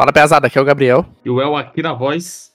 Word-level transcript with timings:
Fala, 0.00 0.14
pesada, 0.14 0.46
aqui 0.46 0.56
é 0.56 0.62
o 0.62 0.64
Gabriel. 0.64 1.04
E 1.22 1.28
o 1.28 1.42
El 1.42 1.54
aqui 1.54 1.82
na 1.82 1.92
voz. 1.92 2.52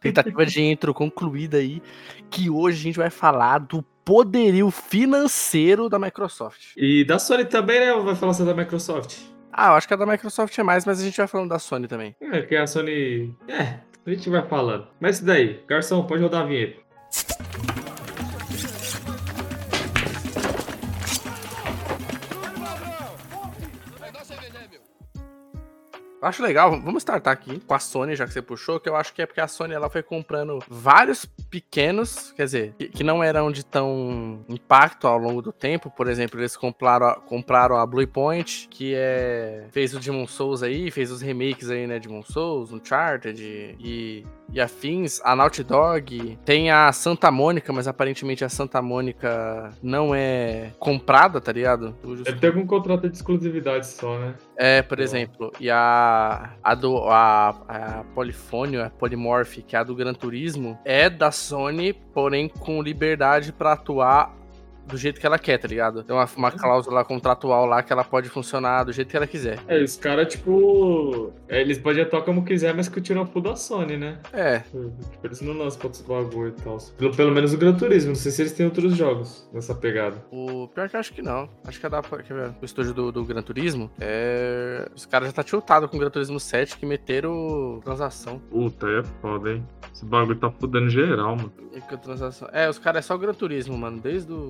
Tentativa 0.00 0.46
de 0.46 0.62
intro 0.62 0.94
concluída 0.94 1.58
aí, 1.58 1.82
que 2.30 2.48
hoje 2.48 2.78
a 2.78 2.82
gente 2.84 2.96
vai 2.96 3.10
falar 3.10 3.58
do 3.58 3.82
poderio 4.02 4.70
financeiro 4.70 5.90
da 5.90 5.98
Microsoft. 5.98 6.72
E 6.74 7.04
da 7.04 7.18
Sony 7.18 7.44
também, 7.44 7.80
né? 7.80 7.92
Ou 7.92 8.02
vai 8.02 8.16
falar 8.16 8.32
só 8.32 8.46
da 8.46 8.54
Microsoft? 8.54 9.18
Ah, 9.52 9.68
eu 9.68 9.74
acho 9.74 9.86
que 9.86 9.92
a 9.92 9.96
da 9.98 10.06
Microsoft 10.06 10.58
é 10.58 10.62
mais, 10.62 10.86
mas 10.86 10.98
a 10.98 11.04
gente 11.04 11.18
vai 11.18 11.26
falando 11.26 11.50
da 11.50 11.58
Sony 11.58 11.86
também. 11.86 12.16
É, 12.18 12.40
que 12.40 12.56
a 12.56 12.66
Sony. 12.66 13.36
É, 13.46 13.78
a 14.06 14.10
gente 14.10 14.30
vai 14.30 14.40
falando. 14.48 14.86
Mas 14.98 15.16
isso 15.16 15.26
daí, 15.26 15.60
garçom, 15.68 16.02
pode 16.06 16.22
rodar 16.22 16.44
a 16.44 16.46
vinheta. 16.46 16.80
Acho 26.22 26.42
legal, 26.42 26.70
vamos 26.80 27.02
startar 27.02 27.32
aqui 27.32 27.60
com 27.60 27.74
a 27.74 27.78
Sony, 27.78 28.16
já 28.16 28.26
que 28.26 28.32
você 28.32 28.42
puxou, 28.42 28.80
que 28.80 28.88
eu 28.88 28.96
acho 28.96 29.12
que 29.12 29.22
é 29.22 29.26
porque 29.26 29.40
a 29.40 29.48
Sony 29.48 29.74
ela 29.74 29.90
foi 29.90 30.02
comprando 30.02 30.58
vários 30.68 31.24
pequenos, 31.24 32.32
quer 32.32 32.44
dizer, 32.44 32.74
que, 32.78 32.88
que 32.88 33.04
não 33.04 33.22
eram 33.22 33.50
de 33.50 33.64
tão 33.64 34.44
impacto 34.48 35.06
ao 35.06 35.18
longo 35.18 35.42
do 35.42 35.52
tempo. 35.52 35.90
Por 35.90 36.08
exemplo, 36.08 36.40
eles 36.40 36.56
compraram 36.56 37.06
a, 37.06 37.14
compraram 37.16 37.76
a 37.76 37.86
Blue 37.86 38.06
Point, 38.06 38.68
que 38.70 38.94
é 38.94 39.66
fez 39.70 39.94
o 39.94 40.00
Demon 40.00 40.26
Souls 40.26 40.62
aí, 40.62 40.90
fez 40.90 41.10
os 41.10 41.20
remakes 41.20 41.70
aí, 41.70 41.86
né, 41.86 41.98
Demon 41.98 42.22
Souls, 42.22 42.72
Uncharted 42.72 43.42
e 43.78 44.24
e 44.52 44.60
afins, 44.60 45.20
a 45.24 45.34
Naughty 45.34 45.64
Dog, 45.64 46.38
tem 46.44 46.70
a 46.70 46.92
Santa 46.92 47.30
Mônica, 47.30 47.72
mas 47.72 47.88
aparentemente 47.88 48.44
a 48.44 48.50
Santa 48.50 48.82
Mônica 48.82 49.70
não 49.82 50.14
é 50.14 50.72
comprada, 50.78 51.40
tá 51.40 51.50
ligado? 51.50 51.96
Deve 52.22 52.38
ter 52.38 52.48
algum 52.48 52.66
contrato 52.66 53.08
de 53.08 53.16
exclusividade 53.16 53.86
só, 53.86 54.18
né? 54.18 54.34
É, 54.56 54.82
por 54.82 55.00
exemplo, 55.00 55.52
e 55.58 55.70
a 55.70 56.50
a 56.62 56.74
do 56.74 56.98
a, 57.08 57.48
a 57.68 58.04
Polifônio, 58.14 58.84
a 58.84 58.90
Polymorph, 58.90 59.58
que 59.66 59.74
é 59.74 59.78
a 59.78 59.82
do 59.82 59.94
Gran 59.94 60.12
Turismo, 60.14 60.78
é 60.84 61.08
da 61.08 61.30
Sony, 61.30 61.92
porém 61.92 62.48
com 62.48 62.82
liberdade 62.82 63.52
para 63.52 63.72
atuar 63.72 64.41
do 64.86 64.96
jeito 64.96 65.20
que 65.20 65.26
ela 65.26 65.38
quer, 65.38 65.58
tá 65.58 65.68
ligado? 65.68 66.02
Tem 66.02 66.14
uma, 66.14 66.28
uma 66.36 66.50
cláusula 66.50 67.04
contratual 67.04 67.66
lá 67.66 67.82
que 67.82 67.92
ela 67.92 68.04
pode 68.04 68.28
funcionar 68.28 68.84
do 68.84 68.92
jeito 68.92 69.08
que 69.08 69.16
ela 69.16 69.26
quiser. 69.26 69.58
É, 69.68 69.82
os 69.82 69.96
caras, 69.96 70.32
tipo. 70.32 71.32
É, 71.48 71.60
eles 71.60 71.78
podem 71.78 72.02
atuar 72.02 72.22
como 72.22 72.44
quiser, 72.44 72.74
mas 72.74 72.88
continuam 72.88 73.26
pro 73.26 73.40
da 73.40 73.56
Sony, 73.56 73.96
né? 73.96 74.18
É. 74.32 74.60
Tipo, 74.60 74.92
eles 75.24 75.40
não 75.40 75.54
lançam 75.54 75.78
pra 75.78 75.86
outros 75.88 76.02
bagulho 76.02 76.54
e 76.58 76.62
tal. 76.62 76.78
Pelo, 76.96 77.16
pelo 77.16 77.32
menos 77.32 77.52
o 77.52 77.58
Gran 77.58 77.74
Turismo. 77.74 78.10
Não 78.10 78.16
sei 78.16 78.32
se 78.32 78.42
eles 78.42 78.52
têm 78.52 78.66
outros 78.66 78.96
jogos 78.96 79.48
nessa 79.52 79.74
pegada. 79.74 80.24
O 80.30 80.68
pior 80.68 80.88
que 80.88 80.96
eu 80.96 81.00
acho 81.00 81.12
que 81.12 81.22
não. 81.22 81.48
Acho 81.64 81.80
que 81.80 81.88
dá 81.88 82.02
pra. 82.02 82.22
Quer 82.22 82.34
ver? 82.34 82.54
O 82.60 82.64
estúdio 82.64 82.92
do, 82.94 83.12
do 83.12 83.24
Gran 83.24 83.42
Turismo. 83.42 83.90
É. 84.00 84.88
Os 84.94 85.06
caras 85.06 85.28
já 85.28 85.32
tá 85.32 85.42
tiltado 85.42 85.88
com 85.88 85.96
o 85.96 86.00
Gran 86.00 86.10
Turismo 86.10 86.38
7 86.40 86.76
que 86.76 86.86
meteram 86.86 87.80
transação. 87.84 88.38
Puta, 88.50 88.86
é 88.88 89.02
foda, 89.20 89.52
hein? 89.52 89.66
Esse 89.92 90.04
bagulho 90.04 90.38
tá 90.38 90.50
fudendo 90.50 90.88
geral, 90.88 91.36
mano. 91.36 91.52
É, 92.52 92.68
os 92.68 92.78
caras 92.78 93.04
é 93.04 93.06
só 93.06 93.14
o 93.14 93.18
Gran 93.18 93.34
Turismo, 93.34 93.76
mano. 93.76 94.00
Desde 94.00 94.32
o 94.32 94.48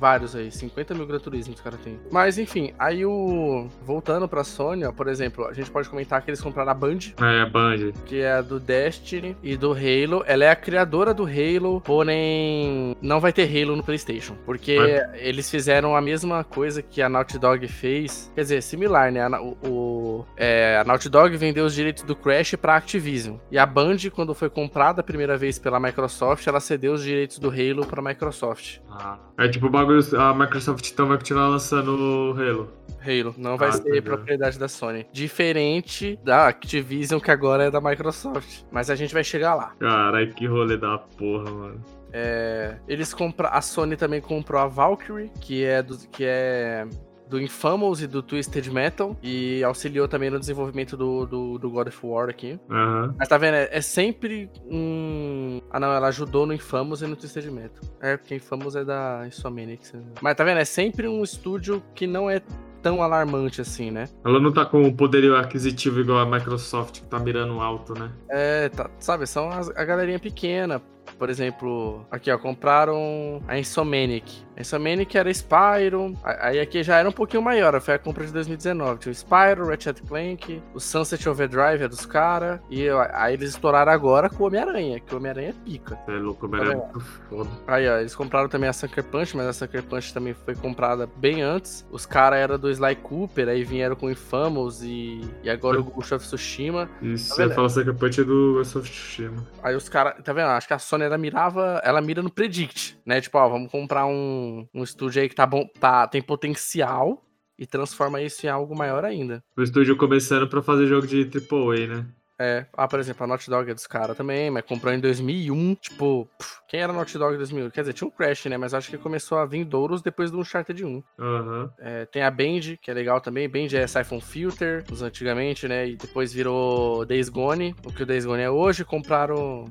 Vários 0.00 0.34
aí, 0.34 0.50
50 0.50 0.94
mil 0.94 1.06
Gran 1.06 1.18
Turismo 1.18 1.52
os 1.52 1.60
caras 1.60 1.78
têm. 1.80 2.00
Mas 2.10 2.38
enfim, 2.38 2.72
aí 2.78 3.04
o. 3.04 3.68
Voltando 3.82 4.26
pra 4.26 4.42
Sony, 4.42 4.86
ó, 4.86 4.92
por 4.92 5.08
exemplo, 5.08 5.46
a 5.46 5.52
gente 5.52 5.70
pode 5.70 5.90
comentar 5.90 6.22
que 6.22 6.30
eles 6.30 6.40
compraram 6.40 6.70
a 6.70 6.74
Band. 6.74 6.98
É, 7.20 7.42
a 7.42 7.46
Band. 7.46 7.92
Que 8.06 8.22
é 8.22 8.32
a 8.32 8.40
do 8.40 8.58
Destiny 8.58 9.36
e 9.42 9.58
do 9.58 9.72
Halo. 9.72 10.24
Ela 10.26 10.44
é 10.44 10.50
a 10.50 10.56
criadora 10.56 11.12
do 11.12 11.24
Halo, 11.24 11.82
porém 11.82 12.96
não 13.02 13.20
vai 13.20 13.30
ter 13.30 13.44
Halo 13.44 13.76
no 13.76 13.82
PlayStation. 13.82 14.34
Porque 14.46 14.78
eles 15.14 15.50
fizeram 15.50 15.94
a 15.94 16.00
mesma 16.00 16.44
coisa 16.44 16.80
que 16.80 17.02
a 17.02 17.08
Naughty 17.08 17.38
Dog 17.38 17.68
fez. 17.68 18.32
Quer 18.34 18.40
dizer, 18.40 18.62
similar, 18.62 19.12
né? 19.12 19.20
A, 19.20 19.42
o, 19.42 19.58
o 19.66 20.26
é, 20.34 20.78
a 20.80 20.84
Naughty 20.84 21.10
Dog 21.10 21.36
vendeu 21.36 21.66
os 21.66 21.74
direitos 21.74 22.04
do 22.04 22.16
Crash 22.16 22.54
pra 22.54 22.76
Activision. 22.76 23.36
E 23.50 23.58
a 23.58 23.66
Band, 23.66 23.98
quando 24.14 24.34
foi 24.34 24.48
comprada 24.48 25.02
a 25.02 25.04
primeira 25.04 25.36
vez 25.36 25.58
pela 25.58 25.78
Microsoft, 25.78 26.46
ela 26.46 26.58
cedeu 26.58 26.94
os 26.94 27.02
direitos 27.02 27.38
do 27.38 27.50
Halo 27.50 27.84
pra 27.86 28.00
Microsoft. 28.00 28.78
Ah. 28.90 29.18
É 29.38 29.48
tipo 29.48 29.66
o 29.66 29.70
bagulho 29.70 30.00
a 30.20 30.34
Microsoft 30.34 30.90
então 30.90 31.06
vai 31.06 31.16
continuar 31.16 31.48
lançando 31.48 31.94
o 31.94 32.32
Halo. 32.32 32.72
Halo, 33.00 33.34
não 33.38 33.56
vai 33.56 33.68
ah, 33.68 33.72
ser 33.72 34.02
propriedade 34.02 34.58
da 34.58 34.68
Sony. 34.68 35.06
Diferente 35.12 36.18
da 36.22 36.48
Activision, 36.48 37.20
que 37.20 37.30
agora 37.30 37.64
é 37.64 37.70
da 37.70 37.80
Microsoft. 37.80 38.62
Mas 38.70 38.90
a 38.90 38.94
gente 38.94 39.14
vai 39.14 39.24
chegar 39.24 39.54
lá. 39.54 39.72
Caralho, 39.78 40.34
que 40.34 40.46
rolê 40.46 40.76
da 40.76 40.98
porra, 40.98 41.50
mano. 41.50 41.84
É, 42.12 42.76
eles 42.88 43.14
compram. 43.14 43.48
A 43.52 43.62
Sony 43.62 43.96
também 43.96 44.20
comprou 44.20 44.60
a 44.60 44.66
Valkyrie, 44.66 45.30
que 45.40 45.64
é 45.64 45.82
do, 45.82 45.96
que 46.08 46.24
é 46.24 46.86
do 47.30 47.40
Infamous 47.40 48.02
e 48.02 48.06
do 48.06 48.22
Twisted 48.22 48.68
Metal. 48.68 49.16
E 49.22 49.62
auxiliou 49.62 50.08
também 50.08 50.28
no 50.28 50.38
desenvolvimento 50.38 50.96
do, 50.96 51.24
do, 51.24 51.58
do 51.58 51.70
God 51.70 51.88
of 51.88 51.98
War 52.02 52.28
aqui. 52.28 52.58
Uhum. 52.68 53.14
Mas 53.16 53.28
tá 53.28 53.38
vendo? 53.38 53.54
É, 53.54 53.68
é, 53.70 53.80
sempre 53.80 54.50
um. 54.68 55.62
Ah, 55.70 55.78
não, 55.78 55.92
ela 55.92 56.08
ajudou 56.08 56.44
no 56.44 56.52
Infamous 56.52 57.02
e 57.02 57.06
no 57.06 57.16
Twisted 57.16 57.46
Metal. 57.50 57.82
É, 58.00 58.16
porque 58.16 58.34
Infamous 58.34 58.74
é 58.74 58.84
da 58.84 59.24
Insomniac. 59.26 59.80
Mas 60.20 60.36
tá 60.36 60.44
vendo? 60.44 60.58
É 60.58 60.64
sempre 60.64 61.06
um 61.06 61.22
estúdio 61.22 61.82
que 61.94 62.06
não 62.06 62.28
é 62.28 62.42
tão 62.82 63.02
alarmante 63.02 63.60
assim, 63.60 63.90
né? 63.90 64.08
Ela 64.24 64.40
não 64.40 64.52
tá 64.52 64.64
com 64.64 64.82
o 64.82 64.94
poderio 64.94 65.36
aquisitivo 65.36 66.00
igual 66.00 66.18
a 66.18 66.26
Microsoft, 66.26 67.00
que 67.00 67.06
tá 67.06 67.18
mirando 67.18 67.60
alto, 67.60 67.94
né? 67.94 68.10
É, 68.28 68.68
tá, 68.70 68.90
sabe, 68.98 69.26
são 69.26 69.50
as, 69.50 69.68
a 69.70 69.84
galerinha 69.84 70.18
pequena. 70.18 70.82
Por 71.18 71.28
exemplo, 71.30 72.06
aqui 72.10 72.30
ó, 72.30 72.38
compraram 72.38 73.42
a 73.46 73.58
Insomaniac. 73.58 74.44
A 74.56 74.60
Insomaniac 74.60 75.16
era 75.16 75.30
Spyro, 75.30 76.14
aí 76.22 76.60
aqui 76.60 76.82
já 76.82 76.98
era 76.98 77.08
um 77.08 77.12
pouquinho 77.12 77.42
maior, 77.42 77.80
foi 77.80 77.94
a 77.94 77.98
compra 77.98 78.26
de 78.26 78.32
2019. 78.32 79.00
Tinha 79.00 79.12
o 79.12 79.14
Spyro, 79.14 79.66
Ratchet 79.68 80.02
Clank, 80.02 80.62
o 80.74 80.80
Sunset 80.80 81.26
Overdrive 81.28 81.84
é 81.84 81.88
dos 81.88 82.04
caras, 82.04 82.60
e 82.68 82.86
aí 83.14 83.34
eles 83.34 83.50
estouraram 83.50 83.90
agora 83.90 84.28
com 84.28 84.44
o 84.44 84.46
Homem-Aranha, 84.46 85.00
que 85.00 85.14
o 85.14 85.16
Homem-Aranha 85.16 85.50
é 85.50 85.64
pica. 85.64 85.98
É 86.06 86.12
louco, 86.12 86.44
o 86.44 86.48
Homem-Aranha 86.48 86.76
é 86.76 86.92
muito 86.92 87.00
foda. 87.00 87.50
Aí 87.66 87.88
ó, 87.88 87.98
eles 87.98 88.14
compraram 88.14 88.48
também 88.48 88.68
a 88.68 88.72
Sucker 88.72 89.04
Punch, 89.04 89.36
mas 89.36 89.46
a 89.46 89.52
Sucker 89.52 89.82
Punch 89.82 90.12
também 90.12 90.34
foi 90.34 90.54
comprada 90.54 91.08
bem 91.16 91.40
antes. 91.40 91.86
Os 91.90 92.04
caras 92.04 92.38
eram 92.38 92.58
do 92.58 92.70
Sly 92.70 92.96
Cooper, 92.96 93.48
aí 93.48 93.64
vieram 93.64 93.96
com 93.96 94.10
Infamous 94.10 94.82
e, 94.82 95.22
e 95.42 95.48
agora 95.48 95.80
o 95.80 95.84
Ghost 95.84 96.12
of 96.12 96.26
Tsushima. 96.26 96.88
Isso, 97.00 97.30
tá 97.30 97.46
você 97.46 97.54
fala 97.54 97.68
Sucker 97.68 97.94
Punch 97.94 98.20
é 98.20 98.24
do 98.24 98.54
Ghost 98.54 98.76
of 98.76 98.90
Tsushima. 98.90 99.46
Aí 99.62 99.74
os 99.74 99.88
caras, 99.88 100.22
tá 100.22 100.34
vendo? 100.34 100.48
Acho 100.48 100.66
que 100.66 100.74
a 100.74 100.78
Sony 100.78 100.99
ela 101.04 101.18
mirava, 101.18 101.80
ela 101.84 102.00
mira 102.00 102.22
no 102.22 102.30
Predict, 102.30 102.98
né? 103.04 103.20
Tipo, 103.20 103.38
ó, 103.38 103.48
vamos 103.48 103.70
comprar 103.70 104.06
um, 104.06 104.66
um 104.74 104.82
estúdio 104.82 105.22
aí 105.22 105.28
que 105.28 105.34
tá 105.34 105.46
bom, 105.46 105.66
tá, 105.78 106.06
tem 106.06 106.22
potencial 106.22 107.22
e 107.58 107.66
transforma 107.66 108.22
isso 108.22 108.46
em 108.46 108.48
algo 108.48 108.76
maior 108.76 109.04
ainda. 109.04 109.42
O 109.56 109.62
estúdio 109.62 109.96
começando 109.96 110.48
para 110.48 110.62
fazer 110.62 110.86
jogo 110.86 111.06
de 111.06 111.22
AAA, 111.22 111.86
né? 111.86 112.06
É, 112.42 112.64
ah, 112.72 112.88
por 112.88 112.98
exemplo, 112.98 113.22
a 113.22 113.26
Naughty 113.26 113.50
Dog 113.50 113.70
é 113.70 113.74
dos 113.74 113.86
caras 113.86 114.16
também, 114.16 114.50
mas 114.50 114.64
comprou 114.64 114.94
em 114.94 114.98
2001. 114.98 115.74
Tipo, 115.74 116.26
pff, 116.38 116.62
quem 116.66 116.80
era 116.80 116.90
a 116.90 116.96
Naughty 116.96 117.18
Dog 117.18 117.34
em 117.34 117.36
2001? 117.36 117.68
Quer 117.68 117.82
dizer, 117.82 117.92
tinha 117.92 118.08
um 118.08 118.10
Crash, 118.10 118.46
né? 118.46 118.56
Mas 118.56 118.72
acho 118.72 118.88
que 118.88 118.96
começou 118.96 119.36
a 119.36 119.44
vir 119.44 119.62
Douros 119.62 120.00
depois 120.00 120.30
do 120.30 120.38
Uncharted 120.38 120.82
1. 120.82 120.88
Uhum. 121.18 121.70
É, 121.78 122.06
tem 122.06 122.22
a 122.22 122.30
Band, 122.30 122.78
que 122.80 122.90
é 122.90 122.94
legal 122.94 123.20
também. 123.20 123.46
Band 123.46 123.68
é 123.74 123.86
Siphon 123.86 124.22
Filter, 124.22 124.82
os 124.90 125.02
antigamente, 125.02 125.68
né? 125.68 125.86
E 125.86 125.96
depois 125.96 126.32
virou 126.32 127.04
Days 127.04 127.28
Gone, 127.28 127.76
o 127.84 127.92
que 127.92 128.04
o 128.04 128.06
Days 128.06 128.24
Gone 128.24 128.40
é 128.42 128.50
hoje. 128.50 128.86
Compraram 128.86 129.66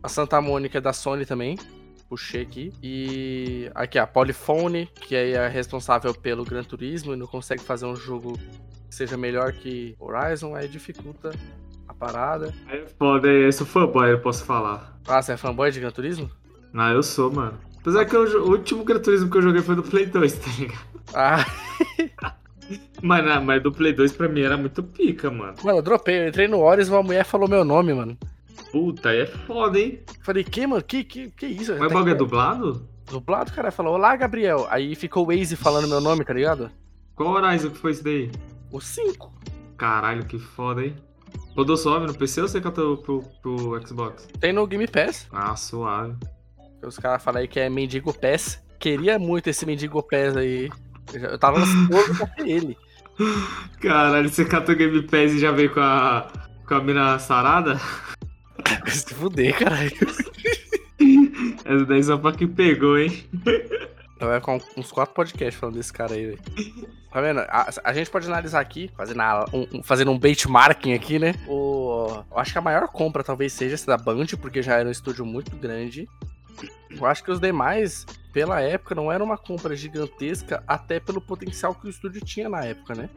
a 0.00 0.08
Santa 0.08 0.40
Mônica 0.40 0.80
da 0.80 0.92
Sony 0.92 1.26
também 1.26 1.56
puxei 2.08 2.40
aqui. 2.40 2.72
E 2.82 3.70
aqui 3.74 3.98
a 3.98 4.06
Polyphone, 4.06 4.86
que 4.86 5.14
é 5.14 5.46
responsável 5.46 6.14
pelo 6.14 6.42
Gran 6.42 6.62
Turismo 6.62 7.12
e 7.12 7.16
não 7.16 7.26
consegue 7.26 7.62
fazer 7.62 7.84
um 7.84 7.94
jogo 7.94 8.32
que 8.88 8.94
seja 8.94 9.14
melhor 9.16 9.52
que 9.52 9.94
Horizon, 10.00 10.54
aí 10.54 10.66
dificulta 10.66 11.30
parada. 11.98 12.54
É 12.68 12.84
foda, 12.98 13.28
eu 13.28 13.52
sou 13.52 13.66
fanboy, 13.66 14.10
eu 14.10 14.20
posso 14.20 14.44
falar. 14.44 14.98
Ah, 15.06 15.20
você 15.20 15.32
é 15.32 15.36
fanboy 15.36 15.70
de 15.70 15.80
Gran 15.80 15.90
Turismo? 15.90 16.30
Ah, 16.74 16.92
eu 16.92 17.02
sou, 17.02 17.32
mano. 17.32 17.58
Apesar 17.80 18.04
que 18.04 18.14
eu, 18.14 18.44
o 18.44 18.50
último 18.50 18.84
Gran 18.84 19.00
Turismo 19.00 19.30
que 19.30 19.38
eu 19.38 19.42
joguei 19.42 19.62
foi 19.62 19.74
do 19.74 19.82
Play 19.82 20.06
2, 20.06 20.32
tá 20.34 20.50
ligado? 20.58 20.86
Ah. 21.14 21.46
mas, 23.02 23.24
não, 23.24 23.42
mas 23.42 23.62
do 23.62 23.72
Play 23.72 23.92
2 23.92 24.12
pra 24.12 24.28
mim 24.28 24.42
era 24.42 24.56
muito 24.56 24.82
pica, 24.82 25.30
mano. 25.30 25.54
Mano, 25.62 25.78
eu 25.78 25.82
dropei, 25.82 26.20
eu 26.20 26.28
entrei 26.28 26.48
no 26.48 26.60
Horizon 26.60 26.92
e 26.92 26.96
uma 26.96 27.02
mulher 27.02 27.24
falou 27.24 27.48
meu 27.48 27.64
nome, 27.64 27.94
mano. 27.94 28.16
Puta, 28.70 29.08
aí 29.08 29.20
é 29.20 29.26
foda, 29.26 29.78
hein? 29.78 30.00
Falei, 30.20 30.44
que, 30.44 30.66
mano? 30.66 30.82
Que, 30.82 31.02
que, 31.02 31.30
que 31.30 31.46
isso? 31.46 31.74
Mas 31.78 31.90
o 31.90 31.94
bagulho 31.94 32.12
é 32.12 32.14
dublado? 32.14 32.86
Dublado, 33.10 33.52
cara. 33.52 33.70
Falou, 33.70 33.94
olá, 33.94 34.14
Gabriel. 34.14 34.66
Aí 34.70 34.94
ficou 34.94 35.24
o 35.24 35.34
Waze 35.34 35.56
falando 35.56 35.88
meu 35.88 36.00
nome, 36.00 36.24
tá 36.24 36.34
ligado? 36.34 36.70
Qual 37.14 37.30
Horizon 37.30 37.70
que 37.70 37.78
foi 37.78 37.92
esse 37.92 38.04
daí? 38.04 38.30
O 38.70 38.80
5. 38.80 39.32
Caralho, 39.78 40.26
que 40.26 40.38
foda, 40.38 40.84
hein? 40.84 40.94
Rodou 41.56 41.76
suave 41.76 42.06
no 42.06 42.14
PC 42.14 42.42
ou 42.42 42.48
você 42.48 42.60
catou 42.60 42.96
pro, 42.98 43.22
pro 43.42 43.86
Xbox? 43.86 44.28
Tem 44.40 44.52
no 44.52 44.66
Game 44.66 44.86
Pass. 44.86 45.26
Ah, 45.32 45.56
suave. 45.56 46.14
Os 46.82 46.98
caras 46.98 47.22
falam 47.22 47.40
aí 47.40 47.48
que 47.48 47.58
é 47.58 47.68
Mendigo 47.68 48.12
Pass. 48.12 48.62
Queria 48.78 49.18
muito 49.18 49.48
esse 49.48 49.66
Mendigo 49.66 50.02
Pass 50.02 50.36
aí. 50.36 50.70
Eu 51.12 51.38
tava 51.38 51.58
ansioso 51.58 52.16
pra 52.16 52.26
ter 52.28 52.48
ele. 52.48 52.76
Caralho, 53.80 54.28
você 54.28 54.44
catou 54.44 54.74
o 54.74 54.78
Game 54.78 55.02
Pass 55.02 55.32
e 55.32 55.40
já 55.40 55.50
veio 55.50 55.72
com 55.72 55.80
a, 55.80 56.30
com 56.66 56.74
a 56.74 56.82
mina 56.82 57.18
sarada? 57.18 57.80
Se 58.86 59.14
fuder, 59.14 59.56
caralho. 59.58 59.92
Essa 61.64 61.84
daí 61.86 62.02
só 62.02 62.16
pra 62.16 62.32
que 62.32 62.46
pegou, 62.46 62.98
hein? 62.98 63.24
Vai 64.20 64.40
ficar 64.40 64.58
uns 64.76 64.90
quatro 64.90 65.14
podcasts 65.14 65.58
falando 65.58 65.76
desse 65.76 65.92
cara 65.92 66.14
aí, 66.14 66.26
velho. 66.26 66.40
Tá 67.10 67.20
vendo? 67.22 67.40
A, 67.40 67.70
a 67.84 67.92
gente 67.92 68.10
pode 68.10 68.26
analisar 68.26 68.60
aqui, 68.60 68.90
fazendo, 68.96 69.22
a, 69.22 69.46
um, 69.52 69.82
fazendo 69.82 70.10
um 70.10 70.18
benchmarking 70.18 70.92
aqui, 70.92 71.18
né? 71.18 71.34
O, 71.46 72.22
eu 72.30 72.38
acho 72.38 72.52
que 72.52 72.58
a 72.58 72.62
maior 72.62 72.86
compra 72.88 73.24
talvez 73.24 73.52
seja 73.52 73.74
essa 73.74 73.86
da 73.86 73.96
Band, 73.96 74.26
porque 74.40 74.62
já 74.62 74.76
era 74.76 74.88
um 74.88 74.92
estúdio 74.92 75.24
muito 75.24 75.56
grande. 75.56 76.06
Eu 76.90 77.06
acho 77.06 77.24
que 77.24 77.30
os 77.30 77.40
demais, 77.40 78.04
pela 78.32 78.60
época, 78.60 78.94
não 78.94 79.10
era 79.10 79.22
uma 79.22 79.38
compra 79.38 79.74
gigantesca, 79.76 80.62
até 80.66 81.00
pelo 81.00 81.20
potencial 81.20 81.74
que 81.74 81.86
o 81.86 81.90
estúdio 81.90 82.20
tinha 82.24 82.48
na 82.48 82.64
época, 82.64 82.94
né? 82.94 83.08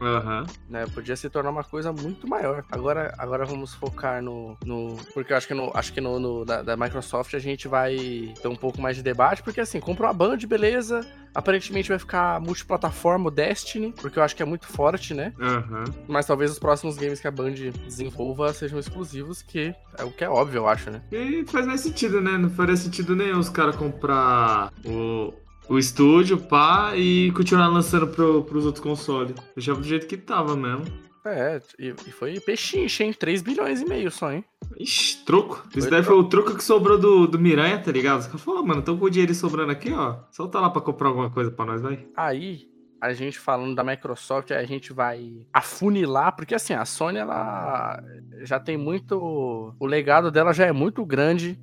Aham. 0.00 0.46
né? 0.68 0.86
Podia 0.94 1.16
se 1.16 1.28
tornar 1.28 1.50
uma 1.50 1.64
coisa 1.64 1.92
muito 1.92 2.28
maior. 2.28 2.64
Agora, 2.70 3.14
agora 3.18 3.44
vamos 3.44 3.74
focar 3.74 4.22
no. 4.22 4.56
no 4.64 4.96
porque 5.12 5.32
eu 5.32 5.36
acho 5.36 5.46
que, 5.46 5.54
no, 5.54 5.70
acho 5.74 5.92
que 5.92 6.00
no, 6.00 6.18
no 6.18 6.44
da, 6.44 6.62
da 6.62 6.76
Microsoft 6.76 7.34
a 7.34 7.38
gente 7.38 7.68
vai 7.68 8.34
ter 8.40 8.48
um 8.48 8.56
pouco 8.56 8.80
mais 8.80 8.96
de 8.96 9.02
debate, 9.02 9.42
porque 9.42 9.60
assim, 9.60 9.80
comprou 9.80 10.08
a 10.08 10.12
Band, 10.12 10.38
beleza. 10.38 11.00
Aparentemente 11.34 11.90
vai 11.90 11.98
ficar 11.98 12.40
multiplataforma 12.40 13.28
o 13.28 13.30
Destiny, 13.30 13.92
porque 13.92 14.18
eu 14.18 14.22
acho 14.22 14.34
que 14.34 14.42
é 14.42 14.46
muito 14.46 14.66
forte, 14.66 15.14
né? 15.14 15.32
Aham. 15.38 15.84
Mas 16.08 16.26
talvez 16.26 16.50
os 16.50 16.58
próximos 16.58 16.96
games 16.96 17.20
que 17.20 17.28
a 17.28 17.30
Band 17.30 17.54
desenvolva 17.84 18.52
sejam 18.52 18.78
exclusivos, 18.78 19.42
que 19.42 19.74
é 19.98 20.04
o 20.04 20.10
que 20.10 20.24
é 20.24 20.28
óbvio, 20.28 20.58
eu 20.58 20.68
acho, 20.68 20.90
né? 20.90 21.02
E 21.12 21.44
faz 21.46 21.66
mais 21.66 21.80
sentido, 21.80 22.20
né? 22.20 22.36
Não 22.36 22.50
faria 22.50 22.76
sentido 22.76 23.14
nenhum 23.14 23.38
os 23.38 23.48
caras 23.48 23.76
comprar 23.76 24.72
o, 24.84 25.32
o 25.68 25.78
estúdio, 25.78 26.38
pá, 26.38 26.96
e 26.96 27.30
continuar 27.32 27.68
lançando 27.68 28.06
pro, 28.08 28.42
pros 28.44 28.64
outros 28.64 28.82
consoles. 28.82 29.34
Deixava 29.54 29.80
do 29.80 29.86
jeito 29.86 30.06
que 30.06 30.16
tava 30.16 30.56
mesmo. 30.56 30.84
É, 31.24 31.60
e, 31.78 31.88
e 31.88 32.10
foi 32.10 32.40
pechinche, 32.40 33.04
hein? 33.04 33.12
3 33.12 33.42
bilhões 33.42 33.82
e 33.82 33.84
meio 33.84 34.10
só, 34.10 34.32
hein? 34.32 34.44
Ixi, 34.78 35.24
troco. 35.26 35.62
Isso 35.70 35.82
Foi 35.82 35.90
daí 35.90 36.02
foi 36.02 36.14
o 36.14 36.24
troco 36.24 36.54
que 36.54 36.64
sobrou 36.64 36.98
do, 36.98 37.26
do 37.26 37.38
Miranha, 37.38 37.78
tá 37.78 37.92
ligado? 37.92 38.24
Caras 38.24 38.40
falaram, 38.40 38.66
mano, 38.66 38.82
tô 38.82 38.96
com 38.96 39.04
o 39.04 39.10
dinheiro 39.10 39.34
sobrando 39.34 39.72
aqui, 39.72 39.92
ó. 39.92 40.20
Solta 40.30 40.58
lá 40.58 40.70
pra 40.70 40.80
comprar 40.80 41.08
alguma 41.08 41.30
coisa 41.30 41.50
pra 41.50 41.66
nós, 41.66 41.82
vai. 41.82 42.06
Aí, 42.16 42.68
a 43.00 43.12
gente 43.12 43.38
falando 43.38 43.74
da 43.74 43.84
Microsoft, 43.84 44.50
a 44.52 44.64
gente 44.64 44.92
vai 44.92 45.46
afunilar, 45.52 46.34
porque 46.34 46.54
assim, 46.54 46.72
a 46.72 46.84
Sony, 46.84 47.18
ela 47.18 48.02
já 48.40 48.58
tem 48.58 48.78
muito. 48.78 49.74
O 49.78 49.86
legado 49.86 50.30
dela 50.30 50.52
já 50.52 50.66
é 50.66 50.72
muito 50.72 51.04
grande 51.04 51.58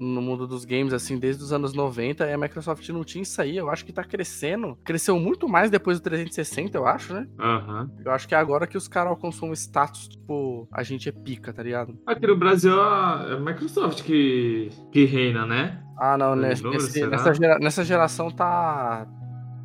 no 0.00 0.22
mundo 0.22 0.46
dos 0.46 0.64
games, 0.64 0.92
assim, 0.92 1.18
desde 1.18 1.42
os 1.42 1.52
anos 1.52 1.74
90, 1.74 2.26
e 2.26 2.32
a 2.32 2.38
Microsoft 2.38 2.88
não 2.90 3.02
tinha 3.04 3.22
isso 3.22 3.40
aí. 3.40 3.56
Eu 3.56 3.68
acho 3.70 3.84
que 3.84 3.92
tá 3.92 4.04
crescendo. 4.04 4.76
Cresceu 4.84 5.18
muito 5.18 5.48
mais 5.48 5.70
depois 5.70 5.98
do 5.98 6.02
360, 6.04 6.76
eu 6.78 6.86
acho, 6.86 7.12
né? 7.14 7.26
Aham. 7.38 7.90
Eu 8.04 8.12
acho 8.12 8.28
que 8.28 8.34
é 8.34 8.38
agora 8.38 8.66
que 8.66 8.76
os 8.76 8.86
caras 8.88 9.10
alcançam 9.10 9.48
um 9.50 9.52
status, 9.52 10.08
tipo, 10.08 10.68
a 10.72 10.82
gente 10.82 11.08
é 11.08 11.12
pica, 11.12 11.52
tá 11.52 11.62
ligado? 11.62 11.98
Aqui 12.06 12.26
no 12.26 12.36
Brasil 12.36 12.72
é 12.80 13.32
a 13.34 13.40
Microsoft 13.40 14.02
que, 14.02 14.70
que 14.92 15.04
reina, 15.04 15.44
né? 15.46 15.82
Ah, 15.98 16.16
não, 16.16 16.36
nesse- 16.36 16.62
nessa, 17.06 17.34
gera- 17.34 17.58
nessa 17.58 17.84
geração 17.84 18.30
tá. 18.30 19.06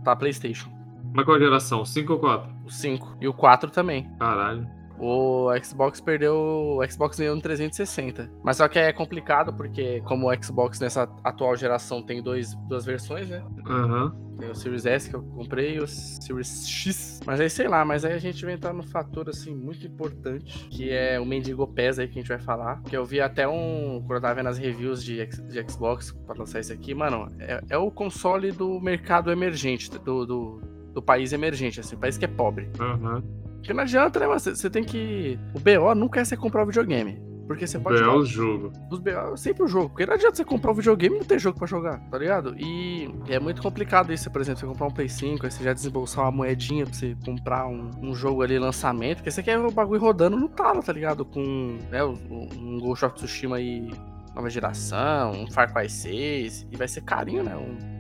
Tá 0.04 0.16
PlayStation. 0.16 0.70
Mas 1.14 1.24
qual 1.26 1.40
geração? 1.40 1.86
5 1.86 2.12
ou 2.14 2.20
4? 2.20 2.52
O 2.66 2.70
5. 2.72 3.18
E 3.22 3.28
o 3.28 3.34
4 3.34 3.70
também. 3.70 4.10
Caralho. 4.20 4.68
O 5.00 5.50
Xbox 5.62 6.00
perdeu. 6.00 6.36
O 6.36 6.90
Xbox 6.90 7.18
ganhou 7.18 7.36
no 7.36 7.42
360. 7.42 8.30
Mas 8.44 8.58
só 8.58 8.68
que 8.68 8.80
é 8.80 8.94
complicado, 8.94 9.54
porque 9.54 10.02
como 10.02 10.30
o 10.30 10.44
Xbox 10.44 10.80
nessa 10.80 11.04
atual 11.24 11.56
geração 11.56 12.02
tem 12.02 12.22
dois, 12.22 12.56
duas 12.68 12.86
versões, 12.86 13.30
né? 13.30 13.44
Aham. 13.66 14.16
Tem 14.38 14.50
o 14.50 14.56
Series 14.56 14.86
S 14.86 15.10
que 15.10 15.16
eu 15.16 15.22
comprei 15.22 15.76
e 15.76 15.80
o 15.80 15.88
Series 15.88 16.68
X. 16.68 17.20
Mas 17.26 17.40
aí 17.40 17.50
sei 17.50 17.68
lá, 17.68 17.86
mas 17.86 18.04
aí 18.04 18.14
a 18.14 18.18
gente 18.18 18.44
vai 18.44 18.54
entrar 18.54 18.74
no 18.74 18.84
fator 18.84 19.30
assim 19.30 19.54
muito 19.54 19.86
importante, 19.86 20.68
que 20.70 20.90
é 20.90 21.20
o 21.20 21.26
Mendigo 21.26 21.68
PES 21.68 22.00
aí 22.00 22.08
que 22.08 22.20
a 22.20 22.22
gente 22.22 22.30
vai 22.30 22.40
falar. 22.40 22.82
Que 22.84 22.98
eu 22.98 23.06
vi 23.06 23.22
até 23.22 23.48
um. 23.48 24.02
Quando 24.06 24.16
eu 24.16 24.22
tava 24.22 24.36
vendo 24.36 24.50
as 24.50 24.58
reviews 24.58 25.04
de, 25.04 25.26
de 25.26 25.72
Xbox 25.72 26.12
pra 26.26 26.36
lançar 26.36 26.60
isso 26.60 26.74
aqui, 26.74 26.94
mano, 26.94 27.32
é, 27.40 27.62
é 27.70 27.78
o 27.78 27.92
console 27.92 28.52
do 28.52 28.80
mercado 28.80 29.32
emergente, 29.32 29.90
do, 29.92 30.26
do, 30.26 30.62
do 30.94 31.02
país 31.02 31.32
emergente, 31.34 31.80
assim, 31.80 31.96
país 31.96 32.18
que 32.18 32.26
é 32.26 32.28
pobre. 32.28 32.70
Aham. 32.80 33.24
Porque 33.64 33.74
não 33.74 33.84
adianta, 33.84 34.20
né, 34.20 34.28
mano? 34.28 34.40
Você 34.40 34.54
você 34.56 34.70
tem 34.70 34.84
que. 34.84 35.40
O 35.54 35.60
BO 35.60 35.96
nunca 35.96 36.20
é 36.20 36.26
você 36.26 36.36
comprar 36.36 36.64
o 36.64 36.66
videogame. 36.66 37.18
Porque 37.48 37.66
você 37.66 37.80
pode. 37.80 37.96
É 37.96 38.00
jogar 38.00 38.18
o 38.18 38.26
jogo. 38.26 38.74
os 38.92 39.00
BO 39.00 39.10
é 39.10 39.38
sempre 39.38 39.64
o 39.64 39.68
jogo. 39.68 39.90
Porque 39.90 40.06
não 40.06 40.14
adianta 40.16 40.36
você 40.36 40.44
comprar 40.46 40.72
um 40.72 40.76
videogame 40.76 41.16
e 41.16 41.20
não 41.20 41.26
ter 41.26 41.40
jogo 41.40 41.58
pra 41.58 41.66
jogar, 41.68 41.98
tá 42.10 42.18
ligado? 42.18 42.56
E 42.58 43.10
é 43.30 43.40
muito 43.40 43.62
complicado 43.62 44.12
isso, 44.12 44.30
por 44.30 44.42
exemplo, 44.42 44.60
você 44.60 44.66
comprar 44.68 44.88
um 44.88 44.92
Play 44.92 45.08
5, 45.10 45.46
aí 45.46 45.52
você 45.52 45.64
já 45.64 45.72
desembolsar 45.74 46.26
uma 46.26 46.32
moedinha 46.32 46.86
pra 46.86 46.94
você 46.94 47.16
comprar 47.26 47.68
um, 47.68 47.90
um 48.02 48.14
jogo 48.14 48.42
ali 48.42 48.58
lançamento, 48.60 49.18
porque 49.18 49.32
você 49.32 49.42
quer 49.44 49.58
o 49.60 49.72
bagulho 49.72 50.00
rodando 50.02 50.38
no 50.38 50.48
talo, 50.50 50.82
tá 50.84 50.92
ligado? 50.94 51.24
Com 51.26 51.78
né, 51.90 52.04
o- 52.04 52.14
o- 52.30 52.50
um 52.58 52.80
Ghost 52.80 53.06
of 53.06 53.16
Tsushima 53.16 53.58
aí, 53.58 53.90
nova 54.36 54.50
geração, 54.50 55.32
um 55.32 55.52
Far 55.52 55.74
Cry 55.74 55.90
6, 55.90 56.66
e 56.72 56.76
vai 56.78 56.88
ser 56.88 57.02
carinho, 57.02 57.44
né? 57.44 57.56
um- 57.56 57.93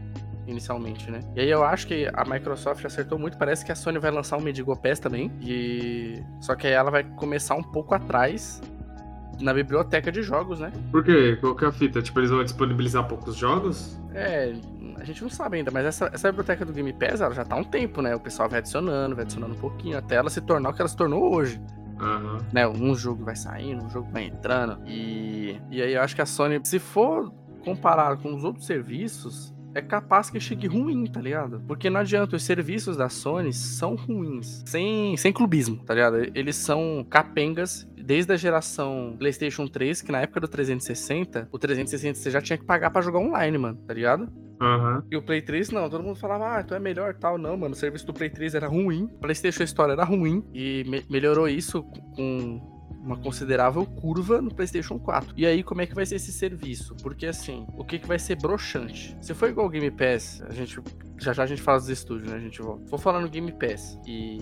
inicialmente, 0.47 1.09
né? 1.09 1.19
E 1.35 1.41
aí 1.41 1.49
eu 1.49 1.63
acho 1.63 1.87
que 1.87 2.09
a 2.13 2.25
Microsoft 2.25 2.83
acertou 2.85 3.17
muito, 3.17 3.37
parece 3.37 3.65
que 3.65 3.71
a 3.71 3.75
Sony 3.75 3.99
vai 3.99 4.11
lançar 4.11 4.37
um 4.37 4.41
Medigo 4.41 4.75
Pass 4.75 4.99
também, 4.99 5.31
e... 5.41 6.21
Só 6.41 6.55
que 6.55 6.67
aí 6.67 6.73
ela 6.73 6.91
vai 6.91 7.03
começar 7.03 7.55
um 7.55 7.63
pouco 7.63 7.93
atrás 7.93 8.61
na 9.39 9.53
biblioteca 9.53 10.11
de 10.11 10.21
jogos, 10.21 10.59
né? 10.59 10.71
Por 10.91 11.03
quê? 11.03 11.37
Qual 11.39 11.55
que 11.55 11.65
é 11.65 11.67
a 11.67 11.71
fita? 11.71 12.01
Tipo, 12.01 12.19
eles 12.19 12.29
vão 12.29 12.43
disponibilizar 12.43 13.07
poucos 13.07 13.35
jogos? 13.35 13.99
É, 14.13 14.53
a 14.97 15.03
gente 15.03 15.21
não 15.21 15.29
sabe 15.29 15.57
ainda, 15.57 15.71
mas 15.71 15.85
essa, 15.85 16.09
essa 16.13 16.29
biblioteca 16.31 16.63
do 16.65 16.71
Game 16.71 16.93
Pass, 16.93 17.21
ela 17.21 17.33
já 17.33 17.43
tá 17.43 17.55
há 17.55 17.59
um 17.59 17.63
tempo, 17.63 18.01
né? 18.01 18.15
O 18.15 18.19
pessoal 18.19 18.47
vai 18.47 18.59
adicionando, 18.59 19.15
vai 19.15 19.23
adicionando 19.23 19.55
um 19.55 19.59
pouquinho, 19.59 19.97
até 19.97 20.15
ela 20.15 20.29
se 20.29 20.41
tornar 20.41 20.69
o 20.69 20.73
que 20.73 20.81
ela 20.81 20.89
se 20.89 20.95
tornou 20.95 21.33
hoje. 21.33 21.59
Aham. 21.99 22.37
Né? 22.51 22.67
Um 22.67 22.95
jogo 22.95 23.23
vai 23.23 23.35
saindo, 23.35 23.83
um 23.83 23.89
jogo 23.89 24.09
vai 24.11 24.25
entrando. 24.25 24.79
E, 24.85 25.59
e 25.71 25.81
aí 25.81 25.93
eu 25.93 26.01
acho 26.01 26.15
que 26.15 26.21
a 26.21 26.25
Sony, 26.25 26.59
se 26.63 26.79
for 26.79 27.31
comparado 27.63 28.21
com 28.21 28.33
os 28.33 28.43
outros 28.43 28.65
serviços, 28.65 29.53
é 29.75 29.81
capaz 29.81 30.29
que 30.29 30.39
chegue 30.39 30.67
ruim, 30.67 31.05
tá 31.05 31.19
ligado? 31.21 31.61
Porque 31.67 31.89
não 31.89 31.99
adianta, 31.99 32.35
os 32.35 32.43
serviços 32.43 32.95
da 32.97 33.09
Sony 33.09 33.51
são 33.53 33.95
ruins. 33.95 34.63
Sem, 34.65 35.15
sem 35.17 35.31
clubismo, 35.33 35.77
tá 35.83 35.93
ligado? 35.93 36.17
Eles 36.35 36.55
são 36.55 37.05
capengas 37.09 37.87
desde 37.97 38.33
a 38.33 38.37
geração 38.37 39.15
PlayStation 39.17 39.65
3, 39.67 40.01
que 40.01 40.11
na 40.11 40.21
época 40.21 40.39
do 40.41 40.47
360, 40.47 41.47
o 41.51 41.57
360 41.57 42.19
você 42.19 42.29
já 42.29 42.41
tinha 42.41 42.57
que 42.57 42.65
pagar 42.65 42.89
pra 42.91 43.01
jogar 43.01 43.19
online, 43.19 43.57
mano, 43.57 43.77
tá 43.87 43.93
ligado? 43.93 44.27
Aham. 44.61 45.03
E 45.11 45.17
o 45.17 45.21
Play 45.21 45.41
3, 45.41 45.71
não, 45.71 45.89
todo 45.89 46.03
mundo 46.03 46.15
falava, 46.15 46.57
ah, 46.59 46.63
tu 46.63 46.73
é 46.73 46.79
melhor 46.79 47.13
tal. 47.15 47.37
Não, 47.37 47.57
mano, 47.57 47.73
o 47.73 47.77
serviço 47.77 48.05
do 48.05 48.13
Play 48.13 48.29
3 48.29 48.55
era 48.55 48.67
ruim. 48.67 49.05
O 49.15 49.19
PlayStation 49.19 49.63
Store 49.63 49.91
era 49.91 50.03
ruim. 50.05 50.43
E 50.53 50.85
me- 50.87 51.03
melhorou 51.09 51.49
isso 51.49 51.83
com 52.15 52.72
uma 53.03 53.17
considerável 53.17 53.85
curva 53.85 54.41
no 54.41 54.53
PlayStation 54.53 54.97
4. 54.97 55.33
E 55.35 55.45
aí, 55.45 55.61
como 55.61 55.81
é 55.81 55.85
que 55.85 55.93
vai 55.93 56.05
ser 56.05 56.15
esse 56.15 56.31
serviço? 56.31 56.95
Porque 57.03 57.25
assim, 57.25 57.67
o 57.77 57.83
que, 57.83 57.99
que 57.99 58.07
vai 58.07 58.17
ser 58.17 58.37
broxante? 58.37 59.15
Se 59.21 59.33
for 59.33 59.49
igual 59.49 59.67
o 59.67 59.69
Game 59.69 59.91
Pass, 59.91 60.41
a 60.47 60.53
gente. 60.53 60.79
Já 61.17 61.33
já 61.33 61.43
a 61.43 61.45
gente 61.45 61.61
fala 61.61 61.77
dos 61.79 61.89
estúdios, 61.89 62.29
né? 62.29 62.37
A 62.37 62.39
gente 62.39 62.61
volta. 62.61 62.87
For 62.87 62.99
falando 62.99 63.29
Game 63.29 63.51
Pass 63.51 63.99
e. 64.07 64.39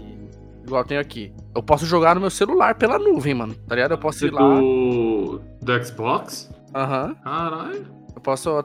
Igual 0.64 0.84
eu 0.84 0.88
tenho 0.88 1.02
aqui. 1.02 1.34
Eu 1.56 1.64
posso 1.64 1.86
jogar 1.88 2.14
no 2.14 2.22
meu 2.22 2.30
celular 2.30 2.76
pela 2.76 3.00
nuvem, 3.00 3.34
mano. 3.34 3.56
Tá 3.68 3.74
ligado? 3.74 3.92
Eu 3.92 3.98
posso 3.98 4.28
ir 4.28 4.32
lá. 4.32 4.60
Do... 4.60 5.42
do 5.60 5.84
Xbox? 5.84 6.52
Aham. 6.76 7.16
Caralho. 7.24 8.02
Eu 8.16 8.22
posso. 8.22 8.52
ó, 8.52 8.64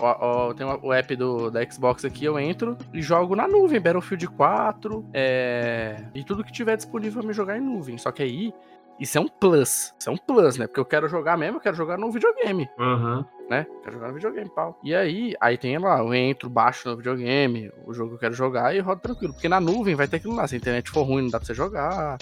ó, 0.00 0.54
Tem 0.54 0.66
o 0.66 0.92
app 0.92 1.16
do, 1.16 1.50
da 1.50 1.62
Xbox 1.70 2.04
aqui, 2.04 2.24
eu 2.24 2.38
entro 2.38 2.78
e 2.92 3.02
jogo 3.02 3.36
na 3.36 3.46
nuvem. 3.46 3.80
Battlefield 3.80 4.28
4. 4.28 5.04
É, 5.12 6.04
e 6.14 6.24
tudo 6.24 6.42
que 6.42 6.52
tiver 6.52 6.76
disponível 6.76 7.20
pra 7.20 7.28
me 7.28 7.34
jogar 7.34 7.58
em 7.58 7.60
nuvem. 7.60 7.98
Só 7.98 8.10
que 8.10 8.22
aí. 8.22 8.54
Isso 8.98 9.18
é 9.18 9.20
um 9.20 9.28
plus. 9.28 9.92
Isso 9.98 10.08
é 10.08 10.12
um 10.12 10.16
plus, 10.16 10.56
né? 10.56 10.66
Porque 10.66 10.80
eu 10.80 10.84
quero 10.84 11.08
jogar 11.08 11.36
mesmo, 11.36 11.56
eu 11.56 11.60
quero 11.60 11.76
jogar 11.76 11.98
no 11.98 12.10
videogame, 12.10 12.68
Aham. 12.78 13.26
né? 13.50 13.66
Quero 13.82 13.94
jogar 13.96 14.08
no 14.08 14.14
videogame, 14.14 14.50
pau. 14.54 14.78
E 14.84 14.94
aí, 14.94 15.34
aí 15.40 15.58
tem 15.58 15.76
lá, 15.78 15.98
eu 15.98 16.14
entro, 16.14 16.48
baixo 16.48 16.88
no 16.88 16.96
videogame, 16.96 17.70
o 17.84 17.92
jogo 17.92 18.10
que 18.10 18.14
eu 18.16 18.20
quero 18.20 18.34
jogar 18.34 18.74
e 18.74 18.78
rodo 18.80 19.00
tranquilo. 19.00 19.32
Porque 19.32 19.48
na 19.48 19.60
nuvem 19.60 19.94
vai 19.94 20.06
ter 20.06 20.16
aquilo 20.16 20.34
lá. 20.34 20.46
Se 20.46 20.54
a 20.54 20.58
internet 20.58 20.90
for 20.90 21.02
ruim, 21.02 21.22
não 21.22 21.30
dá 21.30 21.38
pra 21.38 21.46
você 21.46 21.54
jogar. 21.54 22.18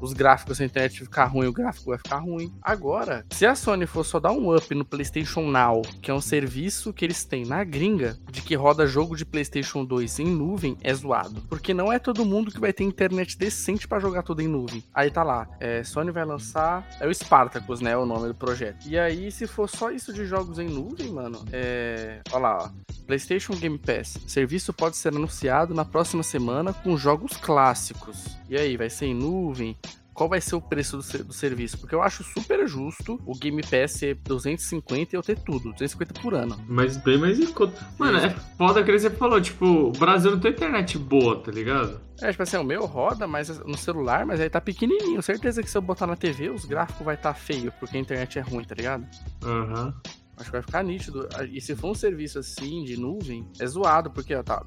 Os 0.00 0.12
gráficos, 0.12 0.56
se 0.56 0.62
a 0.62 0.66
internet 0.66 1.00
ficar 1.00 1.26
ruim, 1.26 1.46
o 1.46 1.52
gráfico 1.52 1.90
vai 1.90 1.98
ficar 1.98 2.18
ruim. 2.18 2.52
Agora, 2.62 3.24
se 3.30 3.46
a 3.46 3.54
Sony 3.54 3.86
for 3.86 4.04
só 4.04 4.20
dar 4.20 4.32
um 4.32 4.54
up 4.54 4.74
no 4.74 4.84
PlayStation 4.84 5.50
Now, 5.50 5.82
que 6.02 6.10
é 6.10 6.14
um 6.14 6.20
serviço 6.20 6.92
que 6.92 7.04
eles 7.04 7.24
têm 7.24 7.44
na 7.44 7.64
gringa, 7.64 8.18
de 8.30 8.42
que 8.42 8.54
roda 8.54 8.86
jogo 8.86 9.16
de 9.16 9.24
PlayStation 9.24 9.84
2 9.84 10.18
em 10.20 10.26
nuvem, 10.26 10.76
é 10.82 10.92
zoado. 10.92 11.42
Porque 11.48 11.72
não 11.72 11.92
é 11.92 11.98
todo 11.98 12.24
mundo 12.24 12.50
que 12.50 12.60
vai 12.60 12.72
ter 12.72 12.84
internet 12.84 13.38
decente 13.38 13.88
pra 13.88 13.98
jogar 13.98 14.22
tudo 14.22 14.42
em 14.42 14.48
nuvem. 14.48 14.82
Aí 14.92 15.10
tá 15.10 15.22
lá, 15.22 15.48
é, 15.60 15.82
Sony 15.84 16.10
vai 16.10 16.24
lançar. 16.24 16.86
É 17.00 17.06
o 17.06 17.14
Spartacus, 17.14 17.80
né? 17.80 17.96
O 17.96 18.06
nome 18.06 18.28
do 18.28 18.34
projeto. 18.34 18.86
E 18.86 18.98
aí, 18.98 19.30
se 19.30 19.46
for 19.46 19.68
só 19.68 19.90
isso 19.90 20.12
de 20.12 20.26
jogos 20.26 20.58
em 20.58 20.68
nuvem, 20.68 21.10
mano, 21.12 21.44
é. 21.52 22.20
Olha 22.32 22.42
lá, 22.42 22.58
ó. 22.64 22.86
PlayStation 23.06 23.54
Game 23.54 23.78
Pass. 23.78 24.18
Serviço 24.26 24.72
pode 24.72 24.96
ser 24.96 25.08
anunciado 25.08 25.74
na 25.74 25.84
próxima 25.84 26.22
semana 26.22 26.72
com 26.72 26.96
jogos 26.96 27.36
clássicos. 27.36 28.36
E 28.48 28.56
aí, 28.56 28.76
vai 28.76 28.90
ser 28.90 29.06
em 29.06 29.14
nuvem? 29.14 29.76
Qual 30.16 30.30
vai 30.30 30.40
ser 30.40 30.56
o 30.56 30.60
preço 30.62 30.96
do, 30.96 31.24
do 31.24 31.32
serviço? 31.32 31.76
Porque 31.78 31.94
eu 31.94 32.02
acho 32.02 32.24
super 32.24 32.66
justo 32.66 33.20
o 33.26 33.38
Game 33.38 33.60
Pass 33.60 33.92
ser 33.92 34.14
250 34.14 35.14
e 35.14 35.16
eu 35.16 35.22
ter 35.22 35.38
tudo, 35.38 35.72
250 35.72 36.20
por 36.22 36.32
ano. 36.32 36.58
Mas 36.66 36.96
bem 36.96 37.18
mais 37.18 37.38
em 37.38 37.52
conta. 37.52 37.86
Mano, 37.98 38.16
é 38.16 38.30
foda 38.56 38.82
que 38.82 38.98
você 38.98 39.10
falou, 39.10 39.38
tipo, 39.42 39.66
o 39.66 39.92
Brasil 39.92 40.30
não 40.30 40.40
tem 40.40 40.52
internet 40.52 40.96
boa, 40.96 41.38
tá 41.38 41.52
ligado? 41.52 42.00
É, 42.22 42.30
tipo 42.30 42.42
assim, 42.42 42.56
o 42.56 42.64
meu 42.64 42.86
roda 42.86 43.26
mas 43.26 43.58
no 43.58 43.76
celular, 43.76 44.24
mas 44.24 44.40
aí 44.40 44.48
tá 44.48 44.58
pequenininho. 44.58 45.20
Certeza 45.20 45.62
que 45.62 45.70
se 45.70 45.76
eu 45.76 45.82
botar 45.82 46.06
na 46.06 46.16
TV, 46.16 46.48
os 46.48 46.64
gráficos 46.64 47.04
vai 47.04 47.14
estar 47.14 47.34
tá 47.34 47.38
feio, 47.38 47.70
porque 47.78 47.98
a 47.98 48.00
internet 48.00 48.38
é 48.38 48.42
ruim, 48.42 48.64
tá 48.64 48.74
ligado? 48.74 49.06
Aham. 49.44 49.94
Acho 50.38 50.46
que 50.46 50.52
vai 50.52 50.62
ficar 50.62 50.82
nítido. 50.82 51.28
E 51.50 51.60
se 51.60 51.76
for 51.76 51.90
um 51.90 51.94
serviço 51.94 52.38
assim, 52.38 52.84
de 52.84 52.96
nuvem, 52.98 53.46
é 53.60 53.66
zoado, 53.66 54.10
porque 54.10 54.34
ó, 54.34 54.42
tá, 54.42 54.62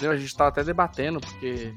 eu- 0.00 0.10
a 0.10 0.16
gente 0.16 0.36
tá 0.36 0.46
até 0.46 0.62
debatendo, 0.62 1.20
porque 1.20 1.72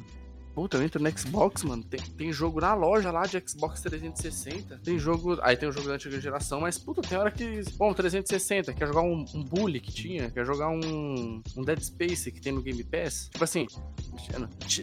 Puta, 0.55 0.77
eu 0.77 0.83
entro 0.83 1.03
no 1.03 1.19
Xbox, 1.19 1.63
mano. 1.63 1.83
Tem, 1.83 1.99
tem 1.99 2.31
jogo 2.31 2.61
na 2.61 2.73
loja 2.73 3.11
lá 3.11 3.25
de 3.25 3.43
Xbox 3.45 3.81
360. 3.81 4.79
Tem 4.81 4.97
jogo. 4.97 5.37
Aí 5.41 5.57
tem 5.57 5.67
o 5.67 5.71
jogo 5.71 5.89
da 5.89 5.95
antiga 5.95 6.17
geração, 6.19 6.61
mas 6.61 6.77
puta, 6.77 7.01
tem 7.01 7.17
hora 7.17 7.29
que. 7.29 7.61
Bom, 7.75 7.93
360, 7.93 8.73
quer 8.73 8.87
jogar 8.87 9.01
um, 9.01 9.25
um 9.33 9.43
Bully 9.43 9.81
que 9.81 9.91
tinha, 9.91 10.31
quer 10.31 10.45
jogar 10.45 10.69
um, 10.69 11.43
um 11.57 11.61
Dead 11.61 11.81
Space 11.81 12.31
que 12.31 12.39
tem 12.39 12.53
no 12.53 12.61
Game 12.61 12.81
Pass. 12.85 13.27
Tipo 13.29 13.43
assim, 13.43 13.67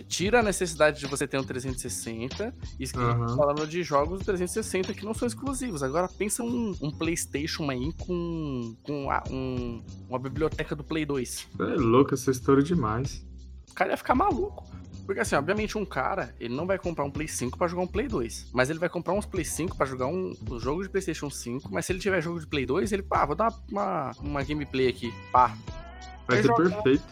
tira 0.06 0.40
a 0.40 0.42
necessidade 0.42 1.00
de 1.00 1.06
você 1.06 1.26
ter 1.26 1.38
um 1.38 1.44
360 1.44 2.54
e 2.78 2.84
uhum. 2.84 3.36
falando 3.36 3.66
de 3.66 3.82
jogos 3.82 4.18
do 4.18 4.24
360 4.26 4.92
que 4.92 5.06
não 5.06 5.14
são 5.14 5.26
exclusivos. 5.26 5.82
Agora 5.82 6.06
pensa 6.06 6.42
um, 6.42 6.76
um 6.82 6.90
PlayStation 6.90 7.70
aí 7.70 7.94
com, 7.94 8.76
com 8.82 9.10
a, 9.10 9.24
um, 9.30 9.82
uma 10.06 10.18
biblioteca 10.18 10.76
do 10.76 10.84
Play 10.84 11.06
2. 11.06 11.48
É 11.58 11.62
louco 11.80 12.12
essa 12.12 12.30
história 12.30 12.62
demais. 12.62 13.24
O 13.70 13.74
cara 13.74 13.92
ia 13.92 13.96
ficar 13.96 14.14
maluco. 14.14 14.70
Porque 15.04 15.20
assim, 15.20 15.34
obviamente 15.34 15.76
um 15.76 15.84
cara, 15.84 16.34
ele 16.38 16.54
não 16.54 16.66
vai 16.66 16.78
comprar 16.78 17.04
um 17.04 17.10
Play 17.10 17.28
5 17.28 17.58
para 17.58 17.68
jogar 17.68 17.82
um 17.82 17.86
Play 17.86 18.08
2, 18.08 18.50
mas 18.52 18.70
ele 18.70 18.78
vai 18.78 18.88
comprar 18.88 19.14
uns 19.14 19.26
Play 19.26 19.44
5 19.44 19.76
para 19.76 19.86
jogar 19.86 20.06
um, 20.06 20.34
um 20.50 20.60
jogo 20.60 20.82
de 20.82 20.88
PlayStation 20.88 21.30
5, 21.30 21.68
mas 21.72 21.86
se 21.86 21.92
ele 21.92 21.98
tiver 21.98 22.20
jogo 22.20 22.40
de 22.40 22.46
Play 22.46 22.66
2, 22.66 22.92
ele, 22.92 23.02
pá, 23.02 23.24
vou 23.24 23.34
dar 23.34 23.52
uma, 23.70 24.12
uma 24.20 24.42
gameplay 24.42 24.88
aqui, 24.88 25.12
pá. 25.32 25.56
Vai 26.26 26.42
ser 26.42 26.54
perfeito. 26.54 27.04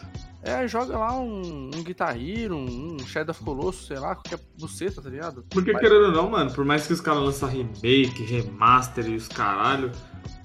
É, 0.43 0.67
joga 0.67 0.97
lá 0.97 1.13
um, 1.19 1.69
um 1.75 1.83
Guitar 1.83 2.17
Hero, 2.19 2.55
um, 2.55 2.95
um 2.95 3.05
Shadow 3.05 3.31
of 3.31 3.43
Colossus, 3.43 3.87
sei 3.87 3.99
lá, 3.99 4.15
qualquer 4.15 4.39
buceta, 4.57 4.99
tá 4.99 5.09
ligado? 5.09 5.45
Porque 5.49 5.71
Mas... 5.71 5.81
querendo 5.81 6.05
ou 6.05 6.11
não, 6.11 6.29
mano, 6.29 6.51
por 6.51 6.65
mais 6.65 6.87
que 6.87 6.93
os 6.93 7.01
caras 7.01 7.21
lançam 7.21 7.47
remake, 7.47 8.23
remaster 8.23 9.07
e 9.07 9.15
os 9.15 9.27
caralho, 9.27 9.91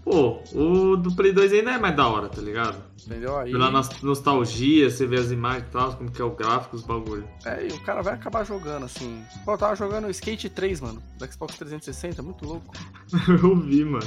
Pô, 0.07 0.41
o 0.55 0.97
do 0.97 1.13
Play 1.17 1.33
2 1.33 1.53
ainda 1.53 1.73
é 1.73 1.79
mais 1.79 1.97
da 1.97 2.07
hora, 2.07 2.29
tá 2.29 2.41
ligado? 2.41 2.81
Entendeu? 3.05 3.37
Aí... 3.37 3.51
Pela 3.51 3.73
nostalgia, 3.73 4.89
você 4.89 5.05
vê 5.05 5.17
as 5.17 5.33
imagens 5.33 5.65
e 5.65 5.73
tal, 5.73 5.97
como 5.97 6.13
que 6.13 6.23
é 6.23 6.25
o 6.25 6.31
gráfico, 6.31 6.77
os 6.77 6.83
bagulho. 6.83 7.29
É, 7.45 7.67
e 7.67 7.73
o 7.73 7.81
cara 7.81 8.03
vai 8.03 8.15
acabar 8.15 8.45
jogando, 8.45 8.85
assim. 8.85 9.25
Pô, 9.45 9.55
eu 9.55 9.59
tava 9.59 9.75
jogando 9.75 10.09
Skate 10.09 10.49
3, 10.49 10.81
mano, 10.81 11.03
do 11.19 11.33
Xbox 11.33 11.57
360, 11.57 12.23
muito 12.23 12.47
louco. 12.47 12.73
eu 13.29 13.57
vi, 13.57 13.85
mano. 13.85 14.07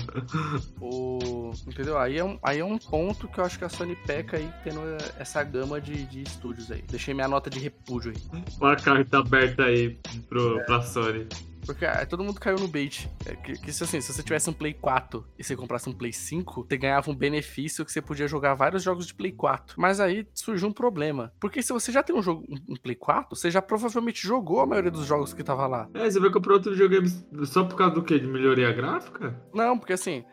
O... 0.80 1.52
Entendeu? 1.68 1.98
Aí 1.98 2.18
é, 2.18 2.24
um, 2.24 2.40
aí 2.42 2.60
é 2.60 2.66
um 2.66 2.78
ponto 2.78 3.28
que 3.28 3.38
eu 3.38 3.44
acho 3.44 3.60
que 3.60 3.66
a 3.66 3.70
Sony 3.70 3.98
peca 4.08 4.38
aí, 4.38 4.50
tendo 4.64 4.80
essa 5.20 5.44
gama 5.44 5.82
de, 5.82 6.06
de 6.06 6.24
estúdios 6.24 6.72
aí. 6.72 6.82
Deixei 6.90 7.14
minha 7.14 7.28
nota 7.28 7.50
de 7.50 7.60
repúdio 7.60 8.14
aí. 8.16 8.44
Olha 8.62 8.72
a 8.72 8.82
carta 8.82 9.18
aberta 9.18 9.64
aí 9.64 10.00
pro, 10.30 10.60
é. 10.60 10.64
pra 10.64 10.82
Sony. 10.82 11.28
Porque 11.74 11.86
ah, 11.86 12.04
todo 12.04 12.24
mundo 12.24 12.40
caiu 12.40 12.58
no 12.58 12.68
bait. 12.68 13.08
É, 13.28 13.36
que, 13.36 13.54
que 13.54 13.70
assim, 13.70 14.02
se 14.02 14.12
você 14.12 14.24
tivesse 14.24 14.50
um 14.50 14.54
Play 14.54 14.74
4 14.74 15.24
e 15.38 15.44
você 15.44 15.56
comprasse 15.56 15.88
um 15.88 15.94
Play 15.94 16.12
5, 16.12 16.66
você 16.68 16.78
ganhava 16.78 17.12
um 17.12 17.16
benefício 17.16 17.86
que 17.86 17.92
você 17.92 18.02
podia 18.02 18.28
jogar 18.28 18.56
vários 18.56 18.82
jogos 18.82 19.06
de 19.06 19.14
Play 19.14 19.32
4. 19.32 19.76
Mas 19.80 20.00
aí 20.00 20.28
surgiu 20.34 20.68
um 20.68 20.74
problema. 20.74 21.32
Porque 21.40 21.62
se 21.62 21.72
você 21.72 21.92
já 21.92 22.02
tem 22.02 22.16
um 22.16 22.24
jogo 22.24 22.44
um 22.68 22.76
Play 22.76 22.96
4, 22.96 23.36
você 23.36 23.52
já 23.52 23.62
provavelmente 23.62 24.26
jogou 24.26 24.62
a 24.62 24.66
maioria 24.66 24.90
dos 24.90 25.06
jogos 25.06 25.32
que 25.32 25.44
tava 25.44 25.68
lá. 25.68 25.88
É, 25.94 26.10
você 26.10 26.20
vai 26.20 26.32
comprar 26.32 26.54
outro 26.54 26.72
videogame 26.72 27.08
só 27.46 27.64
por 27.64 27.76
causa 27.76 27.94
do 27.94 28.04
quê? 28.04 28.18
De 28.18 28.26
melhoria 28.26 28.72
gráfica? 28.72 29.40
Não, 29.54 29.78
porque 29.78 29.94
assim, 29.94 30.26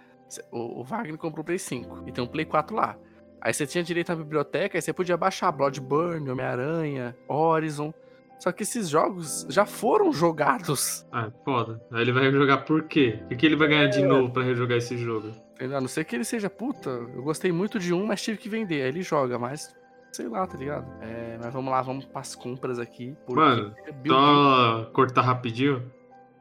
o, 0.51 0.81
o 0.81 0.85
Wagner 0.85 1.19
comprou 1.19 1.43
o 1.43 1.45
Play 1.45 1.59
5 1.59 2.05
e 2.07 2.13
tem 2.13 2.25
um 2.25 2.27
Play 2.27 2.47
4 2.47 2.75
lá. 2.75 2.97
Aí 3.43 3.53
você 3.53 3.67
tinha 3.67 3.85
direito 3.85 4.11
à 4.11 4.17
biblioteca, 4.17 4.79
aí 4.79 4.83
você 4.83 4.93
podia 4.93 5.17
baixar 5.19 5.53
Bloodborne, 5.53 6.31
Homem-Aranha, 6.31 7.15
Horizon. 7.29 7.93
Só 8.39 8.53
que 8.53 8.63
esses 8.63 8.89
jogos 8.89 9.47
já 9.49 9.65
foram 9.65 10.13
jogados. 10.13 11.07
Ah, 11.11 11.31
foda. 11.45 11.81
Aí 11.91 12.03
ele 12.03 12.13
vai 12.13 12.31
jogar 12.31 12.59
por 12.59 12.85
quê? 12.85 13.19
O 13.31 13.37
que 13.37 13.47
ele 13.47 13.57
vai 13.57 13.69
ganhar 13.69 13.87
de 13.87 14.03
é. 14.03 14.07
novo 14.07 14.31
para 14.31 14.43
rejogar 14.43 14.79
esse 14.79 14.97
jogo? 14.97 15.33
A 15.59 15.81
não 15.81 15.89
ser 15.89 16.05
que 16.05 16.15
ele 16.15 16.25
seja, 16.25 16.51
puta, 16.51 16.91
eu 16.91 17.23
gostei 17.23 17.51
muito 17.51 17.79
de 17.79 17.95
um, 17.95 18.07
mas 18.07 18.23
tive 18.23 18.37
que 18.37 18.49
vender. 18.49 18.83
Aí 18.83 18.89
ele 18.89 19.03
joga, 19.03 19.39
mas 19.39 19.75
sei 20.13 20.29
lá, 20.29 20.47
tá 20.47 20.57
ligado? 20.57 20.87
É, 21.03 21.39
mas 21.43 21.53
vamos 21.53 21.71
lá, 21.71 21.83
vamos 21.83 22.05
pras 22.05 22.35
compras 22.35 22.79
aqui. 22.79 23.17
Mano, 23.29 23.75
é 23.87 24.09
só 24.09 24.91
cortar 24.93 25.23
rapidinho 25.23 25.91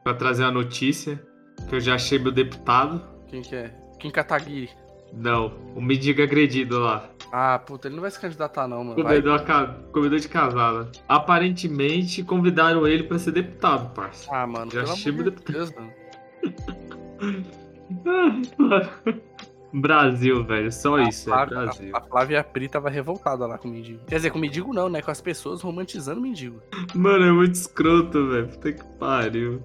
pra 0.02 0.14
trazer 0.14 0.44
a 0.44 0.50
notícia 0.50 1.20
que 1.68 1.74
eu 1.74 1.80
já 1.80 1.94
achei 1.94 2.18
meu 2.18 2.32
deputado. 2.32 3.02
Quem 3.26 3.42
que 3.42 3.56
é? 3.56 3.74
Kim 3.98 4.10
Kataguiri. 4.10 4.70
Não, 5.12 5.52
o 5.74 5.80
mendigo 5.80 6.22
agredido 6.22 6.78
lá. 6.78 7.08
Ah, 7.32 7.58
puta, 7.58 7.88
ele 7.88 7.96
não 7.96 8.02
vai 8.02 8.10
se 8.10 8.20
candidatar, 8.20 8.68
não, 8.68 8.84
mano. 8.84 9.02
Comedor, 9.02 9.42
ca... 9.44 9.76
Comedor 9.92 10.18
de 10.18 10.28
casada. 10.28 10.90
Aparentemente 11.08 12.22
convidaram 12.22 12.86
ele 12.86 13.02
pra 13.02 13.18
ser 13.18 13.32
deputado, 13.32 13.92
parça. 13.94 14.28
Ah, 14.32 14.46
mano, 14.46 14.70
Já 14.70 14.86
chega 14.86 15.18
de 15.18 15.30
deputado. 15.30 15.52
Deus, 15.54 15.72
mano. 15.74 15.92
Brasil, 19.72 20.44
velho, 20.44 20.72
só 20.72 20.96
a 20.96 21.02
isso, 21.02 21.24
Flávia, 21.24 21.54
é 21.54 21.64
Brasil. 21.64 21.90
A, 21.94 21.98
a 21.98 22.00
Flávia 22.00 22.44
Pri 22.44 22.68
tava 22.68 22.88
revoltada 22.88 23.46
lá 23.46 23.58
com 23.58 23.68
o 23.68 23.70
mendigo. 23.70 24.00
Quer 24.06 24.16
dizer, 24.16 24.30
com 24.30 24.38
o 24.38 24.40
mendigo 24.40 24.72
não, 24.72 24.88
né? 24.88 25.02
Com 25.02 25.10
as 25.10 25.20
pessoas 25.20 25.60
romantizando 25.60 26.20
o 26.20 26.22
mendigo. 26.22 26.62
Mano, 26.94 27.24
é 27.24 27.32
muito 27.32 27.54
escroto, 27.54 28.28
velho. 28.28 28.48
Puta 28.48 28.72
que 28.72 28.84
pariu. 28.98 29.62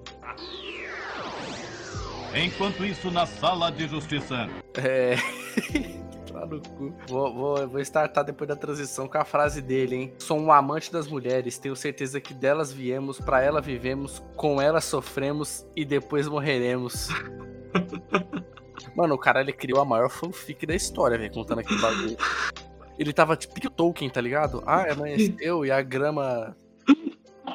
Enquanto 2.34 2.84
isso, 2.84 3.10
na 3.10 3.26
sala 3.26 3.70
de 3.70 3.86
justiça. 3.86 4.48
É. 4.74 5.16
Tá 6.32 6.46
no 6.46 6.62
cu. 6.62 6.94
Vou, 7.08 7.34
vou, 7.34 7.68
vou 7.68 7.80
startar 7.80 8.24
depois 8.24 8.48
da 8.48 8.56
transição 8.56 9.06
com 9.06 9.18
a 9.18 9.24
frase 9.24 9.60
dele, 9.60 9.96
hein? 9.96 10.14
Sou 10.18 10.40
um 10.40 10.50
amante 10.50 10.90
das 10.90 11.06
mulheres, 11.06 11.58
tenho 11.58 11.76
certeza 11.76 12.22
que 12.22 12.32
delas 12.32 12.72
viemos, 12.72 13.20
para 13.20 13.42
ela 13.42 13.60
vivemos, 13.60 14.22
com 14.34 14.58
elas 14.58 14.84
sofremos 14.84 15.66
e 15.76 15.84
depois 15.84 16.26
morreremos. 16.26 17.08
Mano, 18.96 19.14
o 19.14 19.18
cara 19.18 19.42
ele 19.42 19.52
criou 19.52 19.78
a 19.78 19.84
maior 19.84 20.08
fanfic 20.08 20.64
da 20.64 20.74
história, 20.74 21.18
velho, 21.18 21.34
contando 21.34 21.58
aquele 21.58 21.80
bagulho. 21.82 22.16
Ele 22.98 23.12
tava 23.12 23.36
tipo 23.36 23.54
o 23.66 23.70
Tolkien, 23.70 24.08
tá 24.08 24.22
ligado? 24.22 24.62
Ah, 24.64 24.90
amanheceu 24.90 25.66
e 25.66 25.70
a 25.70 25.82
grama 25.82 26.56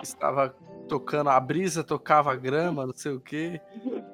estava 0.04 0.56
tocando, 0.88 1.30
a 1.30 1.40
brisa 1.40 1.84
tocava 1.84 2.32
a 2.32 2.36
grama, 2.36 2.86
não 2.86 2.94
sei 2.96 3.12
o 3.12 3.20
quê. 3.20 3.60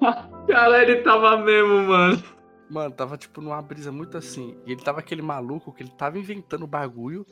Cara, 0.47 0.81
ele 0.83 1.01
tava 1.01 1.37
mesmo, 1.37 1.83
mano. 1.83 2.21
Mano, 2.69 2.91
tava 2.91 3.17
tipo 3.17 3.41
numa 3.41 3.61
brisa 3.61 3.91
muito 3.91 4.17
assim. 4.17 4.55
E 4.65 4.71
ele 4.71 4.81
tava 4.81 4.99
aquele 4.99 5.21
maluco 5.21 5.71
que 5.71 5.83
ele 5.83 5.91
tava 5.91 6.17
inventando 6.17 6.65
bagulho 6.65 7.25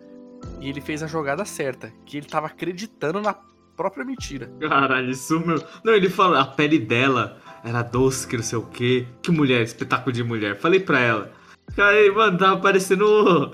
e 0.60 0.70
ele 0.70 0.82
fez 0.82 1.02
a 1.04 1.08
jogada 1.08 1.46
certa. 1.46 1.92
Que 2.06 2.18
ele 2.18 2.28
tava 2.28 2.48
acreditando 2.48 3.22
na 3.22 3.36
própria 3.76 4.06
mentira. 4.06 4.52
Caralho, 4.60 5.10
isso 5.10 5.40
meu. 5.40 5.64
Não, 5.84 5.94
ele 5.94 6.10
falou, 6.10 6.38
a 6.38 6.46
pele 6.46 6.80
dela 6.80 7.38
era 7.64 7.82
doce, 7.82 8.28
que 8.28 8.38
não 8.38 8.44
sei 8.44 8.60
o 8.60 8.64
quê. 8.64 9.08
Que 9.22 9.32
mulher, 9.32 9.62
espetáculo 9.62 10.14
de 10.14 10.24
mulher. 10.24 10.60
Falei 10.60 10.80
pra 10.80 11.00
ela. 11.00 11.32
Aí, 11.78 12.12
mano, 12.12 12.38
tava 12.38 12.60
parecendo. 12.60 13.52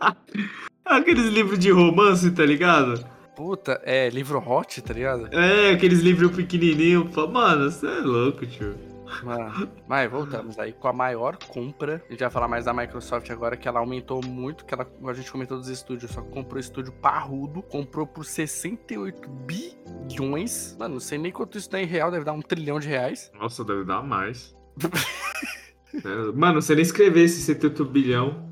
Aqueles 0.84 1.26
livros 1.26 1.58
de 1.58 1.70
romance, 1.70 2.30
tá 2.30 2.44
ligado? 2.44 3.04
Puta, 3.38 3.80
é, 3.84 4.10
livro 4.10 4.42
hot, 4.44 4.82
tá 4.82 4.92
ligado? 4.92 5.32
É, 5.32 5.70
aqueles 5.70 6.00
livros 6.00 6.34
pequenininhos. 6.34 7.14
Mano, 7.14 7.70
você 7.70 7.86
é 7.86 8.00
louco, 8.00 8.44
tio. 8.44 8.74
Mas, 9.22 9.68
mas 9.86 10.10
voltamos 10.10 10.58
aí 10.58 10.72
com 10.72 10.88
a 10.88 10.92
maior 10.92 11.36
compra. 11.36 12.02
A 12.08 12.10
gente 12.10 12.18
vai 12.18 12.30
falar 12.30 12.48
mais 12.48 12.64
da 12.64 12.74
Microsoft 12.74 13.30
agora, 13.30 13.56
que 13.56 13.68
ela 13.68 13.78
aumentou 13.78 14.20
muito, 14.26 14.64
que 14.64 14.74
ela, 14.74 14.84
a 15.06 15.12
gente 15.12 15.30
comentou 15.30 15.56
dos 15.56 15.68
estúdios, 15.68 16.10
só 16.10 16.20
comprou 16.20 16.58
estúdio 16.58 16.92
parrudo, 16.94 17.62
comprou 17.62 18.08
por 18.08 18.24
68 18.24 19.30
bilhões. 19.30 20.76
Mano, 20.76 20.94
não 20.94 21.00
sei 21.00 21.16
nem 21.16 21.30
quanto 21.30 21.56
isso 21.56 21.70
dá 21.70 21.80
em 21.80 21.86
real, 21.86 22.10
deve 22.10 22.24
dar 22.24 22.32
um 22.32 22.42
trilhão 22.42 22.80
de 22.80 22.88
reais. 22.88 23.30
Nossa, 23.38 23.64
deve 23.64 23.84
dar 23.84 24.02
mais. 24.02 24.52
é, 25.94 26.32
mano, 26.34 26.60
você 26.60 26.74
nem 26.74 26.82
escrever 26.82 27.22
esse 27.22 27.40
78 27.42 27.84
bilhão. 27.84 28.47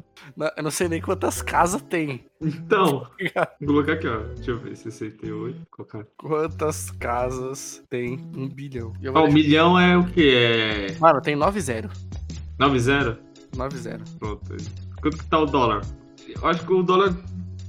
Eu 0.56 0.62
não 0.62 0.70
sei 0.70 0.88
nem 0.88 1.00
quantas 1.00 1.42
casas 1.42 1.82
tem. 1.82 2.24
Então, 2.40 3.06
vou 3.60 3.74
colocar 3.74 3.92
aqui, 3.92 4.08
ó. 4.08 4.18
Deixa 4.34 4.50
eu 4.50 4.58
ver, 4.58 4.76
68. 4.76 5.66
Colocar. 5.70 6.06
Quantas 6.16 6.90
casas 6.90 7.82
tem 7.88 8.20
um 8.36 8.48
bilhão? 8.48 8.92
Ah, 9.14 9.22
um 9.22 9.32
milhão 9.32 9.78
é 9.78 9.96
o 9.96 10.04
que? 10.06 10.34
É... 10.34 10.96
Mano, 10.98 11.20
tem 11.20 11.36
9-0. 11.36 11.90
9-0? 12.58 13.16
9-0. 13.54 14.18
Pronto. 14.18 14.56
Quanto 15.00 15.18
que 15.18 15.26
tá 15.26 15.38
o 15.38 15.46
dólar? 15.46 15.82
Eu 16.28 16.46
acho 16.46 16.66
que 16.66 16.72
o 16.72 16.82
dólar 16.82 17.14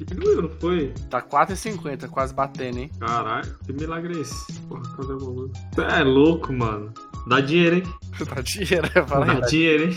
diminuiu, 0.05 0.43
não 0.43 0.49
foi? 0.49 0.93
Tá 1.09 1.21
4,50, 1.21 2.09
quase 2.09 2.33
batendo, 2.33 2.79
hein? 2.79 2.91
Caralho, 2.99 3.57
que 3.65 3.73
milagre 3.73 4.17
é 4.17 4.21
esse? 4.21 4.59
Porra, 4.61 4.83
cadê 4.95 5.13
o 5.13 5.19
valor? 5.19 5.51
É 5.77 6.03
louco, 6.03 6.53
mano. 6.53 6.93
Dá 7.27 7.41
dinheiro, 7.41 7.77
hein? 7.77 7.83
Dá 8.33 8.41
dinheiro, 8.41 8.87
é 8.93 9.01
Dá 9.01 9.39
dinheiro, 9.47 9.91
hein? 9.91 9.95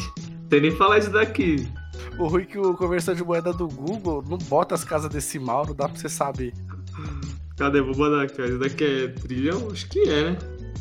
Tem 0.48 0.60
nem 0.60 0.70
falar 0.70 0.98
isso 0.98 1.10
daqui. 1.10 1.68
O 2.20 2.26
ruim 2.28 2.42
é 2.42 2.44
que 2.44 2.58
o 2.58 2.74
conversor 2.74 3.14
de 3.14 3.24
moeda 3.24 3.50
do 3.50 3.66
Google 3.66 4.22
não 4.28 4.36
bota 4.36 4.74
as 4.74 4.84
casas 4.84 5.10
decimal, 5.10 5.64
não 5.66 5.74
dá 5.74 5.88
pra 5.88 5.98
você 5.98 6.06
saber. 6.06 6.52
Cadê? 7.56 7.80
Vou 7.80 7.96
mandar 7.96 8.24
aqui. 8.24 8.42
Isso 8.42 8.58
daqui 8.58 8.84
é 8.84 9.08
trilhão? 9.08 9.70
Acho 9.70 9.88
que 9.88 10.00
é, 10.00 10.32
né? 10.32 10.38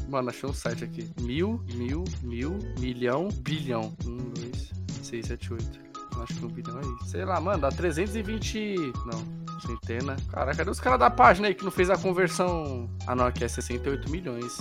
Mano, 0.10 0.30
achei 0.30 0.50
um 0.50 0.54
site 0.54 0.84
aqui. 0.84 1.10
Mil, 1.22 1.64
mil, 1.76 2.04
mil, 2.22 2.60
milhão, 2.78 3.30
bilhão. 3.42 3.96
Um, 4.06 4.18
dois, 4.32 4.70
seis, 5.02 5.28
sete, 5.28 5.54
oito. 5.54 5.80
Acho 6.22 6.34
que 6.34 6.46
um 6.46 6.50
bilhão 6.50 6.78
é 6.78 6.82
isso. 6.82 7.12
Sei 7.12 7.24
lá, 7.24 7.40
mano, 7.40 7.62
dá 7.62 7.70
320. 7.70 8.76
Não, 9.06 9.60
centena. 9.62 10.18
Cara, 10.34 10.54
cadê 10.54 10.70
os 10.70 10.82
caras 10.82 11.00
da 11.00 11.10
página 11.10 11.48
aí 11.48 11.56
que 11.56 11.64
não 11.64 11.72
fez 11.72 11.90
a 11.90 11.98
conversão? 11.98 12.90
Ah, 13.08 13.16
não, 13.16 13.26
aqui 13.26 13.46
é 13.46 13.48
68 13.48 14.10
milhões. 14.10 14.58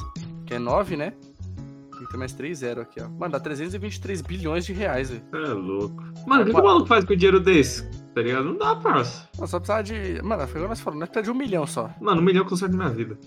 Que 0.47 0.55
é 0.55 0.59
9, 0.61 0.97
né? 0.97 1.13
Tem 1.99 2.07
que 2.07 2.12
ter 2.12 2.17
mais 2.17 2.33
3 2.33 2.59
zero 2.59 2.81
aqui, 2.81 3.00
ó. 3.02 3.09
Mano, 3.09 3.33
dá 3.33 3.40
323 3.40 4.21
bilhões 4.23 4.64
de 4.64 4.73
reais, 4.73 5.11
velho. 5.11 5.23
É 5.35 5.49
louco. 5.52 6.02
Mano, 6.26 6.43
o 6.43 6.47
que, 6.47 6.52
que 6.55 6.61
o 6.61 6.64
maluco 6.64 6.87
faz 6.87 7.05
com 7.05 7.14
dinheiro 7.17 7.40
desse? 7.40 7.85
Tá 8.14 8.23
ligado? 8.23 8.45
Não 8.45 8.57
dá, 8.57 8.76
parça. 8.76 9.28
Nós 9.38 9.50
só 9.50 9.59
precisava 9.59 9.83
de. 9.83 10.21
Mano, 10.23 10.47
foi 10.47 10.61
o 10.61 10.64
que 10.64 10.69
nós 10.71 10.81
falamos, 10.81 11.00
nós 11.00 11.09
precisamos 11.09 11.26
de 11.38 11.45
um 11.45 11.47
milhão 11.47 11.67
só. 11.67 11.90
Mano, 12.00 12.21
um 12.21 12.25
milhão 12.25 12.45
conserta 12.45 12.76
minha 12.76 12.88
vida. 12.90 13.19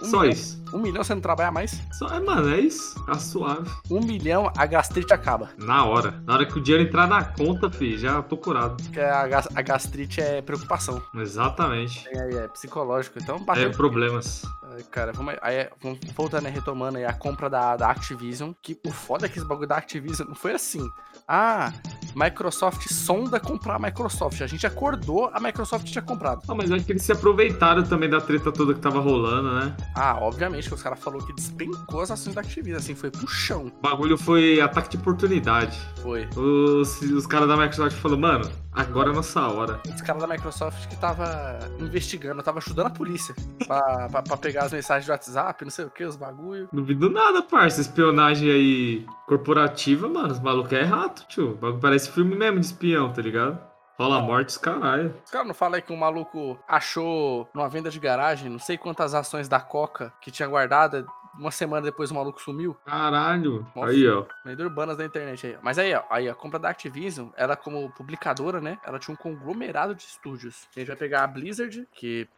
Um 0.00 0.04
Só 0.04 0.20
milhão. 0.22 0.32
isso. 0.32 0.64
Um 0.74 0.78
milhão 0.78 1.04
você 1.04 1.14
não 1.14 1.20
trabalha 1.20 1.52
mais? 1.52 1.80
Só, 1.92 2.08
é, 2.08 2.18
mano, 2.18 2.50
é 2.52 2.58
isso. 2.58 3.00
Tá 3.06 3.14
suave. 3.14 3.70
Um 3.88 4.00
milhão, 4.00 4.50
a 4.56 4.66
gastrite 4.66 5.12
acaba. 5.12 5.50
Na 5.56 5.84
hora. 5.84 6.20
Na 6.26 6.34
hora 6.34 6.44
que 6.46 6.58
o 6.58 6.60
dinheiro 6.60 6.88
entrar 6.88 7.06
na 7.06 7.22
conta, 7.24 7.70
fi, 7.70 7.96
já 7.96 8.20
tô 8.20 8.36
curado. 8.36 8.82
Porque 8.82 8.98
a, 8.98 9.28
gas- 9.28 9.48
a 9.54 9.62
gastrite 9.62 10.20
é 10.20 10.42
preocupação. 10.42 11.00
Exatamente. 11.14 12.04
É, 12.08 12.34
é 12.34 12.48
psicológico. 12.48 13.18
Então, 13.22 13.36
É 13.36 13.44
bateu. 13.44 13.70
problemas. 13.70 14.42
Cara, 14.90 15.12
vamos, 15.12 15.34
aí, 15.42 15.68
vamos 15.80 15.98
voltando, 16.14 16.44
né, 16.44 16.50
retomando 16.50 16.98
aí 16.98 17.04
a 17.04 17.12
compra 17.12 17.48
da, 17.48 17.76
da 17.76 17.90
Activision. 17.90 18.52
Que 18.62 18.78
o 18.86 18.90
foda 18.90 19.26
é 19.26 19.28
que 19.28 19.38
esse 19.38 19.46
bagulho 19.46 19.68
da 19.68 19.76
Activision 19.76 20.28
não 20.28 20.34
foi 20.34 20.52
assim. 20.52 20.88
Ah, 21.26 21.72
Microsoft 22.14 22.86
sonda 22.88 23.40
comprar 23.40 23.76
a 23.76 23.78
Microsoft. 23.78 24.40
A 24.42 24.46
gente 24.46 24.66
acordou, 24.66 25.30
a 25.32 25.40
Microsoft 25.40 25.86
tinha 25.86 26.02
comprado. 26.02 26.42
Ah, 26.48 26.54
mas 26.54 26.70
é 26.70 26.78
que 26.78 26.92
eles 26.92 27.02
se 27.02 27.12
aproveitaram 27.12 27.82
também 27.82 28.08
da 28.08 28.20
treta 28.20 28.52
toda 28.52 28.74
que 28.74 28.80
tava 28.80 29.00
rolando, 29.00 29.52
né? 29.54 29.76
Ah, 29.94 30.18
obviamente 30.20 30.68
que 30.68 30.74
os 30.74 30.82
caras 30.82 30.98
falaram 30.98 31.24
que 31.24 31.32
despencou 31.32 32.00
as 32.00 32.10
ações 32.10 32.34
da 32.34 32.40
Activision, 32.40 32.78
assim, 32.78 32.94
foi 32.94 33.10
pro 33.10 33.26
chão. 33.26 33.72
O 33.78 33.82
bagulho 33.82 34.18
foi 34.18 34.60
ataque 34.60 34.90
de 34.90 34.96
oportunidade. 34.98 35.78
Foi. 36.02 36.28
Os, 36.36 37.00
os 37.00 37.26
caras 37.26 37.48
da 37.48 37.56
Microsoft 37.56 37.96
falaram, 37.96 38.20
mano, 38.20 38.50
agora 38.72 39.10
é 39.10 39.14
nossa 39.14 39.40
hora. 39.46 39.80
Os 39.86 40.00
caras 40.00 40.22
da 40.22 40.28
Microsoft 40.28 40.88
que 40.88 40.96
tava 40.96 41.58
investigando, 41.78 42.42
tava 42.42 42.58
ajudando 42.58 42.86
a 42.86 42.90
polícia 42.90 43.34
pra, 43.66 44.08
pra, 44.08 44.22
pra 44.22 44.36
pegar 44.36 44.64
as 44.64 44.72
mensagens 44.72 45.06
do 45.06 45.12
WhatsApp, 45.12 45.64
não 45.64 45.70
sei 45.70 45.84
o 45.84 45.90
que, 45.90 46.04
os 46.04 46.16
bagulho. 46.16 46.68
Duvido 46.72 47.10
nada, 47.10 47.42
parça. 47.42 47.80
Espionagem 47.80 48.50
aí 48.50 49.06
corporativa, 49.26 50.08
mano. 50.08 50.32
Os 50.32 50.40
malucos 50.40 50.72
é 50.72 50.82
rato, 50.82 51.26
tio. 51.28 51.58
Parece 51.80 52.10
filme 52.10 52.34
mesmo 52.34 52.60
de 52.60 52.66
espião, 52.66 53.12
tá 53.12 53.22
ligado? 53.22 53.58
Rola 53.98 54.20
mortes, 54.20 54.56
caralho. 54.56 55.14
Os 55.24 55.30
caras 55.30 55.46
não 55.46 55.54
falam 55.54 55.76
aí 55.76 55.82
que 55.82 55.92
um 55.92 55.96
maluco 55.96 56.58
achou 56.66 57.48
numa 57.54 57.68
venda 57.68 57.90
de 57.90 58.00
garagem 58.00 58.50
não 58.50 58.58
sei 58.58 58.76
quantas 58.78 59.14
ações 59.14 59.48
da 59.48 59.60
Coca 59.60 60.12
que 60.20 60.30
tinha 60.30 60.48
guardada. 60.48 61.06
Uma 61.38 61.50
semana 61.50 61.82
depois 61.82 62.10
o 62.10 62.14
maluco 62.14 62.40
sumiu. 62.40 62.74
Caralho. 62.84 63.66
Nossa. 63.74 63.90
Aí, 63.90 64.08
ó. 64.08 64.26
Lenda 64.44 64.62
urbanas 64.64 64.96
da 64.96 65.04
internet 65.04 65.46
aí. 65.46 65.58
Mas 65.62 65.78
aí, 65.78 65.94
ó, 65.94 66.02
aí, 66.10 66.28
a 66.28 66.34
compra 66.34 66.58
da 66.58 66.68
Activision, 66.68 67.28
ela 67.36 67.56
como 67.56 67.90
publicadora, 67.92 68.60
né? 68.60 68.78
Ela 68.84 68.98
tinha 68.98 69.14
um 69.14 69.16
conglomerado 69.16 69.94
de 69.94 70.02
estúdios. 70.02 70.68
A 70.76 70.78
gente 70.78 70.88
vai 70.88 70.96
pegar 70.96 71.24
a 71.24 71.26
Blizzard, 71.26 71.88
que 71.92 72.28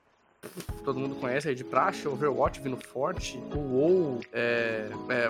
todo 0.85 0.99
mundo 0.99 1.15
conhece 1.17 1.49
aí 1.49 1.55
de 1.55 1.65
praxe, 1.65 2.07
Overwatch 2.07 2.61
vindo 2.61 2.77
forte, 2.77 3.39
o 3.55 3.59
WoW, 3.59 4.21
é, 4.33 4.91
é, 5.09 5.29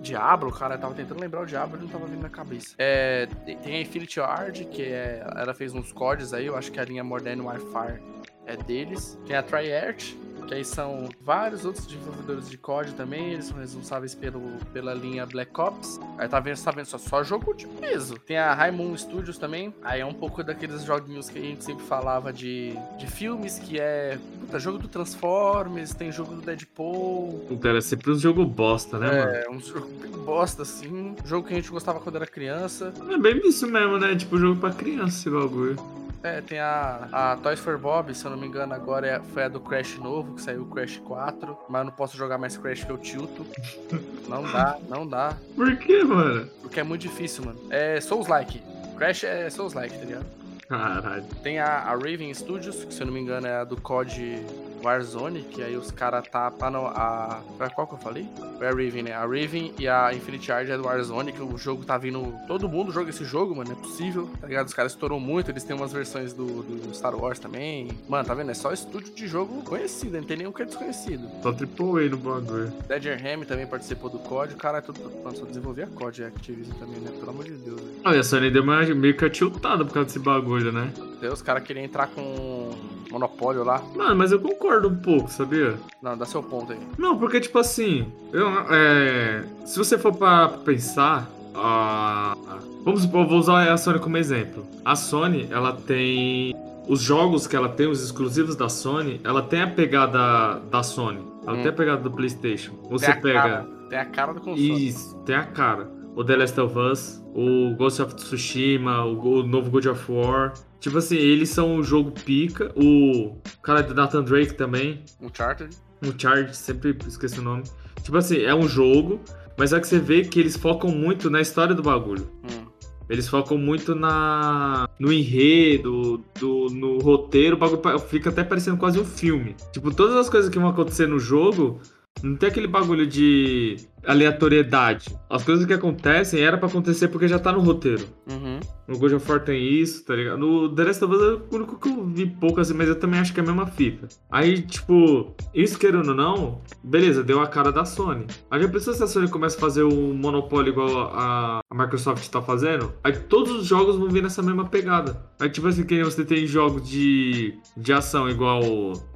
Diablo, 0.00 0.52
cara, 0.52 0.74
eu 0.74 0.80
tava 0.80 0.94
tentando 0.94 1.20
lembrar 1.20 1.42
o 1.42 1.46
Diablo 1.46 1.78
e 1.78 1.82
não 1.82 1.88
tava 1.88 2.06
vindo 2.06 2.22
na 2.22 2.28
cabeça. 2.28 2.74
É, 2.78 3.26
tem 3.44 3.76
a 3.76 3.80
Infinity 3.80 4.20
Ward, 4.20 4.64
que 4.66 4.82
é, 4.82 5.24
ela 5.36 5.54
fez 5.54 5.74
uns 5.74 5.92
códigos 5.92 6.34
aí, 6.34 6.46
eu 6.46 6.56
acho 6.56 6.72
que 6.72 6.80
a 6.80 6.84
linha 6.84 7.04
Modern 7.04 7.40
Warfare 7.40 8.02
é 8.48 8.56
deles. 8.56 9.18
Tem 9.26 9.36
a 9.36 9.42
Triart, 9.42 10.14
que 10.48 10.54
aí 10.54 10.64
são 10.64 11.08
vários 11.20 11.64
outros 11.64 11.86
desenvolvedores 11.86 12.48
de 12.48 12.56
código 12.56 12.96
também, 12.96 13.32
eles 13.34 13.44
são 13.44 13.58
responsáveis 13.58 14.14
pelo, 14.14 14.40
pela 14.72 14.94
linha 14.94 15.26
Black 15.26 15.52
Ops. 15.60 16.00
Aí 16.16 16.26
tá 16.26 16.40
vendo, 16.40 16.60
tá 16.62 16.70
vendo 16.70 16.86
só, 16.86 16.96
só 16.96 17.22
jogo 17.22 17.52
de 17.52 17.66
peso. 17.66 18.18
Tem 18.18 18.38
a 18.38 18.54
Raimon 18.54 18.96
Studios 18.96 19.36
também, 19.36 19.74
aí 19.82 20.00
é 20.00 20.06
um 20.06 20.14
pouco 20.14 20.42
daqueles 20.42 20.82
joguinhos 20.84 21.28
que 21.28 21.38
a 21.38 21.42
gente 21.42 21.62
sempre 21.62 21.84
falava 21.84 22.32
de, 22.32 22.74
de 22.98 23.06
filmes, 23.06 23.58
que 23.58 23.78
é 23.78 24.18
puta, 24.40 24.58
jogo 24.58 24.78
do 24.78 24.88
Transformers, 24.88 25.92
tem 25.92 26.10
jogo 26.10 26.34
do 26.34 26.40
Deadpool. 26.40 27.44
Puta, 27.46 27.68
era 27.68 27.80
sempre 27.82 28.10
um 28.10 28.18
jogo 28.18 28.44
bosta, 28.46 28.98
né, 28.98 29.06
mano? 29.06 29.30
É, 29.30 29.50
um 29.50 29.60
jogo 29.60 29.86
bem 30.00 30.10
bosta, 30.10 30.62
assim. 30.62 31.14
Jogo 31.26 31.46
que 31.46 31.52
a 31.52 31.56
gente 31.56 31.70
gostava 31.70 32.00
quando 32.00 32.16
era 32.16 32.26
criança. 32.26 32.92
É 33.10 33.18
bem 33.18 33.38
isso 33.46 33.66
mesmo, 33.66 33.98
né? 33.98 34.16
Tipo, 34.16 34.38
jogo 34.38 34.58
pra 34.58 34.70
criança 34.70 35.18
esse 35.18 35.30
bagulho. 35.30 35.76
É, 36.22 36.40
tem 36.40 36.58
a, 36.58 37.08
a 37.12 37.36
Toys 37.36 37.60
for 37.60 37.78
Bob, 37.78 38.12
se 38.12 38.24
eu 38.24 38.30
não 38.30 38.38
me 38.38 38.46
engano, 38.46 38.74
agora 38.74 39.06
é- 39.06 39.20
foi 39.32 39.44
a 39.44 39.48
do 39.48 39.60
Crash 39.60 39.98
novo, 39.98 40.34
que 40.34 40.42
saiu 40.42 40.62
o 40.62 40.66
Crash 40.66 40.98
4. 41.04 41.56
Mas 41.68 41.80
eu 41.80 41.84
não 41.86 41.92
posso 41.92 42.16
jogar 42.16 42.38
mais 42.38 42.56
Crash 42.56 42.82
que 42.84 42.90
eu 42.90 42.98
tilto. 42.98 43.46
Não 44.28 44.42
dá, 44.42 44.76
não 44.90 45.06
dá. 45.08 45.34
Por 45.56 45.74
que, 45.78 46.04
mano? 46.04 46.46
Porque 46.60 46.78
é 46.80 46.82
muito 46.82 47.00
difícil, 47.00 47.46
mano. 47.46 47.58
É 47.70 47.98
Souls-like. 47.98 48.62
Crash 48.98 49.24
é 49.24 49.48
Souls-like, 49.48 49.96
tá 49.98 50.04
ligado? 50.04 50.26
Caralho. 50.68 51.24
Tem 51.42 51.58
a, 51.58 51.78
a 51.78 51.92
Raven 51.92 52.34
Studios, 52.34 52.84
que 52.84 52.92
se 52.92 53.00
eu 53.00 53.06
não 53.06 53.14
me 53.14 53.20
engano 53.20 53.46
é 53.46 53.56
a 53.56 53.64
do 53.64 53.80
COD 53.80 54.42
Warzone, 54.82 55.42
que 55.42 55.62
aí 55.62 55.76
os 55.76 55.90
caras 55.90 56.26
tá. 56.28 56.52
Ah, 56.60 56.70
não, 56.70 56.86
a. 56.86 57.40
Foi 57.56 57.70
qual 57.70 57.86
que 57.86 57.94
eu 57.94 57.98
falei? 57.98 58.26
Foi 58.56 58.66
a 58.66 58.70
Raven, 58.70 59.02
né? 59.02 59.12
A 59.12 59.20
Raven 59.20 59.74
e 59.78 59.88
a 59.88 60.12
Infinity 60.14 60.46
Charge 60.46 60.70
é 60.70 60.76
do 60.76 60.84
Warzone, 60.84 61.32
que 61.32 61.42
o 61.42 61.56
jogo 61.56 61.84
tá 61.84 61.98
vindo. 61.98 62.34
Todo 62.46 62.68
mundo 62.68 62.92
joga 62.92 63.10
esse 63.10 63.24
jogo, 63.24 63.54
mano. 63.54 63.72
É 63.72 63.74
possível, 63.74 64.28
tá 64.40 64.46
ligado? 64.46 64.66
Os 64.66 64.74
caras 64.74 64.92
estourou 64.92 65.20
muito, 65.20 65.50
eles 65.50 65.64
têm 65.64 65.76
umas 65.76 65.92
versões 65.92 66.32
do, 66.32 66.62
do 66.62 66.94
Star 66.94 67.14
Wars 67.14 67.38
também. 67.38 67.88
Mano, 68.08 68.24
tá 68.24 68.34
vendo? 68.34 68.50
É 68.50 68.54
só 68.54 68.72
estúdio 68.72 69.14
de 69.14 69.26
jogo 69.26 69.62
conhecido, 69.62 70.16
não 70.16 70.24
tem 70.24 70.36
nenhum 70.36 70.52
que 70.52 70.62
é 70.62 70.64
desconhecido. 70.64 71.28
Só 71.42 71.52
triple 71.52 72.06
A 72.06 72.10
no 72.10 72.16
bagulho. 72.16 72.72
Ledgerham 72.88 73.44
também 73.44 73.66
participou 73.66 74.10
do 74.10 74.18
COD, 74.18 74.54
o 74.54 74.56
cara 74.56 74.78
é 74.78 74.80
tudo. 74.80 75.00
Mano, 75.22 75.36
só 75.36 75.44
desenvolver 75.44 75.82
a 75.82 75.86
COD 75.86 76.22
e 76.22 76.24
a 76.24 76.28
Activision 76.28 76.76
também, 76.78 77.00
né? 77.00 77.10
Pelo 77.18 77.30
amor 77.30 77.44
de 77.44 77.52
Deus, 77.52 77.80
velho. 77.80 77.92
Olha, 78.04 78.20
a 78.20 78.22
Sony 78.22 78.50
deu 78.50 78.62
uma, 78.62 78.82
meio 78.82 79.16
que 79.16 79.28
tiltada 79.30 79.84
por 79.84 79.92
causa 79.92 80.06
desse 80.06 80.18
bagulho, 80.18 80.72
né? 80.72 80.92
Daí 81.20 81.30
os 81.30 81.42
caras 81.42 81.62
queriam 81.64 81.84
entrar 81.84 82.06
com 82.08 82.70
monopólio 83.10 83.64
lá. 83.64 83.82
Mano, 83.96 84.16
mas 84.16 84.30
eu 84.32 84.40
concordo 84.40 84.88
um 84.88 84.96
pouco, 84.96 85.30
sabia? 85.30 85.76
Não, 86.02 86.16
dá 86.16 86.24
seu 86.24 86.42
ponto 86.42 86.72
aí. 86.72 86.78
Não, 86.98 87.18
porque, 87.18 87.40
tipo 87.40 87.58
assim, 87.58 88.06
eu, 88.32 88.48
é, 88.70 89.44
se 89.64 89.76
você 89.78 89.98
for 89.98 90.14
pra 90.14 90.48
pensar, 90.64 91.28
a, 91.54 92.36
vamos 92.84 93.02
supor, 93.02 93.26
vou 93.26 93.38
usar 93.38 93.70
a 93.72 93.76
Sony 93.76 93.98
como 93.98 94.16
exemplo. 94.16 94.64
A 94.84 94.94
Sony, 94.94 95.48
ela 95.50 95.72
tem 95.72 96.54
os 96.86 97.00
jogos 97.00 97.46
que 97.46 97.56
ela 97.56 97.68
tem, 97.68 97.86
os 97.86 98.02
exclusivos 98.02 98.54
da 98.56 98.68
Sony, 98.68 99.20
ela 99.24 99.42
tem 99.42 99.62
a 99.62 99.66
pegada 99.66 100.60
da 100.70 100.82
Sony, 100.82 101.20
ela 101.46 101.56
Hum. 101.56 101.62
tem 101.62 101.68
a 101.70 101.72
pegada 101.74 102.02
do 102.02 102.10
PlayStation. 102.10 102.72
Você 102.90 103.12
tem 103.12 103.22
pega. 103.22 103.40
Cara, 103.42 103.66
tem 103.90 103.98
a 103.98 104.04
cara 104.04 104.34
do 104.34 104.40
console. 104.40 104.86
Isso, 104.88 105.16
tem 105.26 105.34
a 105.34 105.44
cara. 105.44 105.90
O 106.14 106.24
The 106.24 106.36
Last 106.36 106.60
of 106.60 106.78
Us, 106.78 107.22
o 107.34 107.74
Ghost 107.76 108.02
of 108.02 108.14
Tsushima, 108.14 109.04
o, 109.04 109.18
o 109.20 109.42
novo 109.42 109.70
God 109.70 109.86
of 109.86 110.10
War. 110.10 110.52
Tipo 110.80 110.98
assim, 110.98 111.16
eles 111.16 111.48
são 111.50 111.74
um 111.76 111.82
jogo 111.82 112.10
pica. 112.10 112.72
O 112.76 113.36
cara 113.62 113.82
do 113.82 113.94
Nathan 113.94 114.22
Drake 114.22 114.54
também. 114.54 115.04
Uncharted. 115.20 115.76
Um 116.02 116.16
Charge, 116.16 116.56
sempre 116.56 116.96
esqueci 117.06 117.40
o 117.40 117.42
nome. 117.42 117.64
Tipo 118.02 118.16
assim, 118.16 118.42
é 118.42 118.54
um 118.54 118.68
jogo, 118.68 119.20
mas 119.56 119.72
é 119.72 119.80
que 119.80 119.86
você 119.86 119.98
vê 119.98 120.22
que 120.22 120.38
eles 120.38 120.56
focam 120.56 120.90
muito 120.90 121.28
na 121.28 121.40
história 121.40 121.74
do 121.74 121.82
bagulho. 121.82 122.30
Hum. 122.44 122.66
Eles 123.08 123.26
focam 123.26 123.56
muito 123.56 123.94
na 123.94 124.88
no 124.98 125.12
enredo, 125.12 126.22
do, 126.38 126.66
no 126.66 126.98
roteiro, 126.98 127.56
o 127.56 127.58
bagulho 127.58 127.98
fica 128.00 128.28
até 128.28 128.44
parecendo 128.44 128.76
quase 128.76 129.00
um 129.00 129.04
filme. 129.04 129.56
Tipo, 129.72 129.92
todas 129.94 130.14
as 130.14 130.28
coisas 130.28 130.50
que 130.50 130.58
vão 130.58 130.68
acontecer 130.68 131.08
no 131.08 131.18
jogo, 131.18 131.80
não 132.22 132.36
tem 132.36 132.48
aquele 132.50 132.66
bagulho 132.66 133.06
de 133.06 133.76
aleatoriedade. 134.08 135.16
As 135.30 135.42
coisas 135.44 135.66
que 135.66 135.72
acontecem 135.72 136.40
era 136.40 136.56
pra 136.56 136.68
acontecer 136.68 137.08
porque 137.08 137.28
já 137.28 137.38
tá 137.38 137.52
no 137.52 137.60
roteiro. 137.60 138.04
Uhum. 138.30 138.60
No 138.86 138.98
God 138.98 139.12
of 139.12 139.30
War 139.30 139.40
tem 139.44 139.62
isso, 139.62 140.04
tá 140.06 140.14
ligado? 140.14 140.38
No 140.38 140.74
The 140.74 140.84
Last 140.84 141.04
of 141.04 141.14
Us 141.14 141.20
é 141.22 141.26
o 141.54 141.56
único 141.56 141.78
que 141.78 141.88
eu 141.90 142.06
vi 142.06 142.26
pouco 142.26 142.60
assim, 142.60 142.72
mas 142.72 142.88
eu 142.88 142.98
também 142.98 143.20
acho 143.20 143.34
que 143.34 143.40
é 143.40 143.42
a 143.42 143.46
mesma 143.46 143.66
fita. 143.66 144.08
Aí, 144.30 144.62
tipo, 144.62 145.34
isso 145.54 145.78
querendo 145.78 146.08
ou 146.08 146.14
não, 146.14 146.62
beleza, 146.82 147.22
deu 147.22 147.40
a 147.42 147.46
cara 147.46 147.70
da 147.70 147.84
Sony. 147.84 148.26
Aí 148.50 148.62
já 148.62 148.68
pensou 148.68 148.94
se 148.94 149.02
a 149.02 149.06
Sony 149.06 149.28
começa 149.28 149.58
a 149.58 149.60
fazer 149.60 149.82
um 149.84 150.14
monopólio 150.14 150.70
igual 150.72 151.10
a, 151.12 151.60
a 151.70 151.74
Microsoft 151.74 152.26
tá 152.30 152.40
fazendo? 152.40 152.94
Aí 153.04 153.12
todos 153.12 153.52
os 153.52 153.66
jogos 153.66 153.96
vão 153.96 154.08
vir 154.08 154.22
nessa 154.22 154.42
mesma 154.42 154.64
pegada. 154.64 155.22
Aí, 155.38 155.50
tipo 155.50 155.68
assim, 155.68 155.84
que 155.84 156.02
você 156.02 156.24
tem 156.24 156.46
jogos 156.46 156.88
de, 156.88 157.54
de 157.76 157.92
ação 157.92 158.28
igual. 158.30 158.62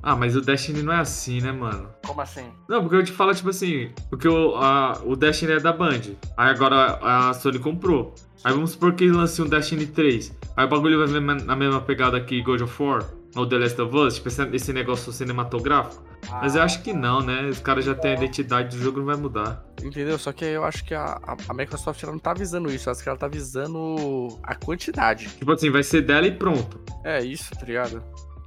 Ah, 0.02 0.14
mas 0.14 0.36
o 0.36 0.42
Destiny 0.42 0.82
não 0.82 0.92
é 0.92 0.98
assim, 0.98 1.40
né, 1.40 1.50
mano? 1.50 1.88
Como 2.06 2.20
assim? 2.20 2.44
Não, 2.68 2.82
porque 2.82 2.96
eu 2.96 3.04
te 3.04 3.12
falo, 3.12 3.34
tipo 3.34 3.48
assim, 3.48 3.88
porque 4.10 4.28
o, 4.28 4.54
a- 4.56 4.81
o 5.04 5.16
Destiny 5.16 5.52
é 5.52 5.60
da 5.60 5.72
Band. 5.72 6.00
Aí 6.36 6.50
agora 6.50 6.98
a 7.02 7.34
Sony 7.34 7.58
comprou. 7.58 8.14
Aí 8.44 8.52
vamos 8.52 8.72
supor 8.72 8.94
que 8.94 9.08
lance 9.08 9.40
um 9.40 9.48
Destiny 9.48 9.86
3. 9.86 10.36
Aí 10.56 10.66
o 10.66 10.68
bagulho 10.68 10.98
vai 10.98 11.20
na 11.20 11.56
mesma 11.56 11.80
pegada 11.80 12.20
que 12.20 12.42
God 12.42 12.62
of 12.62 12.82
War, 12.82 13.04
ou 13.36 13.46
The 13.46 13.58
Last 13.58 13.80
of 13.80 13.96
Us, 13.96 14.14
tipo 14.16 14.28
esse, 14.28 14.42
esse 14.52 14.72
negócio 14.72 15.12
cinematográfico. 15.12 16.02
Mas 16.30 16.54
eu 16.54 16.62
acho 16.62 16.82
que 16.82 16.92
não, 16.92 17.20
né? 17.20 17.48
Os 17.48 17.58
caras 17.58 17.84
já 17.84 17.94
têm 17.94 18.12
a 18.12 18.14
identidade 18.14 18.76
do 18.76 18.82
jogo, 18.82 18.98
não 18.98 19.06
vai 19.06 19.16
mudar. 19.16 19.64
Entendeu? 19.82 20.18
Só 20.18 20.32
que 20.32 20.44
eu 20.44 20.64
acho 20.64 20.84
que 20.84 20.94
a, 20.94 21.20
a, 21.48 21.54
Microsoft 21.54 22.02
ela 22.02 22.12
não 22.12 22.18
tá 22.18 22.32
visando 22.32 22.70
isso, 22.70 22.88
acho 22.90 23.02
que 23.02 23.08
ela 23.08 23.18
tá 23.18 23.28
visando 23.28 24.38
a 24.42 24.54
quantidade. 24.54 25.28
Tipo 25.28 25.52
assim, 25.52 25.70
vai 25.70 25.82
ser 25.82 26.02
dela 26.02 26.26
e 26.26 26.32
pronto. 26.32 26.80
É 27.04 27.22
isso, 27.24 27.50
tá 27.54 27.66
ligado? 27.66 28.02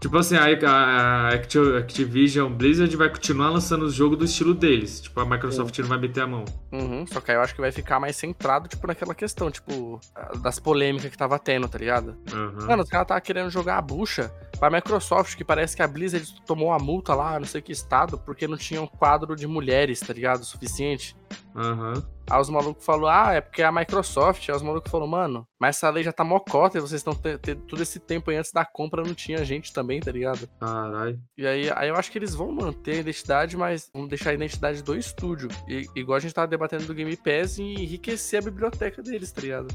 Tipo 0.06 0.20
assim, 0.20 0.36
a, 0.36 0.44
a 0.70 1.30
Acti- 1.30 1.58
Activision 1.80 2.54
Blizzard 2.54 2.96
vai 2.96 3.10
continuar 3.10 3.50
lançando 3.50 3.86
os 3.86 3.96
jogos 3.96 4.20
do 4.20 4.26
estilo 4.26 4.54
deles. 4.54 5.02
Tipo, 5.02 5.20
a 5.20 5.26
Microsoft 5.26 5.76
não 5.80 5.88
vai 5.88 5.98
meter 5.98 6.22
a 6.22 6.28
mão. 6.28 6.46
Uhum. 6.72 7.08
Só 7.08 7.20
que 7.20 7.32
aí 7.32 7.38
eu 7.38 7.42
acho 7.42 7.56
que 7.56 7.60
vai 7.60 7.72
ficar 7.72 8.00
mais 8.00 8.16
centrado, 8.16 8.68
tipo, 8.68 8.86
naquela 8.86 9.16
questão, 9.16 9.50
tipo, 9.50 10.00
das 10.44 10.60
polêmicas 10.60 11.10
que 11.10 11.18
tava 11.18 11.40
tendo, 11.40 11.68
tá 11.68 11.80
ligado? 11.80 12.16
Aham. 12.32 12.68
Mano, 12.68 12.84
os 12.84 12.90
caras 12.90 13.06
estavam 13.06 13.22
querendo 13.22 13.50
jogar 13.50 13.80
a 13.80 13.82
bucha 13.82 14.32
pra 14.60 14.70
Microsoft, 14.70 15.36
que 15.36 15.44
parece 15.44 15.76
que 15.76 15.82
a 15.82 15.88
Blizzard 15.88 16.36
tomou 16.46 16.68
uma 16.68 16.78
multa 16.78 17.16
lá, 17.16 17.40
não 17.40 17.48
sei 17.48 17.60
que 17.60 17.72
estado, 17.72 18.16
porque 18.20 18.48
não 18.48 18.58
tinha 18.58 18.80
um 18.84 18.88
quadro 18.88 19.36
de 19.36 19.48
mulheres, 19.48 20.00
tá 20.02 20.14
ligado? 20.14 20.42
O 20.42 20.46
suficiente. 20.46 21.16
Aham. 21.56 22.04
Aí 22.30 22.42
os 22.42 22.50
malucos 22.50 22.84
falaram, 22.84 23.08
ah, 23.08 23.34
é 23.34 23.42
porque 23.42 23.62
é 23.62 23.66
a 23.66 23.72
Microsoft. 23.72 24.50
Aí 24.50 24.56
os 24.56 24.62
malucos 24.62 24.92
falaram, 24.92 25.10
mano, 25.10 25.48
mas 25.60 25.78
essa 25.78 25.90
lei 25.90 26.04
já 26.04 26.12
tá 26.12 26.24
mocota 26.24 26.78
e 26.78 26.82
vocês 26.82 27.00
estão 27.00 27.14
tendo 27.14 27.62
todo 27.62 27.82
esse 27.82 28.00
tempo 28.00 28.30
aí 28.30 28.38
antes 28.38 28.52
da 28.52 28.66
compra 28.66 29.04
não 29.04 29.14
tinha 29.14 29.46
gente 29.46 29.72
também, 29.72 30.00
tá 30.00 30.12
ligado? 30.12 30.50
Caralho. 30.60 31.20
E 31.38 31.46
aí, 31.46 31.72
aí 31.76 31.90
eu 31.90 31.96
acho 31.96 32.12
que 32.12 32.18
eles 32.18 32.34
vão 32.34 32.52
manter 32.52 32.96
a 32.96 33.00
identidade, 33.00 33.56
mas 33.56 33.90
vão 33.94 34.08
deixar 34.08 34.32
a 34.32 34.34
identidade 34.34 34.84
do 34.84 34.98
estúdio. 34.98 35.50
E, 35.68 35.88
igual 35.96 36.18
a 36.18 36.20
gente 36.20 36.34
tava 36.34 36.48
debatendo 36.48 36.86
do 36.86 36.94
Game 36.94 37.16
Pass 37.16 37.58
e 37.58 37.64
enriquecer 37.64 38.40
a 38.40 38.44
biblioteca 38.44 39.02
deles, 39.02 39.32
tá 39.32 39.42
ligado? 39.42 39.68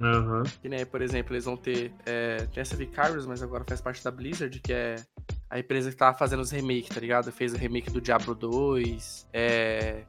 Aham. 0.00 0.42
Que 0.60 0.68
nem, 0.68 0.84
por 0.84 1.00
exemplo, 1.00 1.34
eles 1.34 1.44
vão 1.44 1.56
ter. 1.56 1.92
É, 2.04 2.46
tem 2.52 2.60
essa 2.60 2.76
Vicarious, 2.76 3.26
mas 3.26 3.42
agora 3.42 3.64
faz 3.66 3.80
parte 3.80 4.02
da 4.02 4.10
Blizzard, 4.10 4.60
que 4.60 4.72
é 4.72 4.96
a 5.54 5.60
empresa 5.60 5.88
que 5.88 5.96
tava 5.96 6.18
fazendo 6.18 6.40
os 6.40 6.50
remakes, 6.50 6.88
tá 6.88 7.00
ligado? 7.00 7.30
Fez 7.30 7.54
o 7.54 7.56
remake 7.56 7.88
do 7.88 8.00
Diablo 8.00 8.34
2, 8.34 9.28
é, 9.32 10.02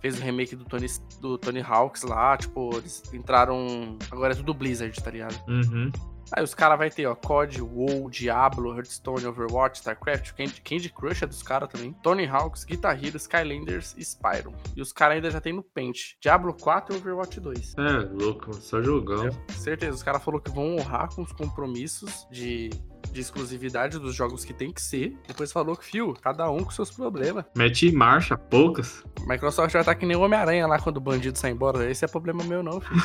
fez 0.00 0.18
o 0.18 0.20
remake 0.20 0.56
do 0.56 0.64
Tony, 0.64 0.86
do 1.20 1.38
Tony 1.38 1.60
Hawks 1.60 2.02
lá, 2.02 2.36
tipo, 2.36 2.76
eles 2.76 3.00
entraram. 3.14 3.96
Agora 4.10 4.32
é 4.32 4.36
tudo 4.36 4.52
Blizzard, 4.52 5.00
tá 5.00 5.12
ligado? 5.12 5.40
Uhum. 5.46 5.92
Aí 6.32 6.42
os 6.42 6.54
caras 6.54 6.76
vai 6.76 6.90
ter, 6.90 7.06
ó, 7.06 7.14
COD, 7.14 7.62
WoW, 7.62 8.10
Diablo, 8.10 8.76
Hearthstone, 8.76 9.26
Overwatch, 9.26 9.78
StarCraft, 9.78 10.32
Candy, 10.32 10.60
Candy 10.60 10.88
Crush 10.88 11.22
é 11.22 11.26
dos 11.26 11.42
caras 11.42 11.68
também, 11.68 11.92
Tony 12.02 12.26
Hawks, 12.26 12.64
Guitar 12.64 12.96
Hero, 12.96 13.16
Skylanders 13.16 13.94
e 13.96 14.04
Spyro. 14.04 14.52
E 14.76 14.82
os 14.82 14.92
caras 14.92 15.16
ainda 15.16 15.30
já 15.30 15.40
tem 15.40 15.52
no 15.52 15.62
Paint. 15.62 16.16
Diablo 16.20 16.52
4 16.52 16.96
e 16.96 16.98
Overwatch 16.98 17.38
2. 17.38 17.74
É, 17.78 18.22
louco, 18.24 18.52
só 18.54 18.82
jogão. 18.82 19.26
Entendeu? 19.26 19.40
Certeza, 19.50 19.94
os 19.94 20.02
caras 20.02 20.22
falaram 20.22 20.42
que 20.42 20.50
vão 20.50 20.76
honrar 20.76 21.14
com 21.14 21.22
os 21.22 21.32
compromissos 21.32 22.26
de, 22.30 22.70
de 23.12 23.20
exclusividade 23.20 23.98
dos 23.98 24.14
jogos 24.14 24.44
que 24.44 24.52
tem 24.52 24.72
que 24.72 24.80
ser. 24.80 25.16
Depois 25.26 25.52
falou 25.52 25.76
que, 25.76 25.84
fio, 25.84 26.14
cada 26.14 26.50
um 26.50 26.64
com 26.64 26.70
seus 26.70 26.90
problemas. 26.90 27.44
Mete 27.56 27.88
em 27.88 27.92
marcha, 27.92 28.36
poucas. 28.36 29.04
Microsoft 29.26 29.72
vai 29.72 29.82
estar 29.82 29.94
que 29.94 30.06
nem 30.06 30.16
o 30.16 30.20
Homem-Aranha 30.20 30.66
lá 30.66 30.78
quando 30.78 30.98
o 30.98 31.00
bandido 31.00 31.38
sai 31.38 31.50
embora. 31.50 31.90
Esse 31.90 32.04
é 32.04 32.08
problema 32.08 32.42
meu, 32.44 32.62
não, 32.62 32.80
filho. 32.80 33.00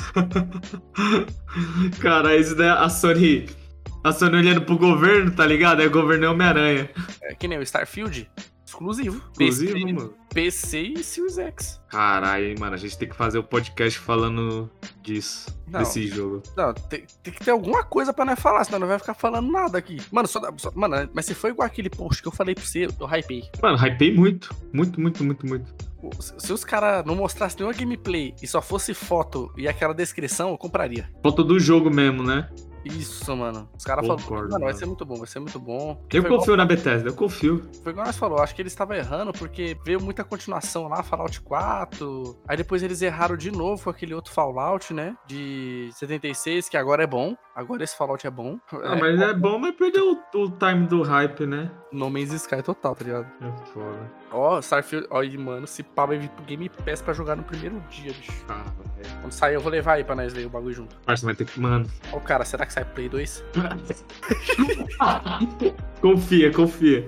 Cara, 2.01 2.35
isso 2.35 2.55
daí 2.55 2.69
a 2.69 2.89
Sony. 2.89 3.47
A 4.03 4.11
Sony 4.11 4.37
olhando 4.37 4.61
pro 4.61 4.77
governo, 4.77 5.31
tá 5.31 5.45
ligado? 5.45 5.81
É 5.81 5.87
o 5.87 5.91
governo 5.91 6.25
é 6.25 6.29
Homem-Aranha. 6.29 6.89
É 7.23 7.33
que 7.33 7.47
nem 7.47 7.57
o 7.57 7.63
Starfield. 7.63 8.29
Exclusivo. 8.65 9.21
Exclusivo, 9.39 9.73
PC, 9.73 9.93
mano. 9.93 10.13
PC 10.33 10.81
e 10.81 11.03
Series 11.03 11.37
X. 11.37 11.81
Caralho, 11.87 12.59
mano, 12.59 12.73
a 12.73 12.77
gente 12.77 12.97
tem 12.97 13.07
que 13.07 13.15
fazer 13.15 13.37
o 13.37 13.43
podcast 13.43 13.99
falando 13.99 14.69
disso. 15.01 15.55
Não. 15.67 15.79
Desse 15.79 16.07
jogo. 16.07 16.41
Não, 16.57 16.73
tem, 16.73 17.05
tem 17.23 17.33
que 17.33 17.43
ter 17.43 17.51
alguma 17.51 17.83
coisa 17.83 18.11
pra 18.13 18.25
nós 18.25 18.39
falar, 18.39 18.63
senão 18.63 18.79
não 18.79 18.87
vai 18.87 18.99
ficar 18.99 19.13
falando 19.13 19.51
nada 19.51 19.77
aqui. 19.77 19.97
Mano, 20.11 20.27
só, 20.27 20.39
dá- 20.39 20.51
só- 20.57 20.71
mano, 20.75 21.09
mas 21.13 21.25
se 21.25 21.33
foi 21.33 21.51
igual 21.51 21.65
aquele 21.65 21.89
post 21.89 22.21
que 22.21 22.27
eu 22.27 22.31
falei 22.31 22.55
pra 22.55 22.63
você, 22.63 22.85
eu 22.85 23.07
hypei. 23.07 23.43
Mano, 23.61 23.77
hypei 23.77 24.13
muito. 24.13 24.53
Muito, 24.73 24.99
muito, 24.99 25.23
muito, 25.23 25.45
muito. 25.47 25.73
Se, 26.19 26.33
se 26.37 26.53
os 26.53 26.63
caras 26.63 27.03
não 27.05 27.15
mostrassem 27.15 27.57
nenhuma 27.59 27.73
gameplay 27.77 28.33
e 28.41 28.47
só 28.47 28.61
fosse 28.61 28.93
foto 28.93 29.51
e 29.57 29.67
aquela 29.67 29.93
descrição, 29.93 30.49
eu 30.51 30.57
compraria. 30.57 31.09
Foto 31.23 31.43
do 31.43 31.59
jogo 31.59 31.89
mesmo, 31.89 32.21
né? 32.23 32.49
Isso, 32.85 33.35
mano. 33.35 33.67
Os 33.77 33.83
caras 33.83 34.05
falaram, 34.05 34.23
Concordo, 34.23 34.43
mano, 34.51 34.59
vai 34.63 34.67
mano. 34.73 34.77
ser 34.79 34.85
muito 34.85 35.05
bom, 35.05 35.15
vai 35.15 35.27
ser 35.27 35.39
muito 35.39 35.59
bom. 35.59 35.95
Porque 35.95 36.17
Eu 36.17 36.21
foi 36.21 36.29
igual- 36.29 36.39
confio 36.39 36.55
na 36.55 36.65
Bethesda, 36.65 37.09
eu 37.09 37.13
confio. 37.15 37.67
Foi 37.83 37.91
igual 37.91 38.05
nós 38.05 38.17
falou, 38.17 38.39
acho 38.39 38.53
que 38.55 38.61
eles 38.61 38.71
estavam 38.71 38.95
errando 38.95 39.33
porque 39.33 39.75
veio 39.83 39.99
muita 40.01 40.23
continuação 40.23 40.87
lá, 40.87 41.01
Fallout 41.03 41.41
4. 41.41 42.37
Aí 42.47 42.55
depois 42.57 42.83
eles 42.83 43.01
erraram 43.01 43.35
de 43.35 43.51
novo 43.51 43.83
com 43.83 43.89
aquele 43.89 44.13
outro 44.13 44.31
Fallout, 44.31 44.93
né? 44.93 45.15
De 45.27 45.89
76, 45.93 46.69
que 46.69 46.77
agora 46.77 47.03
é 47.03 47.07
bom. 47.07 47.35
Agora 47.55 47.83
esse 47.83 47.97
Fallout 47.97 48.25
é 48.27 48.29
bom. 48.29 48.57
Ah, 48.83 48.95
mas 48.95 49.19
é 49.21 49.33
bom, 49.33 49.57
mas 49.57 49.75
perdeu 49.75 50.11
o, 50.33 50.37
o 50.43 50.51
time 50.51 50.85
do 50.87 51.01
hype, 51.01 51.45
né? 51.45 51.71
No 51.91 52.09
Man's 52.09 52.31
Sky 52.33 52.61
total, 52.61 52.95
tá 52.95 53.03
ligado? 53.05 53.27
É 53.41 53.65
foda. 53.73 54.11
Ó, 54.37 54.59
Starfield, 54.59 55.07
ó, 55.09 55.23
e 55.23 55.37
mano, 55.37 55.63
esse 55.63 55.81
pá 55.81 56.05
vai 56.05 56.17
vir 56.17 56.27
pro 56.29 56.43
Game 56.43 56.67
Pass 56.67 57.01
pra 57.01 57.13
jogar 57.13 57.37
no 57.37 57.43
primeiro 57.43 57.81
dia, 57.89 58.11
bicho. 58.11 58.33
Caralho. 58.45 58.65
Quando 59.21 59.31
sair, 59.31 59.53
eu 59.53 59.61
vou 59.61 59.71
levar 59.71 59.93
aí 59.93 60.03
pra 60.03 60.13
nós 60.15 60.33
ver 60.33 60.45
o 60.45 60.49
bagulho 60.49 60.73
junto. 60.73 60.95
Parça, 61.05 61.25
vai 61.25 61.35
ter 61.35 61.45
que. 61.45 61.57
Mano. 61.59 61.85
Ó, 62.11 62.19
cara, 62.19 62.43
será 62.43 62.65
que 62.65 62.73
sai 62.73 62.83
Play 62.83 63.07
2? 63.07 63.43
confia, 66.01 66.51
confia. 66.51 67.07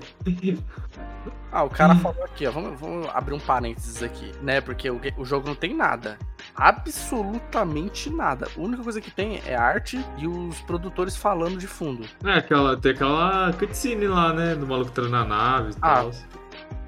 Ah, 1.52 1.64
o 1.64 1.70
cara 1.70 1.96
falou 1.96 2.24
aqui, 2.24 2.46
ó. 2.48 2.52
Vamos, 2.52 2.80
vamos 2.80 3.08
abrir 3.14 3.34
um 3.34 3.40
parênteses 3.40 4.04
aqui, 4.04 4.32
né? 4.42 4.62
Porque 4.62 4.90
o, 4.90 5.00
o 5.18 5.26
jogo 5.26 5.48
não 5.48 5.56
tem 5.56 5.74
nada. 5.74 6.18
Absolutamente 6.56 8.10
nada. 8.10 8.48
A 8.56 8.60
única 8.60 8.84
coisa 8.84 9.02
que 9.02 9.12
tem 9.12 9.42
é 9.46 9.56
arte 9.56 10.04
e 10.18 10.28
os 10.28 10.60
produtores 10.62 11.16
falando 11.16 11.58
de 11.58 11.68
fundo. 11.68 12.08
É, 12.24 12.34
aquela, 12.36 12.78
tem 12.78 12.92
aquela 12.92 13.54
cutscene 13.54 14.08
lá, 14.08 14.34
né? 14.34 14.56
Do 14.56 14.68
maluco 14.68 14.92
treinando 14.92 15.34
a 15.34 15.38
nave 15.38 15.72
e 15.72 15.76
Ah. 15.82 15.96
tal. 15.96 16.12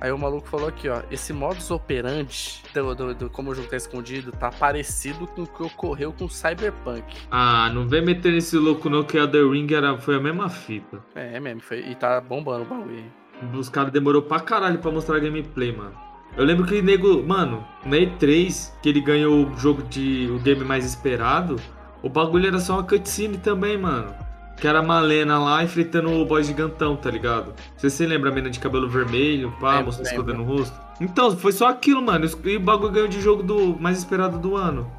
Aí 0.01 0.11
o 0.11 0.17
maluco 0.17 0.47
falou 0.47 0.67
aqui, 0.69 0.87
ó. 0.87 1.01
Esse 1.11 1.33
modus 1.33 1.69
operandi, 1.71 2.61
do, 2.73 2.95
do, 2.95 3.13
do- 3.15 3.29
como 3.29 3.51
o 3.51 3.55
jogo 3.55 3.67
tá 3.67 3.75
escondido, 3.77 4.31
tá 4.31 4.49
parecido 4.49 5.27
com 5.27 5.43
o 5.43 5.47
que 5.47 5.61
ocorreu 5.63 6.13
com 6.13 6.29
Cyberpunk. 6.29 7.03
Ah, 7.29 7.69
não 7.73 7.87
vem 7.87 8.01
meter 8.03 8.31
nesse 8.31 8.55
louco 8.57 8.89
não, 8.89 9.03
que 9.03 9.17
a 9.17 9.27
The 9.27 9.39
Ring 9.39 9.67
era, 9.73 9.97
foi 9.97 10.15
a 10.15 10.19
mesma 10.19 10.49
fita. 10.49 10.99
É, 11.15 11.35
é 11.35 11.39
mesmo, 11.39 11.61
foi, 11.61 11.79
e 11.81 11.95
tá 11.95 12.21
bombando 12.21 12.63
o 12.63 12.65
bagulho 12.65 12.95
aí. 12.97 13.49
Os 13.57 13.69
caras 13.69 13.91
demorou 13.91 14.21
pra 14.21 14.39
caralho 14.39 14.79
pra 14.79 14.91
mostrar 14.91 15.19
gameplay, 15.19 15.75
mano. 15.75 15.93
Eu 16.37 16.45
lembro 16.45 16.65
que 16.65 16.79
o 16.79 16.83
nego, 16.83 17.21
mano, 17.23 17.65
na 17.83 17.97
E3, 17.97 18.71
que 18.81 18.89
ele 18.89 19.01
ganhou 19.01 19.47
o 19.47 19.57
jogo 19.57 19.81
de. 19.83 20.29
o 20.31 20.39
game 20.39 20.63
mais 20.63 20.85
esperado, 20.85 21.55
o 22.03 22.07
bagulho 22.09 22.47
era 22.47 22.59
só 22.59 22.73
uma 22.75 22.83
cutscene 22.83 23.37
também, 23.37 23.77
mano. 23.77 24.13
Que 24.59 24.67
era 24.67 24.79
a 24.79 24.83
Malena 24.83 25.39
lá 25.39 25.63
enfrentando 25.63 26.11
o 26.11 26.25
boy 26.25 26.43
gigantão, 26.43 26.95
tá 26.95 27.09
ligado? 27.09 27.53
Você 27.77 27.89
se 27.89 28.05
lembra 28.05 28.29
a 28.29 28.33
menina 28.33 28.49
de 28.51 28.59
cabelo 28.59 28.89
vermelho, 28.89 29.53
pá, 29.59 29.75
Lembro, 29.77 29.85
mostrando 29.85 30.07
lembro. 30.07 30.31
escondendo 30.31 30.41
o 30.41 30.57
rosto? 30.57 30.89
Então, 30.99 31.37
foi 31.37 31.53
só 31.53 31.69
aquilo, 31.69 32.01
mano. 32.01 32.29
E 32.43 32.57
o 32.57 32.59
bagulho 32.59 32.91
ganhou 32.91 33.07
de 33.07 33.21
jogo 33.21 33.41
do 33.41 33.77
mais 33.79 33.97
esperado 33.97 34.37
do 34.37 34.57
ano. 34.57 34.91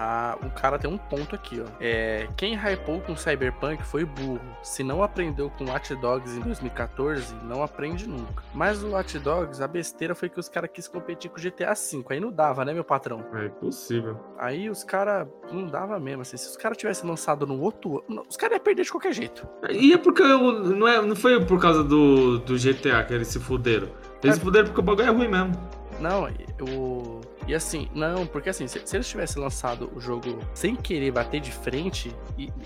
Ah, 0.00 0.38
o 0.44 0.50
cara 0.50 0.78
tem 0.78 0.88
um 0.88 0.96
ponto 0.96 1.34
aqui, 1.34 1.60
ó. 1.60 1.64
É, 1.80 2.28
quem 2.36 2.54
hypou 2.54 3.00
com 3.00 3.16
Cyberpunk 3.16 3.82
foi 3.82 4.04
burro. 4.04 4.40
Se 4.62 4.84
não 4.84 5.02
aprendeu 5.02 5.50
com 5.50 5.64
Watch 5.64 5.92
Dogs 5.96 6.36
em 6.36 6.40
2014, 6.40 7.34
não 7.42 7.64
aprende 7.64 8.08
nunca. 8.08 8.44
Mas 8.54 8.80
o 8.84 8.90
Watch 8.90 9.18
Dogs, 9.18 9.60
a 9.60 9.66
besteira 9.66 10.14
foi 10.14 10.28
que 10.28 10.38
os 10.38 10.48
caras 10.48 10.70
quis 10.72 10.86
competir 10.86 11.28
com 11.32 11.36
o 11.36 11.40
GTA 11.42 11.74
V. 11.74 12.04
Aí 12.10 12.20
não 12.20 12.30
dava, 12.30 12.64
né, 12.64 12.72
meu 12.72 12.84
patrão? 12.84 13.24
É 13.34 13.46
impossível. 13.46 14.16
Aí 14.38 14.70
os 14.70 14.84
caras 14.84 15.26
não 15.50 15.66
dava 15.66 15.98
mesmo. 15.98 16.22
Assim, 16.22 16.36
se 16.36 16.48
os 16.48 16.56
caras 16.56 16.78
tivessem 16.78 17.08
lançado 17.10 17.44
no 17.44 17.60
outro 17.60 18.04
ano, 18.08 18.22
os 18.28 18.36
caras 18.36 18.56
iam 18.58 18.62
perder 18.62 18.84
de 18.84 18.92
qualquer 18.92 19.12
jeito. 19.12 19.48
E 19.68 19.92
é 19.92 19.98
porque 19.98 20.22
eu- 20.22 20.60
não, 20.76 20.86
é, 20.86 21.02
não 21.02 21.16
foi 21.16 21.44
por 21.44 21.60
causa 21.60 21.82
do, 21.82 22.38
do 22.38 22.56
GTA 22.56 23.02
que 23.02 23.14
eles 23.14 23.26
se 23.26 23.40
fuderam. 23.40 23.88
Eles 24.22 24.36
É. 24.36 24.38
se 24.38 24.44
fuderam 24.44 24.66
porque 24.66 24.80
o 24.80 24.84
bagulho 24.84 25.08
é 25.08 25.10
ruim 25.10 25.26
mesmo. 25.28 25.52
Não, 26.00 26.28
o. 26.60 27.17
E 27.48 27.54
assim, 27.54 27.88
não, 27.94 28.26
porque 28.26 28.50
assim, 28.50 28.68
se, 28.68 28.78
se 28.84 28.96
eles 28.96 29.08
tivessem 29.08 29.42
lançado 29.42 29.90
o 29.96 30.00
jogo 30.00 30.38
sem 30.52 30.76
querer 30.76 31.10
bater 31.10 31.40
de 31.40 31.50
frente, 31.50 32.14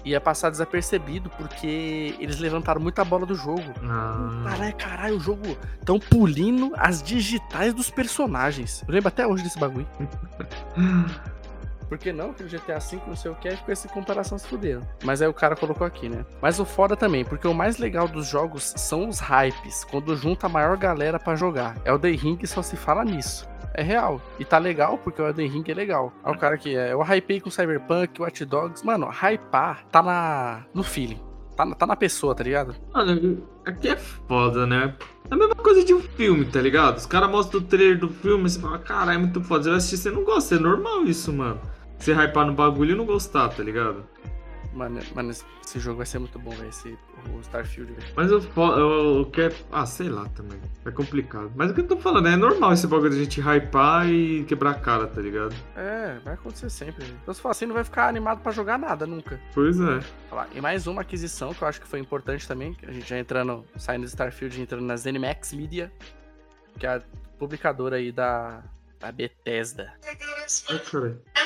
ia 0.05 0.21
passar 0.21 0.51
desapercebido, 0.51 1.31
porque 1.31 2.17
eles 2.19 2.41
levantaram 2.41 2.81
muita 2.81 3.05
bola 3.05 3.25
do 3.25 3.37
jogo. 3.37 3.63
Ah. 3.85 4.43
Caralho, 4.45 4.75
caralho, 4.75 5.17
o 5.17 5.21
jogo 5.21 5.57
tão 5.85 6.01
pulindo 6.01 6.73
as 6.77 7.01
digitais 7.01 7.73
dos 7.73 7.91
personagens. 7.91 8.83
Eu 8.89 8.95
lembro 8.95 9.07
até 9.07 9.25
hoje 9.25 9.45
desse 9.45 9.59
bagulho. 9.59 9.87
Por 11.89 11.99
que 11.99 12.11
não? 12.11 12.33
Que 12.33 12.43
o 12.43 12.49
GTA 12.49 12.79
V 12.79 12.99
não 13.07 13.15
sei 13.15 13.31
o 13.31 13.35
que, 13.35 13.51
ficou 13.51 13.71
essa 13.71 13.87
comparação 13.87 14.39
se 14.39 14.49
fuderam. 14.49 14.81
Mas 15.05 15.21
aí 15.21 15.29
o 15.29 15.35
cara 15.35 15.55
colocou 15.55 15.87
aqui, 15.87 16.09
né? 16.09 16.25
Mas 16.41 16.59
o 16.59 16.65
foda 16.65 16.97
também, 16.97 17.23
porque 17.23 17.47
o 17.47 17.53
mais 17.53 17.77
legal 17.77 18.09
dos 18.09 18.27
jogos 18.27 18.73
são 18.79 19.11
os 19.11 19.21
hypes, 19.21 19.85
quando 19.85 20.17
junta 20.17 20.47
a 20.47 20.49
maior 20.49 20.75
galera 20.79 21.21
pra 21.21 21.37
jogar. 21.37 21.77
É 21.85 21.93
o 21.93 21.99
The 21.99 22.09
Ring 22.09 22.39
só 22.47 22.63
se 22.63 22.77
fala 22.77 23.05
nisso. 23.05 23.47
É 23.75 23.83
real. 23.83 24.21
E 24.39 24.45
tá 24.45 24.59
legal 24.59 24.99
porque 24.99 25.21
o 25.23 25.27
Elden 25.27 25.49
Ring 25.49 25.65
é 25.69 25.75
legal. 25.75 26.13
Aí 26.23 26.33
o 26.35 26.39
cara 26.39 26.55
aqui, 26.57 26.77
é, 26.77 26.93
eu 26.93 27.01
hypei 27.03 27.41
com 27.41 27.51
Cyberpunk, 27.51 28.21
Watch 28.21 28.45
Dogs. 28.45 28.85
Mano, 28.85 29.09
hypar 29.11 29.85
tá 29.91 30.03
na, 30.03 30.63
no 30.75 30.83
feeling. 30.83 31.21
Tá, 31.57 31.65
na- 31.65 31.75
tá 31.75 31.87
na 31.87 31.97
pessoa, 31.97 32.35
tá 32.35 32.43
ligado? 32.45 32.75
Mano, 32.93 33.43
aqui 33.65 33.89
é 33.89 33.97
foda, 33.97 34.67
né? 34.67 34.95
É 35.31 35.35
a 35.35 35.37
mesma 35.37 35.55
coisa 35.55 35.85
de 35.85 35.95
um 35.95 36.01
filme, 36.01 36.45
tá 36.45 36.61
ligado? 36.61 36.97
Os 36.99 37.07
caras 37.07 37.31
mostram 37.31 37.61
o 37.61 37.65
trailer 37.65 37.99
do 37.99 38.09
filme 38.09 38.47
e 38.47 38.51
você 38.51 38.61
fala, 38.61 38.79
caralho, 38.79 39.13
é 39.17 39.19
muito 39.19 39.43
foda. 39.43 39.63
Você 39.65 39.69
vai 39.71 39.79
assistir, 39.79 39.97
você 39.99 40.11
não 40.11 40.25
gosta, 40.25 40.55
é 40.55 40.59
normal 40.59 41.05
isso, 41.05 41.33
mano. 41.33 41.61
Você 41.99 42.13
hypar 42.13 42.47
no 42.47 42.53
bagulho 42.53 42.93
e 42.93 42.97
não 42.97 43.05
gostar, 43.07 43.49
tá 43.51 43.63
ligado? 43.63 44.05
Mano, 44.73 45.01
mano, 45.15 45.31
esse 45.31 45.79
jogo 45.79 45.99
vai 45.99 46.07
ser 46.07 46.19
muito 46.19 46.39
bom, 46.39 46.51
velho. 46.51 46.69
Esse 46.71 46.97
o 47.35 47.41
Starfield, 47.41 47.93
velho. 47.93 48.13
Mas 48.17 48.31
eu, 48.31 48.41
fo- 48.41 48.73
eu, 48.75 49.19
eu 49.19 49.27
quero. 49.27 49.55
Ah, 49.71 49.85
sei 49.85 50.09
lá 50.09 50.27
também. 50.31 50.59
É 50.85 50.91
complicado. 50.91 51.53
Mas 51.55 51.71
o 51.71 51.75
que 51.75 51.81
eu 51.81 51.87
tô 51.87 51.97
falando, 51.99 52.27
é 52.29 52.37
normal 52.37 52.73
esse 52.73 52.87
bagulho 52.87 53.11
de 53.11 53.17
a 53.17 53.25
gente 53.25 53.41
hypar 53.41 54.09
e 54.09 54.45
quebrar 54.45 54.71
a 54.71 54.75
cara, 54.75 55.07
tá 55.07 55.21
ligado? 55.21 55.55
É, 55.77 56.19
vai 56.25 56.35
acontecer 56.35 56.71
sempre. 56.71 57.05
velho. 57.05 57.19
Então, 57.23 57.35
se 57.35 57.41
for 57.43 57.51
assim, 57.51 57.67
não 57.67 57.75
vai 57.75 57.85
ficar 57.85 58.09
animado 58.09 58.41
pra 58.41 58.51
jogar 58.51 58.79
nada 58.79 59.07
nunca. 59.07 59.39
Pois 59.55 59.79
é. 59.79 60.01
E 60.55 60.61
mais 60.61 60.87
uma 60.87 61.03
aquisição 61.03 61.53
que 61.53 61.63
eu 61.63 61.69
acho 61.69 61.81
que 61.81 61.87
foi 61.87 61.99
importante 61.99 62.49
também, 62.49 62.75
a 62.87 62.91
gente 62.93 63.07
já 63.09 63.19
entrando, 63.19 63.65
saindo 63.77 64.03
do 64.03 64.09
Starfield, 64.09 64.59
entrando 64.61 64.85
na 64.85 64.97
ZeniMax 64.97 65.53
Media, 65.53 65.93
que 66.79 66.87
é 66.87 66.97
a 66.97 67.03
publicadora 67.39 67.97
aí 67.97 68.11
da, 68.11 68.63
da 68.99 69.13
Bethesda. 69.13 69.93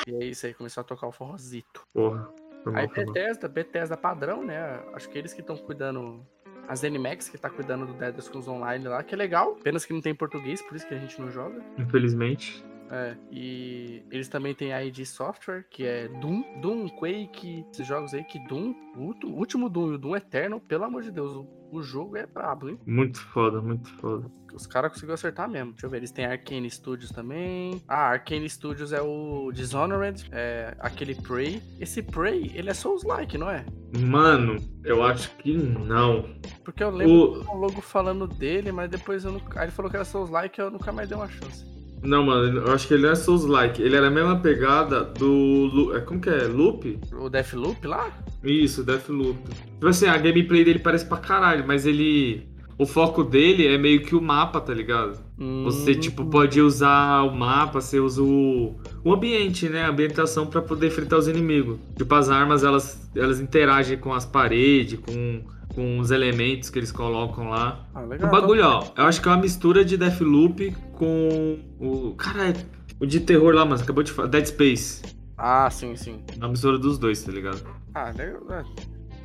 E 0.07 0.15
é 0.15 0.25
isso 0.25 0.45
aí, 0.45 0.53
começou 0.53 0.81
a 0.81 0.83
tocar 0.85 1.07
o 1.07 1.11
forrozito. 1.11 1.81
Porra. 1.93 2.29
Mal, 2.65 2.75
Aí 2.75 2.87
mal. 2.87 3.05
Bethesda, 3.05 3.47
Bethesda 3.47 3.97
padrão, 3.97 4.43
né? 4.43 4.81
Acho 4.93 5.09
que 5.09 5.17
eles 5.17 5.33
que 5.33 5.41
estão 5.41 5.57
cuidando. 5.57 6.25
A 6.67 6.75
ZeniMax 6.75 7.29
que 7.29 7.37
tá 7.37 7.49
cuidando 7.49 7.85
do 7.85 7.93
Dead 7.93 8.19
Scrolls 8.19 8.49
Online 8.49 8.85
lá, 8.89 9.01
que 9.01 9.15
é 9.15 9.17
legal. 9.17 9.55
Apenas 9.57 9.85
que 9.85 9.93
não 9.93 10.01
tem 10.01 10.13
português, 10.13 10.61
por 10.61 10.75
isso 10.75 10.85
que 10.85 10.93
a 10.93 10.97
gente 10.97 11.19
não 11.21 11.31
joga. 11.31 11.63
Infelizmente. 11.77 12.61
É, 12.89 13.15
e 13.31 14.03
eles 14.11 14.27
também 14.29 14.53
têm 14.53 14.73
a 14.73 14.83
ID 14.83 15.05
Software, 15.05 15.65
que 15.69 15.85
é 15.85 16.07
Doom, 16.07 16.61
Doom, 16.61 16.87
Quake, 16.89 17.65
esses 17.71 17.85
jogos 17.85 18.13
aí 18.13 18.23
que 18.23 18.39
Doom, 18.47 18.73
o 18.95 19.27
último 19.29 19.69
Doom 19.69 19.91
e 19.91 19.95
o 19.95 19.97
Doom 19.97 20.15
Eterno, 20.15 20.59
pelo 20.59 20.85
amor 20.85 21.01
de 21.03 21.11
Deus, 21.11 21.33
o, 21.35 21.47
o 21.71 21.81
jogo 21.81 22.15
é 22.15 22.25
brabo, 22.25 22.69
hein? 22.69 22.79
Muito 22.85 23.19
foda, 23.19 23.61
muito 23.61 23.89
foda. 23.97 24.31
Os 24.53 24.65
caras 24.65 24.91
conseguiram 24.91 25.13
acertar 25.15 25.47
mesmo. 25.49 25.71
Deixa 25.73 25.85
eu 25.85 25.89
ver, 25.89 25.97
eles 25.97 26.11
têm 26.11 26.25
Arcane 26.25 26.71
Studios 26.71 27.11
também. 27.11 27.79
Ah, 27.87 28.07
Arcane 28.11 28.49
Studios 28.49 28.91
é 28.93 29.01
o 29.01 29.51
Dishonored, 29.51 30.25
é 30.31 30.73
aquele 30.79 31.13
Prey. 31.13 31.61
Esse 31.79 32.01
Prey, 32.01 32.51
ele 32.55 32.69
é 32.69 32.73
Souls-like, 32.73 33.37
não 33.37 33.49
é? 33.51 33.65
Mano, 33.99 34.55
eu 34.83 35.03
acho 35.03 35.35
que 35.37 35.55
não. 35.55 36.39
Porque 36.63 36.83
eu 36.83 36.89
lembro 36.89 37.41
O- 37.51 37.55
logo 37.57 37.81
falando 37.81 38.25
dele, 38.27 38.71
mas 38.71 38.89
depois 38.89 39.25
eu 39.25 39.33
não... 39.33 39.41
Aí 39.55 39.65
ele 39.65 39.71
falou 39.71 39.91
que 39.91 39.97
era 39.97 40.05
Souls-like 40.05 40.59
e 40.59 40.63
eu 40.63 40.71
nunca 40.71 40.91
mais 40.91 41.07
dei 41.09 41.17
uma 41.17 41.27
chance. 41.29 41.65
Não, 42.03 42.23
mano, 42.23 42.59
eu 42.59 42.73
acho 42.73 42.87
que 42.87 42.93
ele 42.93 43.03
não 43.03 43.09
é 43.11 43.15
Souls-like. 43.15 43.81
Ele 43.81 43.95
era 43.95 44.07
a 44.07 44.11
mesma 44.11 44.37
pegada 44.39 45.03
do. 45.03 45.91
É, 45.95 45.99
Como 46.01 46.19
que 46.21 46.29
é? 46.29 46.43
Loop? 46.43 46.99
O 47.13 47.29
Deathloop 47.29 47.85
lá? 47.87 48.09
Isso, 48.43 48.83
Deathloop. 48.83 49.37
Tipo 49.73 49.87
assim, 49.87 50.05
a 50.07 50.17
gameplay 50.17 50.63
dele 50.63 50.79
parece 50.79 51.05
pra 51.05 51.17
caralho, 51.17 51.65
mas 51.67 51.85
ele. 51.85 52.47
O 52.79 52.85
foco 52.85 53.23
dele 53.23 53.65
é 53.65 53.75
meio 53.75 54.01
que 54.03 54.15
o 54.15 54.21
mapa, 54.21 54.61
tá 54.61 54.71
ligado? 54.71 55.19
Você, 55.63 55.91
Hum, 55.93 55.99
tipo, 55.99 56.25
pode 56.25 56.61
usar 56.61 57.23
o 57.23 57.35
mapa, 57.35 57.81
você 57.81 57.99
usa 57.99 58.21
o, 58.21 58.75
o 59.03 59.13
ambiente, 59.13 59.67
né? 59.67 59.83
A 59.83 59.89
ambientação 59.89 60.45
pra 60.45 60.61
poder 60.61 60.87
enfrentar 60.87 61.17
os 61.17 61.27
inimigos. 61.27 61.79
Tipo, 61.97 62.13
as 62.13 62.29
armas, 62.29 62.63
elas, 62.63 63.09
elas 63.15 63.39
interagem 63.39 63.97
com 63.97 64.13
as 64.13 64.25
paredes, 64.27 64.99
com, 64.99 65.41
com 65.77 65.99
os 65.99 66.09
elementos 66.09 66.71
que 66.71 66.79
eles 66.79 66.91
colocam 66.91 67.49
lá. 67.49 67.87
Ah, 67.93 68.01
O 68.01 68.07
legal. 68.07 68.31
bagulho, 68.31 68.65
ó, 68.65 68.83
eu 68.97 69.03
acho 69.05 69.21
que 69.21 69.27
é 69.27 69.31
uma 69.31 69.37
mistura 69.37 69.85
de 69.85 69.95
Deathloop 69.95 70.71
com 70.93 71.59
o. 71.79 72.15
Caralho, 72.15 72.55
o 72.99 73.05
de 73.05 73.19
terror 73.19 73.53
lá, 73.53 73.63
mas 73.63 73.83
acabou 73.83 74.01
de 74.01 74.11
falar. 74.11 74.27
Dead 74.27 74.47
Space. 74.47 75.03
Ah, 75.37 75.69
sim, 75.69 75.95
sim. 75.95 76.23
É 76.33 76.37
uma 76.39 76.49
mistura 76.49 76.79
dos 76.79 76.97
dois, 76.97 77.21
tá 77.21 77.31
ligado? 77.31 77.61
Ah, 77.93 78.09
legal. 78.09 78.41
é, 78.49 78.63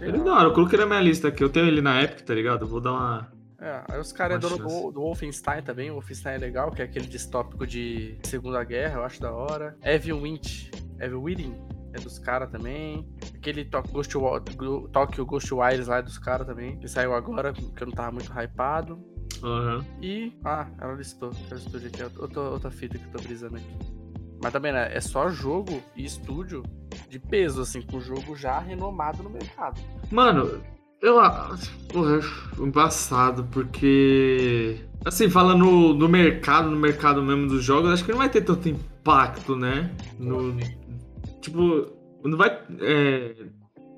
Ele 0.02 0.12
legal. 0.12 0.24
da 0.26 0.34
hora, 0.34 0.48
eu 0.50 0.52
coloquei 0.52 0.78
na 0.78 0.84
minha 0.84 1.00
lista 1.00 1.28
aqui. 1.28 1.42
Eu 1.42 1.48
tenho 1.48 1.66
ele 1.66 1.80
na 1.80 2.02
Epic, 2.02 2.20
tá 2.20 2.34
ligado? 2.34 2.64
Eu 2.66 2.68
vou 2.68 2.82
dar 2.82 2.92
uma. 2.92 3.32
É, 3.58 3.80
aí 3.88 3.98
os 3.98 4.12
caras 4.12 4.36
é 4.36 4.38
dono 4.38 4.58
do, 4.58 4.90
do 4.92 5.00
Wolfenstein 5.00 5.62
também. 5.62 5.88
O 5.90 5.94
Wolfenstein 5.94 6.34
é 6.34 6.38
legal, 6.38 6.70
que 6.70 6.82
é 6.82 6.84
aquele 6.84 7.06
distópico 7.06 7.66
de 7.66 8.18
Segunda 8.24 8.62
Guerra, 8.62 8.96
eu 8.98 9.04
acho 9.04 9.18
da 9.22 9.32
hora. 9.32 9.74
Evil 9.82 10.20
Witch, 10.20 10.66
Evil 11.00 11.22
Within 11.22 11.54
é 11.92 12.00
dos 12.00 12.18
caras 12.18 12.50
também. 12.50 13.06
Aquele 13.34 13.64
To- 13.64 13.82
Ghost, 13.90 14.16
Wa- 14.16 14.38
Go- 14.56 14.88
Tokyo 14.88 15.26
Ghostwires 15.26 15.86
lá 15.86 15.98
é 15.98 16.02
dos 16.02 16.18
caras 16.18 16.46
também, 16.46 16.78
que 16.78 16.88
saiu 16.88 17.14
agora, 17.14 17.52
que 17.52 17.82
eu 17.82 17.86
não 17.86 17.94
tava 17.94 18.12
muito 18.12 18.32
hypado. 18.32 18.98
Aham. 19.42 19.84
E. 20.00 20.32
Ah, 20.44 20.66
ela 20.80 20.94
listou. 20.94 21.30
Quero 21.48 21.58
estúdio 21.60 21.88
aqui. 21.88 22.02
Outra, 22.20 22.40
outra 22.42 22.70
fita 22.70 22.96
que 22.98 23.04
eu 23.04 23.10
tô 23.10 23.22
brisando 23.22 23.56
aqui. 23.56 23.76
Mas 24.42 24.52
também, 24.52 24.72
né? 24.72 24.88
É 24.94 25.00
só 25.00 25.28
jogo 25.28 25.82
e 25.96 26.04
estúdio 26.04 26.62
de 27.08 27.18
peso, 27.18 27.60
assim, 27.62 27.80
com 27.82 28.00
jogo 28.00 28.34
já 28.36 28.58
renomado 28.58 29.22
no 29.22 29.30
mercado. 29.30 29.80
Mano, 30.10 30.60
eu 31.00 31.18
acho. 31.20 31.70
É 31.92 32.62
embaçado, 32.62 33.44
porque. 33.50 34.80
Assim, 35.04 35.28
falando 35.28 35.64
no, 35.64 35.94
no 35.94 36.08
mercado, 36.08 36.70
no 36.70 36.76
mercado 36.76 37.20
mesmo 37.22 37.48
dos 37.48 37.64
jogos, 37.64 37.90
acho 37.90 38.04
que 38.04 38.12
não 38.12 38.18
vai 38.18 38.28
ter 38.28 38.42
tanto 38.42 38.68
impacto, 38.68 39.56
né? 39.56 39.90
No, 40.18 40.54
tipo, 41.42 41.86
não 42.24 42.38
vai. 42.38 42.58
É, 42.80 43.34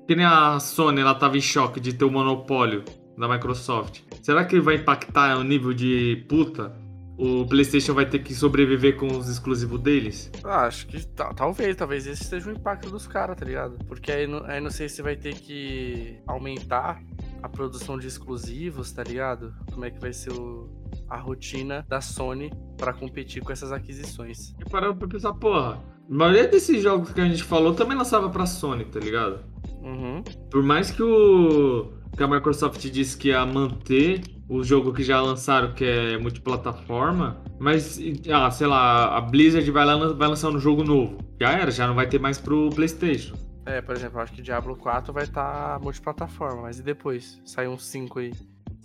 que 0.07 0.15
nem 0.15 0.25
a 0.25 0.59
Sony, 0.59 0.99
ela 0.99 1.15
tava 1.15 1.37
em 1.37 1.41
choque 1.41 1.79
de 1.79 1.93
ter 1.93 2.03
o 2.05 2.11
monopólio 2.11 2.83
da 3.17 3.27
Microsoft. 3.29 4.01
Será 4.21 4.43
que 4.43 4.59
vai 4.59 4.75
impactar 4.75 5.37
o 5.37 5.43
nível 5.43 5.73
de 5.73 6.25
puta? 6.27 6.75
O 7.17 7.45
PlayStation 7.47 7.93
vai 7.93 8.05
ter 8.05 8.19
que 8.19 8.35
sobreviver 8.35 8.97
com 8.97 9.07
os 9.07 9.29
exclusivos 9.29 9.79
deles? 9.79 10.29
Ah, 10.43 10.65
acho 10.65 10.85
que 10.85 11.07
ta- 11.07 11.33
talvez, 11.33 11.73
talvez 11.77 12.05
esse 12.05 12.25
seja 12.25 12.49
o 12.49 12.51
impacto 12.53 12.89
dos 12.91 13.07
caras, 13.07 13.37
tá 13.37 13.45
ligado? 13.45 13.77
Porque 13.87 14.11
aí, 14.11 14.27
não- 14.27 14.43
aí 14.43 14.59
não 14.59 14.69
sei 14.69 14.89
se 14.89 15.01
vai 15.01 15.15
ter 15.15 15.33
que 15.33 16.19
aumentar 16.27 17.01
a 17.41 17.47
produção 17.47 17.97
de 17.97 18.05
exclusivos, 18.05 18.91
tá 18.91 19.01
ligado? 19.01 19.53
Como 19.71 19.85
é 19.85 19.91
que 19.91 19.99
vai 20.01 20.11
ser 20.11 20.33
o- 20.33 20.69
a 21.09 21.15
rotina 21.17 21.85
da 21.87 22.01
Sony 22.01 22.51
pra 22.77 22.91
competir 22.91 23.41
com 23.41 23.51
essas 23.53 23.71
aquisições. 23.71 24.53
E 24.59 24.69
parando 24.69 24.97
pra 24.97 25.07
pensar, 25.07 25.33
porra, 25.35 25.81
a 26.09 26.13
maioria 26.13 26.47
desses 26.47 26.81
jogos 26.81 27.11
que 27.11 27.21
a 27.21 27.25
gente 27.25 27.43
falou 27.43 27.73
também 27.73 27.97
lançava 27.97 28.29
pra 28.29 28.45
Sony, 28.45 28.85
tá 28.85 28.99
ligado? 28.99 29.39
Uhum. 29.81 30.23
Por 30.49 30.63
mais 30.63 30.91
que 30.91 31.01
o 31.01 31.91
que 32.15 32.23
a 32.23 32.27
Microsoft 32.27 32.79
disse 32.89 33.17
que 33.17 33.29
ia 33.29 33.45
manter 33.45 34.21
o 34.47 34.63
jogo 34.63 34.93
que 34.93 35.03
já 35.03 35.19
lançaram, 35.21 35.73
que 35.73 35.83
é 35.83 36.17
multiplataforma, 36.17 37.43
mas, 37.59 37.99
ah, 38.31 38.49
sei 38.51 38.67
lá, 38.67 39.17
a 39.17 39.21
Blizzard 39.21 39.69
vai, 39.71 39.85
lá, 39.85 40.13
vai 40.13 40.27
lançar 40.27 40.49
um 40.49 40.59
jogo 40.59 40.83
novo. 40.83 41.17
Já 41.39 41.51
era, 41.51 41.71
já 41.71 41.87
não 41.87 41.95
vai 41.95 42.07
ter 42.07 42.19
mais 42.19 42.37
pro 42.37 42.69
PlayStation. 42.69 43.35
É, 43.65 43.81
por 43.81 43.95
exemplo, 43.95 44.19
eu 44.19 44.23
acho 44.23 44.33
que 44.33 44.41
Diablo 44.41 44.75
4 44.75 45.11
vai 45.11 45.23
estar 45.23 45.79
multiplataforma, 45.81 46.61
mas 46.61 46.79
e 46.79 46.83
depois? 46.83 47.41
Sai 47.43 47.67
um 47.67 47.77
5 47.77 48.19
aí. 48.19 48.31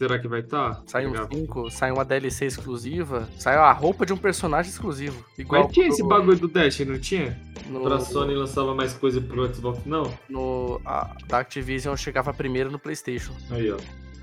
Será 0.00 0.18
que 0.18 0.26
vai 0.26 0.40
estar? 0.40 0.76
Tá? 0.76 0.82
Sai 0.86 1.06
um 1.06 1.10
Legal. 1.10 1.28
5, 1.30 1.70
sai 1.70 1.90
uma 1.92 2.06
DLC 2.06 2.46
exclusiva, 2.46 3.28
sai 3.38 3.54
a 3.56 3.70
roupa 3.70 4.06
de 4.06 4.14
um 4.14 4.16
personagem 4.16 4.70
exclusivo. 4.72 5.22
Igual 5.36 5.64
Mas 5.64 5.72
tinha 5.74 5.84
pro- 5.84 5.94
esse 5.94 6.02
bagulho 6.02 6.38
do 6.38 6.48
Dash, 6.48 6.80
não 6.80 6.98
tinha? 6.98 7.38
no, 7.68 7.82
Pra 7.82 8.00
Sony 8.00 8.34
lançava 8.34 8.74
mais 8.74 8.94
coisa 8.94 9.20
pro 9.20 9.54
Xbox, 9.54 9.84
não? 9.84 10.10
no 10.26 10.80
a, 10.86 11.14
da 11.28 11.40
Activision 11.40 11.94
chegava 11.96 12.32
primeiro 12.32 12.70
no 12.70 12.78
PlayStation. 12.78 13.34
Aí, 13.50 13.70
ó. 13.70 13.76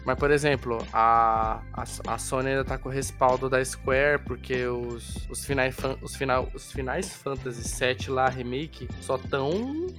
Mas, 0.07 0.17
por 0.17 0.31
exemplo, 0.31 0.77
a, 0.93 1.59
a, 1.73 1.83
a 2.13 2.17
Sony 2.17 2.47
ainda 2.51 2.63
tá 2.63 2.77
com 2.77 2.87
o 2.87 2.91
respaldo 2.91 3.49
da 3.49 3.63
Square, 3.63 4.21
porque 4.23 4.65
os, 4.65 5.27
os, 5.29 5.43
finais, 5.43 5.75
fan- 5.75 5.97
os, 6.01 6.15
final, 6.15 6.47
os 6.53 6.71
finais 6.71 7.13
Fantasy 7.13 7.67
7 7.67 8.09
lá, 8.09 8.29
remake, 8.29 8.87
só 9.01 9.17
tão 9.17 9.51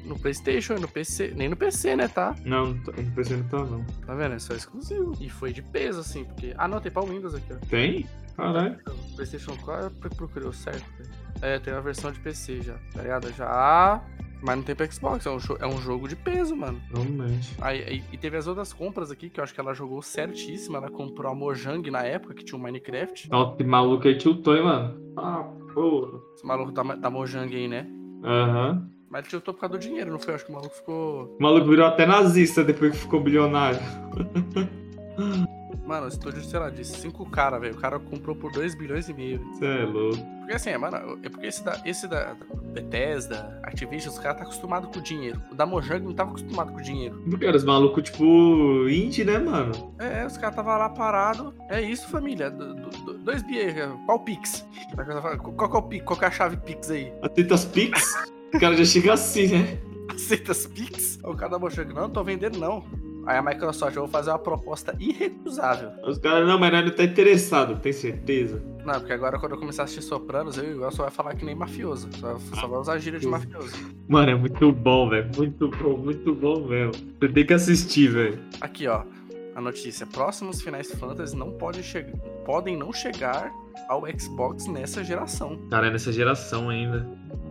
no 0.06 0.18
PlayStation 0.18 0.76
e 0.76 0.80
no 0.80 0.88
PC. 0.88 1.34
Nem 1.36 1.50
no 1.50 1.56
PC, 1.56 1.94
né, 1.94 2.08
tá? 2.08 2.34
Não, 2.42 2.68
não 2.72 2.82
tá- 2.82 2.92
não 2.96 3.42
tá, 3.50 3.58
não. 3.58 3.84
Tá 4.06 4.14
vendo? 4.14 4.34
É 4.34 4.38
só 4.38 4.54
exclusivo. 4.54 5.12
E 5.20 5.28
foi 5.28 5.52
de 5.52 5.60
peso, 5.60 6.00
assim, 6.00 6.24
porque. 6.24 6.54
Ah, 6.56 6.66
não, 6.66 6.80
tem 6.80 6.90
pra 6.90 7.02
Windows 7.02 7.34
aqui, 7.34 7.52
ó. 7.52 7.56
Tem? 7.66 8.08
Caralho. 8.34 8.78
PlayStation 9.14 9.54
4 9.58 9.92
eu 10.04 10.10
procurei 10.16 10.48
o 10.48 10.54
certo. 10.54 10.86
velho. 10.96 11.10
É, 11.42 11.58
tem 11.58 11.70
uma 11.74 11.82
versão 11.82 12.10
de 12.10 12.18
PC 12.20 12.62
já, 12.62 12.74
tá 12.94 13.02
ligado? 13.02 13.30
Já. 13.34 14.02
Mas 14.40 14.56
não 14.56 14.62
tem 14.62 14.74
pra 14.74 14.88
Xbox, 14.90 15.26
é 15.26 15.30
um, 15.30 15.38
é 15.60 15.66
um 15.66 15.78
jogo 15.80 16.06
de 16.08 16.14
peso, 16.14 16.54
mano. 16.54 16.80
Realmente. 16.92 17.54
Aí, 17.60 17.82
aí- 17.82 18.04
e 18.12 18.16
teve 18.16 18.36
as 18.36 18.46
outras 18.46 18.72
compras 18.72 19.10
aqui, 19.10 19.28
que 19.28 19.40
eu 19.40 19.44
acho 19.44 19.52
que 19.52 19.60
ela 19.60 19.74
jogou 19.74 20.00
certíssima. 20.00 20.78
Ela 20.78 20.90
comprou 20.90 21.30
a 21.30 21.34
Mojang 21.34 21.90
na 21.90 22.02
época, 22.04 22.34
que 22.34 22.44
tinha 22.44 22.58
o 22.58 22.62
Minecraft. 22.62 23.28
Nossa, 23.30 23.54
esse 23.54 23.64
maluco 23.64 24.06
aí 24.06 24.16
tiltou, 24.16 24.56
hein, 24.56 24.62
mano? 24.62 25.12
Ah, 25.16 25.42
porra. 25.74 26.20
Esse 26.36 26.46
maluco 26.46 26.70
da, 26.70 26.82
da 26.82 27.10
Mojang 27.10 27.54
aí, 27.54 27.66
né? 27.66 27.86
Aham. 28.22 28.88
Mas 29.10 29.22
ele 29.22 29.30
tiltou 29.30 29.54
por 29.54 29.60
causa 29.60 29.76
do 29.76 29.80
dinheiro, 29.80 30.10
não 30.10 30.18
foi? 30.18 30.32
Eu 30.32 30.34
acho 30.36 30.44
que 30.44 30.50
o 30.52 30.54
maluco 30.54 30.74
ficou. 30.74 31.36
O 31.38 31.42
maluco 31.42 31.68
virou 31.68 31.86
até 31.86 32.06
nazista 32.06 32.62
depois 32.62 32.92
que 32.92 32.98
ficou 32.98 33.20
bilionário. 33.20 33.80
Mano, 35.88 36.04
o 36.04 36.08
estúdio, 36.08 36.42
sei 36.44 36.60
lá, 36.60 36.68
de 36.68 36.84
cinco 36.84 37.24
caras, 37.30 37.58
velho. 37.62 37.74
O 37.74 37.78
cara 37.78 37.98
comprou 37.98 38.36
por 38.36 38.52
2 38.52 38.74
bilhões 38.74 39.08
e 39.08 39.14
meio. 39.14 39.42
Você 39.54 39.64
é 39.64 39.84
louco. 39.86 40.18
Porque 40.40 40.52
assim, 40.52 40.76
mano, 40.76 41.18
é 41.22 41.28
porque 41.30 41.46
esse 41.46 41.64
da, 41.64 41.80
esse 41.82 42.06
da 42.06 42.34
da 42.34 42.36
Bethesda, 42.82 43.58
Activision, 43.62 44.12
os 44.12 44.18
caras 44.18 44.36
tá 44.36 44.44
acostumado 44.44 44.88
com 44.88 44.98
o 44.98 45.02
dinheiro. 45.02 45.40
O 45.50 45.54
da 45.54 45.64
Mojang 45.64 46.04
não 46.04 46.12
tava 46.12 46.28
acostumado 46.30 46.72
com 46.72 46.78
o 46.78 46.82
dinheiro. 46.82 47.18
Porque 47.30 47.46
era 47.46 47.56
os 47.56 47.64
malucos, 47.64 48.02
tipo, 48.02 48.86
indie, 48.86 49.24
né, 49.24 49.38
mano? 49.38 49.94
É, 49.98 50.26
os 50.26 50.36
caras 50.36 50.56
tava 50.56 50.76
lá 50.76 50.90
parado. 50.90 51.54
É 51.70 51.80
isso, 51.80 52.06
família. 52.08 52.50
Do, 52.50 52.74
do, 52.74 52.90
do- 52.90 53.18
dois 53.20 53.42
bi 53.42 53.56
qual 54.04 54.18
o 54.18 54.20
Pix? 54.20 54.66
Qual 55.56 55.70
que 55.70 55.76
é 55.76 55.78
o 55.78 55.82
Pix? 55.82 56.04
Qual 56.04 56.18
que 56.18 56.24
é 56.26 56.28
a 56.28 56.30
chave 56.30 56.56
Pix 56.58 56.90
aí? 56.90 57.10
Atenta 57.22 57.54
as 57.54 57.64
Pix. 57.64 58.14
o 58.54 58.60
cara 58.60 58.76
já 58.76 58.84
chega 58.84 59.14
assim, 59.14 59.46
né? 59.48 59.78
Aceita 60.10 60.52
as 60.52 60.66
Pix? 60.66 61.18
O 61.24 61.34
cara 61.34 61.52
da 61.52 61.58
Mojang, 61.58 61.94
não, 61.94 62.02
não 62.02 62.10
tô 62.10 62.22
vendendo 62.22 62.58
não. 62.58 62.84
Aí 63.28 63.36
a 63.36 63.42
Microsoft, 63.42 63.94
eu 63.94 64.04
vou 64.04 64.10
fazer 64.10 64.30
uma 64.30 64.38
proposta 64.38 64.96
irrecusável. 64.98 65.90
Os 66.02 66.16
caras, 66.16 66.48
não, 66.48 66.58
mas 66.58 66.72
não 66.72 66.90
tá 66.90 67.04
interessado, 67.04 67.78
tem 67.78 67.92
certeza? 67.92 68.62
Não, 68.86 68.94
porque 68.94 69.12
agora 69.12 69.38
quando 69.38 69.52
eu 69.52 69.58
começar 69.58 69.82
a 69.82 69.84
assistir 69.84 70.00
Sopranos, 70.00 70.56
eu 70.56 70.82
El 70.82 70.90
só 70.90 71.02
vai 71.02 71.10
falar 71.10 71.34
que 71.34 71.44
nem 71.44 71.54
mafioso. 71.54 72.08
Só, 72.16 72.38
só 72.38 72.66
vai 72.66 72.80
usar 72.80 72.96
gíria 72.96 73.20
de 73.20 73.26
mafioso. 73.26 73.76
Mano, 74.08 74.30
é 74.30 74.34
muito 74.34 74.72
bom, 74.72 75.10
velho. 75.10 75.30
Muito 75.36 75.68
bom, 75.68 75.98
muito 75.98 76.34
bom 76.34 76.66
mesmo. 76.66 76.94
Você 77.20 77.28
tem 77.28 77.44
que 77.44 77.52
assistir, 77.52 78.08
velho. 78.08 78.40
Aqui, 78.62 78.88
ó. 78.88 79.02
A 79.54 79.60
notícia. 79.60 80.06
Próximos 80.06 80.62
finais 80.62 80.90
fantasy 80.94 81.36
não 81.36 81.52
podem, 81.52 81.82
chegar, 81.82 82.16
podem 82.46 82.78
não 82.78 82.94
chegar 82.94 83.52
ao 83.90 84.04
Xbox 84.18 84.66
nessa 84.68 85.04
geração. 85.04 85.58
Cara, 85.68 85.88
é 85.88 85.90
nessa 85.90 86.10
geração 86.10 86.70
ainda. 86.70 87.06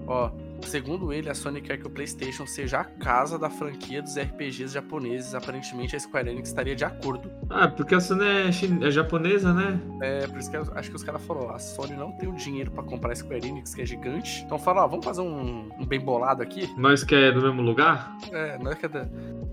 Ó, 0.07 0.31
segundo 0.63 1.11
ele, 1.13 1.29
a 1.29 1.33
Sony 1.35 1.61
quer 1.61 1.77
que 1.77 1.87
o 1.87 1.89
PlayStation 1.89 2.45
seja 2.45 2.79
a 2.79 2.83
casa 2.83 3.37
da 3.37 3.49
franquia 3.49 4.01
dos 4.01 4.17
RPGs 4.17 4.73
japoneses. 4.73 5.33
Aparentemente, 5.35 5.95
a 5.95 5.99
Square 5.99 6.29
Enix 6.29 6.49
estaria 6.49 6.75
de 6.75 6.83
acordo. 6.85 7.29
Ah, 7.49 7.67
porque 7.67 7.95
a 7.95 7.99
Sony 7.99 8.25
é, 8.25 8.51
chin- 8.51 8.83
é 8.83 8.89
japonesa, 8.91 9.53
né? 9.53 9.79
É, 10.01 10.27
por 10.27 10.37
isso 10.39 10.49
que 10.49 10.57
eu- 10.57 10.67
acho 10.75 10.89
que 10.89 10.95
os 10.95 11.03
caras 11.03 11.21
falaram: 11.23 11.51
a 11.51 11.59
Sony 11.59 11.93
não 11.95 12.11
tem 12.13 12.27
o 12.29 12.33
dinheiro 12.35 12.71
pra 12.71 12.83
comprar 12.83 13.11
a 13.11 13.15
Square 13.15 13.47
Enix, 13.47 13.73
que 13.75 13.81
é 13.81 13.85
gigante. 13.85 14.43
Então 14.43 14.57
fala: 14.59 14.83
ó, 14.83 14.87
vamos 14.87 15.05
fazer 15.05 15.21
um, 15.21 15.69
um 15.79 15.85
bem 15.85 15.99
bolado 15.99 16.41
aqui. 16.41 16.67
Nós 16.77 17.03
que 17.03 17.15
é 17.15 17.31
do 17.31 17.41
mesmo 17.41 17.61
lugar? 17.61 18.15
É, 18.31 18.57
nós 18.59 18.75
que 18.75 18.85
é 18.85 18.89
da, 18.89 19.05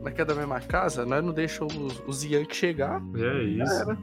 nós 0.03 0.13
que 0.15 0.21
é 0.21 0.25
da 0.25 0.35
mesma 0.35 0.61
casa, 0.61 1.05
nós 1.07 1.25
não 1.25 1.33
deixamos 1.33 1.75
os, 1.77 2.03
os 2.07 2.25
Yankee 2.25 2.55
chegar. 2.57 3.03
É 3.17 3.43
isso. 3.43 3.97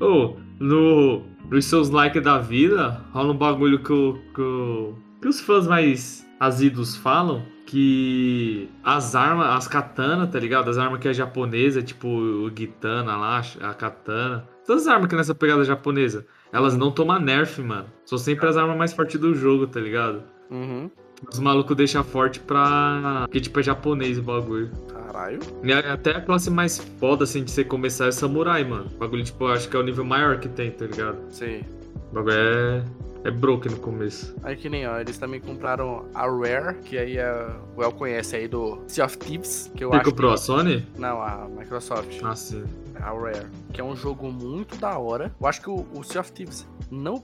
Ô, 0.00 0.36
no, 0.58 1.22
nos 1.50 1.64
seus 1.66 1.90
likes 1.90 2.22
da 2.22 2.38
vida, 2.38 3.04
rola 3.12 3.32
um 3.32 3.36
bagulho 3.36 3.82
que, 3.82 3.92
o- 3.92 4.18
que, 4.34 4.40
o- 4.40 4.94
que 5.20 5.28
os 5.28 5.40
fãs 5.40 5.66
mais 5.66 6.23
asidos 6.46 6.96
falam. 6.96 7.42
Que 7.66 8.68
as 8.84 9.14
armas, 9.14 9.46
as 9.48 9.66
katana, 9.66 10.26
tá 10.26 10.38
ligado? 10.38 10.68
As 10.68 10.78
armas 10.78 11.00
que 11.00 11.08
é 11.08 11.14
japonesa, 11.14 11.82
tipo 11.82 12.06
o 12.06 12.50
Gitana 12.54 13.16
lá, 13.16 13.42
a 13.62 13.74
katana. 13.74 14.46
Todas 14.66 14.86
as 14.86 14.88
armas 14.88 15.08
que 15.08 15.14
é 15.14 15.18
nessa 15.18 15.34
pegada 15.34 15.64
japonesa, 15.64 16.26
elas 16.52 16.76
não 16.76 16.92
tomam 16.92 17.18
nerf, 17.18 17.60
mano. 17.62 17.86
São 18.04 18.18
sempre 18.18 18.46
as 18.46 18.56
armas 18.56 18.76
mais 18.76 18.92
fortes 18.92 19.18
do 19.18 19.34
jogo, 19.34 19.66
tá 19.66 19.80
ligado? 19.80 20.22
Uhum. 20.50 20.90
Os 21.30 21.38
malucos 21.38 21.76
deixam 21.76 22.04
forte 22.04 22.38
pra. 22.40 23.22
Porque, 23.24 23.40
tipo, 23.40 23.58
é 23.60 23.62
japonês 23.62 24.18
o 24.18 24.22
bagulho. 24.22 24.70
Caralho. 24.92 25.38
E 25.62 25.72
até 25.72 26.12
a 26.12 26.20
classe 26.20 26.50
mais 26.50 26.78
foda, 26.98 27.24
assim, 27.24 27.44
de 27.44 27.50
você 27.50 27.64
começar 27.64 28.06
é 28.06 28.12
samurai, 28.12 28.62
mano. 28.64 28.90
O 28.94 28.98
bagulho, 28.98 29.24
tipo, 29.24 29.44
eu 29.44 29.48
acho 29.48 29.68
que 29.68 29.76
é 29.76 29.80
o 29.80 29.82
nível 29.82 30.04
maior 30.04 30.38
que 30.38 30.48
tem, 30.48 30.70
tá 30.70 30.86
ligado? 30.86 31.18
Sei. 31.30 31.64
O 32.14 32.22
bagulho 32.22 32.36
é. 32.36 32.84
É 33.24 33.30
broken 33.30 33.72
no 33.72 33.78
começo. 33.78 34.36
Aí 34.42 34.54
que 34.54 34.68
nem, 34.68 34.86
ó, 34.86 35.00
eles 35.00 35.16
também 35.16 35.40
compraram 35.40 36.04
a 36.14 36.26
Rare, 36.26 36.76
que 36.84 36.96
aí 36.98 37.18
a, 37.18 37.58
o 37.74 37.82
El 37.82 37.90
conhece 37.92 38.36
aí 38.36 38.46
do 38.46 38.82
Sea 38.86 39.06
of 39.06 39.16
Thieves, 39.16 39.72
que 39.74 39.82
eu 39.82 39.88
Você 39.88 39.96
acho 39.96 40.10
comprou 40.10 40.30
a 40.30 40.34
que... 40.34 40.40
Sony? 40.40 40.86
Não, 40.98 41.22
a 41.22 41.48
Microsoft. 41.48 42.20
Ah, 42.22 42.36
sim. 42.36 42.64
A 43.00 43.10
Rare. 43.12 43.46
Que 43.72 43.80
é 43.80 43.84
um 43.84 43.96
jogo 43.96 44.30
muito 44.30 44.76
da 44.76 44.98
hora. 44.98 45.34
Eu 45.40 45.46
acho 45.46 45.60
que 45.60 45.70
o, 45.70 45.86
o 45.94 46.02
Sea 46.04 46.20
of 46.20 46.32
Thieves 46.32 46.66
não 46.90 47.22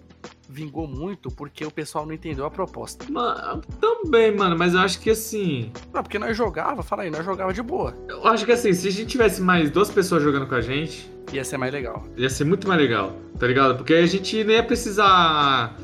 vingou 0.49 0.87
muito 0.87 1.31
porque 1.31 1.65
o 1.65 1.71
pessoal 1.71 2.05
não 2.05 2.13
entendeu 2.13 2.45
a 2.45 2.51
proposta. 2.51 3.05
Ma- 3.11 3.61
também, 3.81 4.35
mano, 4.37 4.57
mas 4.59 4.75
eu 4.75 4.81
acho 4.81 5.01
que 5.01 5.11
assim. 5.11 5.71
Não, 5.93 6.03
porque 6.03 6.19
nós 6.19 6.37
jogava, 6.37 6.83
fala 6.83 7.03
aí, 7.03 7.11
nós 7.11 7.25
jogava 7.25 7.53
de 7.53 7.63
boa. 7.63 7.95
Eu 8.09 8.27
acho 8.27 8.45
que 8.45 8.53
assim, 8.53 8.73
se 8.73 8.89
a 8.89 8.91
gente 8.91 9.07
tivesse 9.09 9.41
mais 9.41 9.71
duas 9.71 9.91
pessoas 9.91 10.23
jogando 10.23 10.47
com 10.47 10.55
a 10.55 10.61
gente, 10.61 11.11
Ia 11.33 11.45
ser 11.45 11.57
mais 11.57 11.73
legal. 11.73 12.05
ia 12.17 12.29
ser 12.29 12.45
muito 12.45 12.67
mais 12.67 12.81
legal, 12.81 13.13
tá 13.39 13.47
ligado? 13.47 13.77
Porque 13.77 13.95
a 13.95 14.07
gente 14.07 14.43
nem 14.43 14.57
ia 14.57 14.63
precisar 14.65 15.77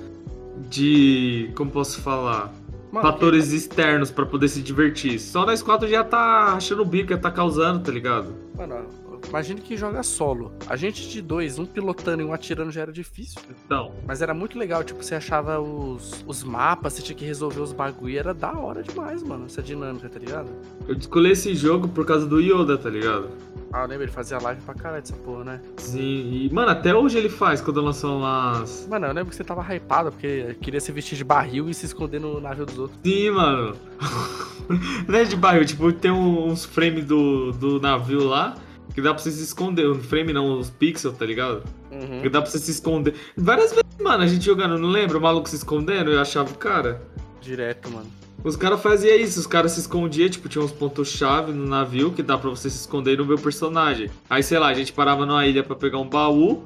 de. 0.68 1.51
Como 1.57 1.70
posso 1.70 2.01
falar? 2.01 2.53
Mano, 2.90 3.07
fatores 3.07 3.53
externos 3.53 4.11
pra 4.11 4.25
poder 4.25 4.49
se 4.49 4.62
divertir. 4.62 5.18
Só 5.18 5.44
nós 5.44 5.62
quatro 5.62 5.88
já 5.88 6.03
tá 6.05 6.55
achando 6.55 6.83
o 6.83 6.85
bico, 6.85 7.11
já 7.11 7.18
tá 7.18 7.31
causando, 7.31 7.81
tá 7.81 7.92
ligado? 7.92 8.35
Mano, 8.57 8.87
imagine 9.29 9.61
que 9.61 9.76
joga 9.76 10.02
solo. 10.02 10.52
A 10.68 10.76
gente 10.76 11.09
de 11.09 11.20
dois, 11.20 11.59
um 11.59 11.66
pilotando 11.66 12.22
e 12.22 12.24
um 12.24 12.33
atirando 12.33 12.70
já 12.70 12.83
era 12.83 12.92
difícil. 12.92 13.40
Então, 13.64 13.92
Mas 14.07 14.22
era 14.22 14.35
muito 14.35 14.59
legal, 14.59 14.83
tipo, 14.85 15.02
você 15.02 15.14
achava 15.14 15.61
os, 15.61 16.24
os 16.26 16.42
mapas, 16.42 16.94
você 16.94 17.02
tinha 17.02 17.16
que 17.16 17.24
resolver 17.24 17.61
os 17.61 17.72
bagulho, 17.72 18.18
era 18.18 18.33
da 18.33 18.52
hora 18.52 18.83
demais, 18.83 19.22
mano, 19.22 19.46
essa 19.46 19.62
dinâmica, 19.62 20.09
tá 20.09 20.18
ligado? 20.18 20.50
eu 20.88 20.94
escolhi 20.94 21.33
esse 21.33 21.55
jogo 21.55 21.88
por 21.88 22.07
causa 22.07 22.26
do 22.26 22.40
Yoda, 22.40 22.79
tá 22.79 22.88
ligado? 22.88 23.29
Ah, 23.72 23.83
eu 23.83 23.88
lembro, 23.88 24.05
ele 24.05 24.12
fazia 24.12 24.38
live 24.38 24.61
pra 24.62 24.74
caralho 24.74 25.02
dessa 25.02 25.16
porra, 25.16 25.44
né? 25.44 25.61
Sim, 25.76 26.00
e, 26.00 26.50
mano, 26.52 26.70
até 26.70 26.94
hoje 26.94 27.18
ele 27.18 27.29
faz 27.29 27.61
quando 27.61 27.81
lançou 27.81 28.18
umas. 28.18 28.87
Mano, 28.88 29.07
eu 29.07 29.12
lembro 29.12 29.31
que 29.31 29.37
você 29.37 29.44
tava 29.44 29.62
hypado, 29.74 30.12
porque 30.12 30.57
queria 30.61 30.81
se 30.81 30.92
vestir 30.92 31.16
de 31.16 31.24
barril 31.24 31.68
e 31.68 31.74
se 31.74 31.85
esconder 31.85 32.20
no 32.20 32.40
navio 32.40 32.64
dos 32.64 32.79
outros. 32.79 32.98
Sim, 33.05 33.31
mano. 33.31 33.76
Não 35.07 35.18
é 35.18 35.24
de 35.24 35.37
barril, 35.37 35.64
tipo, 35.64 35.92
tem 35.92 36.11
uns 36.11 36.64
frames 36.64 37.05
do, 37.05 37.52
do 37.52 37.81
navio 37.81 38.24
lá 38.24 38.57
que 38.96 39.02
dá 39.02 39.12
pra 39.12 39.22
você 39.22 39.30
se 39.30 39.42
esconder. 39.42 39.87
Um 39.90 40.02
frame 40.02 40.32
não, 40.32 40.59
os 40.59 40.70
pixels, 40.70 41.14
tá 41.18 41.26
ligado? 41.26 41.62
Uhum. 41.92 42.22
Que 42.22 42.30
dá 42.30 42.40
pra 42.40 42.50
você 42.50 42.59
se 42.59 42.70
esconder. 42.70 43.12
Várias 43.37 43.68
vezes, 43.68 43.85
mano, 44.00 44.22
a 44.22 44.26
gente 44.26 44.42
jogando, 44.42 44.78
não 44.78 44.88
lembra? 44.88 45.18
O 45.18 45.20
maluco 45.20 45.50
se 45.50 45.56
escondendo, 45.56 46.11
eu 46.11 46.18
achava, 46.18 46.54
cara. 46.54 47.02
Direto, 47.38 47.90
mano. 47.90 48.06
Os 48.42 48.56
caras 48.56 48.80
faziam 48.80 49.14
isso, 49.18 49.38
os 49.38 49.46
caras 49.46 49.72
se 49.72 49.80
escondiam, 49.80 50.30
tipo, 50.30 50.48
tinha 50.48 50.64
uns 50.64 50.72
pontos-chave 50.72 51.52
no 51.52 51.66
navio 51.66 52.11
que 52.11 52.22
dá 52.22 52.38
pra 52.38 52.48
você 52.48 52.70
se 52.70 52.78
esconder 52.78 53.18
no 53.18 53.26
meu 53.26 53.37
personagem. 53.37 54.09
Aí, 54.30 54.42
sei 54.42 54.59
lá, 54.59 54.68
a 54.68 54.74
gente 54.74 54.94
parava 54.94 55.26
numa 55.26 55.46
ilha 55.46 55.62
pra 55.62 55.76
pegar 55.76 55.98
um 55.98 56.09
baú. 56.09 56.64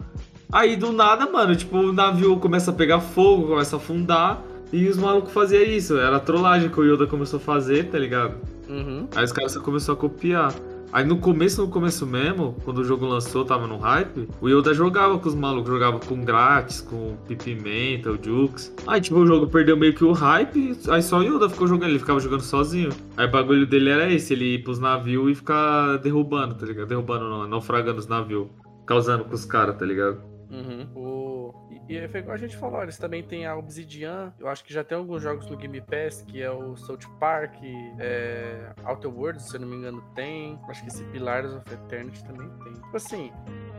Aí 0.53 0.77
do 0.77 0.93
nada, 0.93 1.29
mano, 1.29 1.57
tipo, 1.57 1.79
o 1.79 1.93
navio 1.93 2.37
começa 2.37 2.71
a 2.71 2.75
pegar 2.75 3.01
fogo, 3.01 3.49
começa 3.49 3.75
a 3.75 3.79
afundar. 3.79 4.40
E 4.73 4.87
os 4.87 4.97
malucos 4.97 5.33
faziam 5.33 5.64
isso. 5.64 5.99
Era 5.99 6.19
a 6.19 6.21
trollagem 6.21 6.69
que 6.69 6.79
o 6.79 6.85
Yoda 6.85 7.09
começou 7.09 7.38
a 7.38 7.43
fazer, 7.43 7.90
tá 7.90 7.99
ligado? 7.99 8.37
Uhum. 8.69 9.09
Aí 9.16 9.25
os 9.25 9.33
caras 9.33 9.57
começaram 9.57 9.99
a 9.99 10.01
copiar. 10.01 10.55
Aí 10.92 11.05
no 11.05 11.18
começo, 11.18 11.62
no 11.62 11.68
começo 11.68 12.07
mesmo, 12.07 12.57
quando 12.64 12.79
o 12.79 12.85
jogo 12.85 13.07
lançou, 13.07 13.44
tava 13.44 13.66
no 13.66 13.79
hype, 13.79 14.29
o 14.40 14.48
Yoda 14.48 14.74
jogava 14.74 15.18
com 15.18 15.29
os 15.29 15.35
malucos, 15.35 15.70
jogava 15.70 16.00
com 16.00 16.24
Grátis, 16.24 16.81
com 16.81 17.16
Pipimenta, 17.29 18.11
o 18.11 18.18
Jukes. 18.22 18.74
Aí 18.87 19.00
tipo, 19.00 19.16
o 19.16 19.26
jogo 19.26 19.46
perdeu 19.46 19.76
meio 19.76 19.94
que 19.94 20.05
o 20.05 20.12
hype, 20.12 20.76
aí 20.88 21.03
só 21.03 21.18
o 21.18 21.22
Yoda 21.22 21.48
ficou 21.48 21.68
jogando, 21.68 21.90
ele 21.90 21.98
ficava 21.98 22.18
jogando 22.18 22.42
sozinho. 22.42 22.90
Aí 23.16 23.26
o 23.26 23.31
bagulho 23.31 23.66
dele 23.66 23.90
era 23.90 24.12
esse, 24.12 24.33
ele 24.33 24.55
ir 24.55 24.64
pros 24.64 24.79
navios 24.79 25.31
e 25.31 25.35
ficar 25.35 25.98
derrubando, 25.98 26.55
tá 26.55 26.66
ligado? 26.66 26.88
Derrubando 26.88 27.29
não, 27.29 27.46
naufragando 27.46 27.98
os 28.00 28.07
navios, 28.07 28.48
causando 28.87 29.24
com 29.24 29.35
os 29.35 29.44
caras, 29.44 29.76
tá 29.76 29.87
ligado? 29.87 30.20
Uhum. 30.50 30.87
O... 30.94 31.39
E, 31.89 31.97
e 31.97 32.09
foi 32.09 32.21
igual 32.21 32.35
a 32.35 32.39
gente 32.39 32.57
falou, 32.57 32.83
eles 32.83 32.97
também 32.99 33.23
tem 33.23 33.47
a 33.47 33.57
Obsidian. 33.57 34.33
Eu 34.39 34.49
acho 34.49 34.65
que 34.65 34.73
já 34.73 34.83
tem 34.85 34.97
alguns 34.97 35.23
jogos 35.23 35.47
no 35.49 35.57
Game 35.57 35.81
Pass, 35.81 36.23
que 36.23 36.41
é 36.43 36.51
o 36.51 36.77
South 36.77 36.99
Park, 37.19 37.55
é... 37.99 38.73
Outer 38.85 39.11
Worlds, 39.11 39.49
se 39.49 39.57
eu 39.57 39.61
não 39.61 39.69
me 39.69 39.77
engano, 39.77 40.03
tem. 40.15 40.59
Acho 40.69 40.83
que 40.83 40.89
esse 40.89 41.05
Pillars 41.05 41.53
of 41.53 41.73
Eternity 41.73 42.25
também 42.25 42.49
tem. 42.65 42.73
Tipo 42.75 42.97
assim, 42.97 43.33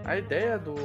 a 0.06 0.18
ideia 0.18 0.58
do. 0.58 0.76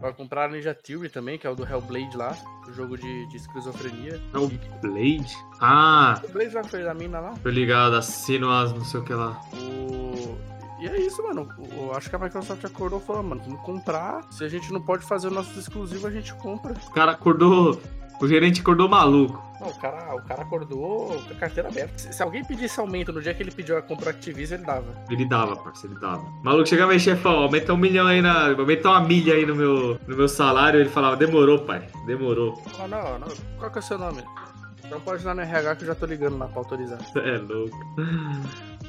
Vai 0.00 0.12
comprar 0.12 0.44
a 0.44 0.48
Ninja 0.48 0.74
Theory 0.74 1.08
também, 1.08 1.38
que 1.38 1.46
é 1.46 1.50
o 1.50 1.54
do 1.54 1.64
Hellblade 1.64 2.16
lá, 2.16 2.36
o 2.68 2.72
jogo 2.72 2.96
de, 2.96 3.26
de 3.28 3.36
esquizofrenia. 3.36 4.20
É 4.34 4.38
o 4.38 4.48
Blade? 4.80 5.34
Ah, 5.60 6.20
O 6.24 6.28
Blade 6.32 6.54
lá 6.54 6.64
foi 6.64 6.82
da 6.82 6.94
mina 6.94 7.18
lá. 7.20 7.34
tô 7.42 7.48
ligado, 7.48 7.96
assino 7.96 8.50
as 8.50 8.72
não 8.72 8.84
sei 8.84 9.00
o 9.00 9.04
que 9.04 9.12
lá. 9.14 9.40
O... 9.54 10.36
E 10.80 10.86
é 10.86 11.00
isso, 11.00 11.22
mano. 11.22 11.48
O- 11.58 11.92
acho 11.96 12.10
que 12.10 12.16
a 12.16 12.18
Microsoft 12.18 12.64
acordou 12.64 13.00
falou, 13.00 13.22
mano, 13.22 13.40
vamos 13.44 13.60
comprar. 13.62 14.22
Se 14.30 14.44
a 14.44 14.48
gente 14.48 14.72
não 14.72 14.80
pode 14.80 15.04
fazer 15.06 15.28
o 15.28 15.30
nosso 15.30 15.58
exclusivo, 15.58 16.06
a 16.06 16.10
gente 16.10 16.34
compra. 16.34 16.74
O 16.88 16.90
cara 16.92 17.12
acordou, 17.12 17.80
o 18.20 18.28
gerente 18.28 18.60
acordou 18.60 18.88
maluco. 18.88 19.44
Não, 19.58 19.68
o 19.68 19.74
cara, 19.80 20.14
o 20.14 20.20
cara 20.22 20.42
acordou 20.42 21.06
com 21.26 21.32
a 21.32 21.36
carteira 21.36 21.70
aberta. 21.70 21.96
Se, 21.98 22.12
se 22.12 22.22
alguém 22.22 22.44
pedisse 22.44 22.78
aumento 22.78 23.10
no 23.10 23.22
dia 23.22 23.32
que 23.32 23.42
ele 23.42 23.50
pediu 23.50 23.78
a 23.78 23.80
compra 23.80 24.10
Activision, 24.10 24.58
ele 24.58 24.66
dava. 24.66 24.84
Ele 25.10 25.24
dava, 25.24 25.56
parceiro, 25.56 25.94
ele 25.94 26.00
dava. 26.02 26.20
O 26.20 26.44
maluco 26.44 26.68
chegava 26.68 26.92
aí, 26.92 27.00
chefão, 27.00 27.32
aumenta 27.44 27.72
um 27.72 27.78
milhão 27.78 28.06
aí 28.06 28.20
na. 28.20 28.48
Aumenta 28.50 28.90
uma 28.90 29.00
milha 29.00 29.32
aí 29.32 29.46
no 29.46 29.56
meu, 29.56 29.98
no 30.06 30.14
meu 30.16 30.28
salário. 30.28 30.78
Ele 30.78 30.90
falava, 30.90 31.16
demorou, 31.16 31.60
pai. 31.60 31.88
Demorou. 32.04 32.62
Ah, 32.78 32.86
não, 32.86 33.18
não. 33.18 33.28
Qual 33.58 33.70
que 33.70 33.78
é 33.78 33.80
o 33.80 33.82
seu 33.82 33.96
nome? 33.98 34.22
Não 34.90 35.00
pode 35.00 35.22
ir 35.22 35.26
lá 35.26 35.34
no 35.34 35.40
RH 35.40 35.76
que 35.76 35.82
eu 35.84 35.86
já 35.88 35.94
tô 35.94 36.04
ligando 36.04 36.36
lá 36.36 36.46
pra 36.48 36.58
autorizar. 36.60 36.98
É 37.16 37.38
louco. 37.38 37.76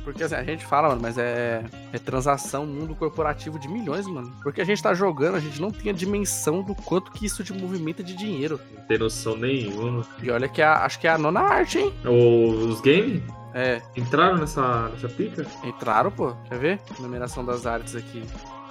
Porque 0.07 0.23
assim, 0.23 0.35
a 0.35 0.43
gente 0.43 0.65
fala, 0.65 0.87
mano, 0.87 1.01
mas 1.01 1.17
é, 1.17 1.65
é 1.91 1.99
transação 1.99 2.65
mundo 2.65 2.95
corporativo 2.95 3.59
de 3.59 3.67
milhões, 3.67 4.07
mano. 4.07 4.31
Porque 4.41 4.61
a 4.61 4.63
gente 4.63 4.81
tá 4.81 4.93
jogando, 4.93 5.35
a 5.35 5.39
gente 5.41 5.59
não 5.59 5.69
tem 5.69 5.91
a 5.91 5.93
dimensão 5.93 6.63
do 6.63 6.73
quanto 6.73 7.11
que 7.11 7.25
isso 7.25 7.43
de 7.43 7.51
movimenta 7.51 8.01
de 8.01 8.15
dinheiro. 8.15 8.57
Não 8.73 8.83
tem 8.85 8.97
noção 8.97 9.35
nenhuma. 9.35 10.05
E 10.23 10.31
olha 10.31 10.47
que 10.47 10.61
é 10.61 10.65
a, 10.65 10.85
acho 10.85 10.97
que 10.97 11.07
é 11.07 11.11
a 11.11 11.17
nona 11.17 11.41
arte, 11.41 11.79
hein? 11.79 11.93
Os 12.05 12.79
games 12.79 13.21
É, 13.53 13.81
entraram 13.97 14.37
nessa, 14.37 14.87
nessa 14.93 15.09
pica? 15.09 15.45
entraram, 15.61 16.09
pô. 16.09 16.33
Quer 16.47 16.57
ver? 16.57 16.79
Numeração 17.01 17.43
das 17.43 17.65
artes 17.65 17.93
aqui. 17.93 18.23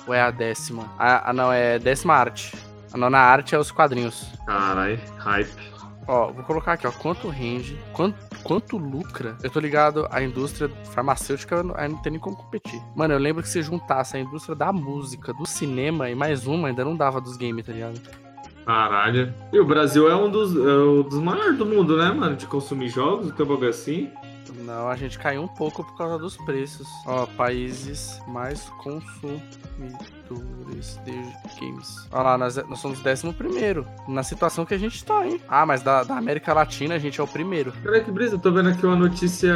Ou 0.07 0.15
é 0.15 0.23
a 0.23 0.31
décima? 0.31 0.85
Ah, 0.99 1.29
ah, 1.29 1.33
não, 1.35 1.53
é 1.53 1.79
décima 1.79 2.15
arte. 2.15 2.57
A 2.95 2.97
nona 2.97 3.19
arte 3.19 3.55
é 3.55 3.59
os 3.59 3.71
quadrinhos. 3.71 4.33
Carai, 4.47 4.99
hype. 5.19 5.76
Ó, 6.09 6.31
vou 6.31 6.45
colocar 6.45 6.75
aqui, 6.75 6.87
ó, 6.87 6.93
quanto 6.93 7.29
rende, 7.29 7.77
quanto, 7.93 8.17
quanto 8.45 8.77
lucra. 8.77 9.37
Eu 9.43 9.51
tô 9.51 9.59
ligado, 9.59 10.07
a 10.11 10.23
indústria 10.23 10.71
farmacêutica 10.93 11.65
aí 11.77 11.89
não 11.89 11.99
tem 11.99 12.13
nem 12.13 12.21
como 12.21 12.37
competir. 12.37 12.81
Mano, 12.95 13.15
eu 13.15 13.19
lembro 13.19 13.43
que 13.43 13.49
se 13.49 13.61
juntasse 13.61 14.17
a 14.17 14.21
indústria 14.21 14.55
da 14.55 14.73
música, 14.73 15.33
do 15.33 15.47
cinema 15.47 16.09
e 16.09 16.15
mais 16.15 16.47
uma, 16.47 16.69
ainda 16.69 16.85
não 16.85 16.97
dava 16.97 17.21
dos 17.21 17.37
games, 17.37 17.67
tá 17.67 17.73
ligado? 17.73 18.01
Caralho. 18.65 19.33
E 19.53 19.59
o 19.59 19.65
Brasil 19.65 20.09
é 20.09 20.17
um 20.17 20.31
dos, 20.31 20.55
é 20.57 20.79
um 20.79 21.03
dos 21.03 21.21
maiores 21.21 21.57
do 21.57 21.67
mundo, 21.67 21.97
né, 21.97 22.11
mano? 22.11 22.37
De 22.37 22.47
consumir 22.47 22.89
jogos, 22.89 23.31
um 23.31 23.45
bagulho 23.45 23.69
assim. 23.69 24.11
Não, 24.55 24.89
a 24.89 24.97
gente 24.97 25.19
caiu 25.19 25.43
um 25.43 25.49
pouco 25.49 25.85
por 25.85 25.97
causa 25.97 26.19
dos 26.19 26.37
preços. 26.37 26.87
Ó, 27.07 27.27
países 27.27 28.21
mais 28.27 28.69
consumidores 28.83 29.47
de 31.05 31.13
games. 31.61 32.09
Ó 32.11 32.23
lá, 32.23 32.37
nós, 32.39 32.57
nós 32.69 32.79
somos 32.79 33.01
décimo 33.01 33.33
primeiro. 33.33 33.87
Na 34.09 34.23
situação 34.23 34.65
que 34.65 34.75
a 34.75 34.79
gente 34.79 35.05
tá, 35.05 35.27
hein? 35.27 35.41
Ah, 35.49 35.65
mas 35.67 35.83
da, 35.83 36.05
da 36.05 36.17
América 36.17 36.53
Latina 36.53 36.95
a 36.95 36.99
gente 36.99 37.21
é 37.21 37.25
o 37.25 37.29
primeiro. 37.29 37.73
Cara, 37.83 38.01
que 38.01 38.11
brisa, 38.11 38.35
eu 38.35 38.39
tô 38.39 38.53
vendo 38.53 38.69
aqui 38.71 38.85
uma 38.87 38.97
notícia 38.97 39.55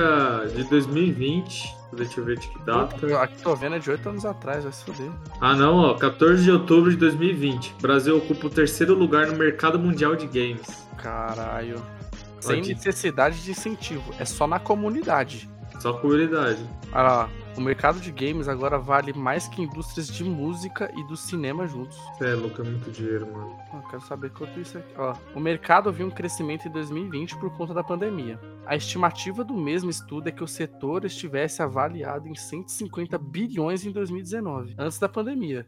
de 0.54 0.64
2020. 0.64 1.80
Deixa 1.92 2.20
eu 2.20 2.24
ver 2.24 2.38
de 2.38 2.46
que 2.48 2.58
data. 2.60 2.94
Aqui 3.20 3.42
tô 3.42 3.56
vendo 3.56 3.74
é 3.76 3.78
de 3.80 3.90
oito 3.90 4.08
anos 4.08 4.24
atrás, 4.24 4.62
vai 4.62 4.72
se 4.72 4.84
fuder. 4.84 5.10
Ah, 5.40 5.56
não, 5.56 5.76
ó. 5.76 5.94
14 5.94 6.44
de 6.44 6.50
outubro 6.52 6.90
de 6.90 6.96
2020. 6.96 7.74
O 7.78 7.82
Brasil 7.82 8.16
ocupa 8.16 8.46
o 8.46 8.50
terceiro 8.50 8.94
lugar 8.94 9.26
no 9.26 9.36
mercado 9.36 9.78
mundial 9.78 10.14
de 10.14 10.26
games. 10.26 10.86
Caralho. 10.96 11.82
Sem 12.40 12.62
necessidade 12.62 13.42
de 13.42 13.50
incentivo. 13.50 14.14
É 14.18 14.24
só 14.24 14.46
na 14.46 14.58
comunidade. 14.58 15.48
Só 15.80 15.94
comunidade. 15.94 16.58
Olha 16.92 17.02
lá. 17.02 17.30
O 17.56 17.60
mercado 17.60 18.00
de 18.00 18.12
games 18.12 18.48
agora 18.48 18.78
vale 18.78 19.12
mais 19.12 19.48
que 19.48 19.60
indústrias 19.60 20.08
de 20.08 20.22
música 20.22 20.90
e 20.96 21.04
do 21.04 21.16
cinema 21.16 21.66
juntos. 21.66 21.98
É 22.20 22.34
louco, 22.34 22.60
é 22.62 22.64
muito 22.64 22.90
dinheiro, 22.90 23.30
mano. 23.30 23.56
Eu 23.74 23.82
quero 23.90 24.02
saber 24.02 24.30
quanto 24.30 24.60
isso 24.60 24.78
aqui. 24.78 24.92
Ó, 24.96 25.14
o 25.34 25.40
mercado 25.40 25.92
viu 25.92 26.06
um 26.06 26.10
crescimento 26.10 26.68
em 26.68 26.70
2020 26.70 27.36
por 27.38 27.50
conta 27.56 27.74
da 27.74 27.82
pandemia. 27.82 28.38
A 28.64 28.76
estimativa 28.76 29.42
do 29.42 29.54
mesmo 29.54 29.90
estudo 29.90 30.28
é 30.28 30.32
que 30.32 30.44
o 30.44 30.48
setor 30.48 31.04
estivesse 31.04 31.60
avaliado 31.60 32.28
em 32.28 32.34
150 32.34 33.18
bilhões 33.18 33.84
em 33.84 33.90
2019, 33.90 34.74
antes 34.78 34.98
da 34.98 35.08
pandemia. 35.08 35.66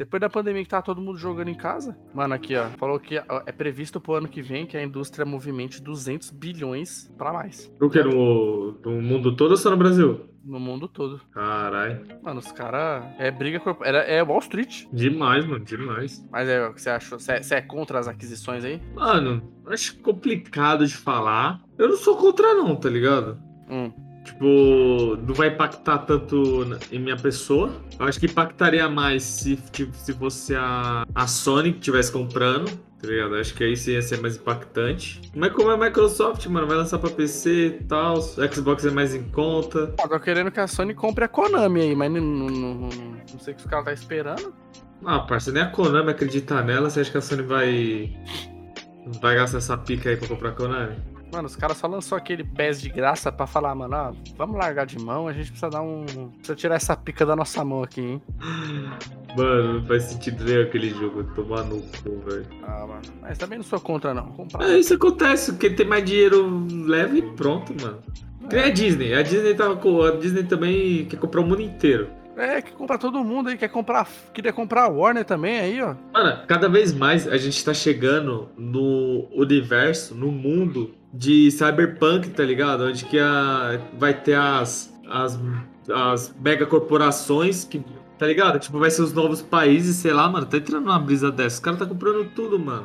Depois 0.00 0.18
da 0.18 0.30
pandemia 0.30 0.62
que 0.62 0.68
tá 0.70 0.80
todo 0.80 0.98
mundo 0.98 1.18
jogando 1.18 1.48
em 1.48 1.54
casa. 1.54 1.94
Mano, 2.14 2.32
aqui, 2.32 2.56
ó. 2.56 2.70
Falou 2.78 2.98
que 2.98 3.18
ó, 3.18 3.42
é 3.44 3.52
previsto 3.52 4.00
pro 4.00 4.14
ano 4.14 4.28
que 4.28 4.40
vem 4.40 4.64
que 4.64 4.74
a 4.74 4.82
indústria 4.82 5.26
movimente 5.26 5.82
200 5.82 6.30
bilhões 6.30 7.12
pra 7.18 7.34
mais. 7.34 7.70
O 7.78 7.90
que? 7.90 8.02
No, 8.02 8.72
no 8.82 9.02
mundo 9.02 9.36
todo 9.36 9.50
ou 9.50 9.56
só 9.58 9.68
no 9.68 9.76
Brasil? 9.76 10.22
No 10.42 10.58
mundo 10.58 10.88
todo. 10.88 11.20
Caralho. 11.30 12.00
Mano, 12.22 12.38
os 12.40 12.50
caras. 12.50 13.04
É 13.18 13.30
briga 13.30 13.60
corp... 13.60 13.82
É 13.84 14.22
Wall 14.22 14.38
Street. 14.38 14.86
Demais, 14.90 15.44
mano, 15.44 15.66
demais. 15.66 16.26
Mas 16.32 16.48
é 16.48 16.66
o 16.66 16.72
que 16.72 16.80
você 16.80 16.88
achou? 16.88 17.20
Você 17.20 17.32
é, 17.32 17.42
você 17.42 17.56
é 17.56 17.60
contra 17.60 17.98
as 17.98 18.08
aquisições 18.08 18.64
aí? 18.64 18.80
Mano, 18.94 19.52
acho 19.66 19.98
complicado 19.98 20.86
de 20.86 20.96
falar. 20.96 21.62
Eu 21.76 21.90
não 21.90 21.96
sou 21.98 22.16
contra, 22.16 22.54
não, 22.54 22.74
tá 22.74 22.88
ligado? 22.88 23.38
Hum. 23.68 23.92
Tipo, 24.30 25.16
não 25.26 25.34
vai 25.34 25.48
impactar 25.48 25.98
tanto 25.98 26.64
em 26.92 26.98
minha 26.98 27.16
pessoa. 27.16 27.72
Eu 27.98 28.06
acho 28.06 28.18
que 28.20 28.26
impactaria 28.26 28.88
mais 28.88 29.22
se, 29.22 29.56
tipo, 29.72 29.94
se 29.96 30.12
fosse 30.14 30.54
a, 30.54 31.04
a 31.14 31.26
Sony 31.26 31.72
que 31.72 31.78
estivesse 31.78 32.12
comprando. 32.12 32.70
Tá 33.00 33.08
ligado? 33.08 33.34
Acho 33.36 33.54
que 33.54 33.64
aí 33.64 33.74
sim 33.76 33.92
ia 33.92 34.02
ser 34.02 34.20
mais 34.20 34.36
impactante. 34.36 35.20
Mas 35.34 35.52
como 35.52 35.70
é 35.70 35.74
a 35.74 35.76
Microsoft, 35.76 36.46
mano, 36.46 36.66
vai 36.66 36.76
lançar 36.76 36.98
pra 36.98 37.08
PC 37.10 37.66
e 37.66 37.70
tal. 37.84 38.20
Xbox 38.20 38.84
é 38.84 38.90
mais 38.90 39.14
em 39.14 39.22
conta. 39.30 39.94
Ó, 39.98 40.06
tô 40.06 40.20
querendo 40.20 40.50
que 40.50 40.60
a 40.60 40.66
Sony 40.66 40.94
compre 40.94 41.24
a 41.24 41.28
Konami 41.28 41.80
aí, 41.80 41.96
mas 41.96 42.12
não, 42.12 42.20
não, 42.20 42.46
não, 42.48 42.74
não- 42.88 43.38
sei 43.40 43.54
o 43.54 43.56
que 43.56 43.62
os 43.64 43.70
caras 43.70 43.86
tá 43.86 43.92
esperando. 43.94 44.52
Ah, 45.04 45.20
parça, 45.20 45.50
nem 45.50 45.62
a 45.62 45.66
Konami 45.70 46.10
acredita 46.10 46.60
nela. 46.62 46.90
Você 46.90 47.00
acha 47.00 47.10
que 47.10 47.16
a 47.18 47.22
Sony 47.22 47.42
vai. 47.42 48.14
Vai 49.22 49.34
gastar 49.34 49.58
essa 49.58 49.78
pica 49.78 50.10
aí 50.10 50.16
pra 50.18 50.28
comprar 50.28 50.50
a 50.50 50.52
Konami? 50.52 50.96
Mano, 51.32 51.46
os 51.46 51.54
caras 51.54 51.76
só 51.76 51.86
lançou 51.86 52.18
aquele 52.18 52.42
PES 52.42 52.80
de 52.82 52.88
graça 52.88 53.30
pra 53.30 53.46
falar, 53.46 53.74
mano, 53.74 53.96
ó, 53.96 54.12
vamos 54.36 54.56
largar 54.56 54.84
de 54.84 54.98
mão, 54.98 55.28
a 55.28 55.32
gente 55.32 55.50
precisa 55.50 55.70
dar 55.70 55.82
um. 55.82 56.04
Precisa 56.38 56.56
tirar 56.56 56.74
essa 56.74 56.96
pica 56.96 57.24
da 57.24 57.36
nossa 57.36 57.64
mão 57.64 57.82
aqui, 57.82 58.00
hein? 58.00 58.22
Mano, 59.36 59.74
não 59.74 59.86
faz 59.86 60.04
sentido 60.04 60.44
ver 60.44 60.66
aquele 60.66 60.90
jogo 60.90 61.22
tomar 61.34 61.62
no 61.64 61.80
cu, 61.80 62.18
velho. 62.26 62.46
Ah, 62.64 62.86
mano. 62.86 63.02
Mas 63.22 63.38
também 63.38 63.58
não 63.58 63.64
sou 63.64 63.80
contra, 63.80 64.12
não. 64.12 64.26
Comprar. 64.32 64.68
É, 64.68 64.78
isso 64.78 64.94
acontece. 64.94 65.56
Quem 65.56 65.74
tem 65.74 65.86
mais 65.86 66.04
dinheiro 66.04 66.66
leva 66.84 67.16
e 67.16 67.22
pronto, 67.22 67.72
mano. 67.80 68.02
Nem 68.50 68.64
a 68.64 68.70
Disney. 68.70 69.14
A 69.14 69.22
Disney 69.22 69.54
tava 69.54 69.76
com. 69.76 70.02
A 70.02 70.16
Disney 70.16 70.42
também 70.42 71.04
quer 71.04 71.18
comprar 71.18 71.42
o 71.42 71.46
mundo 71.46 71.62
inteiro. 71.62 72.08
É, 72.36 72.62
que 72.62 72.72
compra 72.72 72.96
todo 72.96 73.22
mundo 73.22 73.50
aí, 73.50 73.56
quer 73.56 73.68
comprar. 73.68 74.08
Queria 74.32 74.52
comprar 74.52 74.84
a 74.84 74.88
Warner 74.88 75.24
também 75.24 75.60
aí, 75.60 75.82
ó. 75.82 75.94
Mano, 76.12 76.46
cada 76.46 76.68
vez 76.68 76.92
mais 76.92 77.28
a 77.28 77.36
gente 77.36 77.62
tá 77.64 77.74
chegando 77.74 78.48
no 78.56 79.28
universo, 79.32 80.14
no 80.14 80.32
mundo 80.32 80.94
de 81.12 81.50
cyberpunk, 81.50 82.30
tá 82.30 82.42
ligado? 82.44 82.84
Onde 82.84 83.04
que 83.04 83.18
a, 83.18 83.80
vai 83.98 84.14
ter 84.14 84.34
as, 84.36 84.92
as, 85.08 85.38
as 85.92 86.34
mega 86.40 86.66
corporações 86.66 87.64
que. 87.64 87.82
Tá 88.18 88.26
ligado? 88.26 88.58
Tipo, 88.58 88.78
vai 88.78 88.90
ser 88.90 89.00
os 89.00 89.14
novos 89.14 89.40
países, 89.40 89.96
sei 89.96 90.12
lá, 90.12 90.28
mano. 90.28 90.44
Tá 90.44 90.58
entrando 90.58 90.84
numa 90.84 90.98
brisa 90.98 91.32
dessa. 91.32 91.54
Os 91.54 91.60
caras 91.60 91.78
tá 91.78 91.86
comprando 91.86 92.28
tudo, 92.34 92.58
mano. 92.58 92.84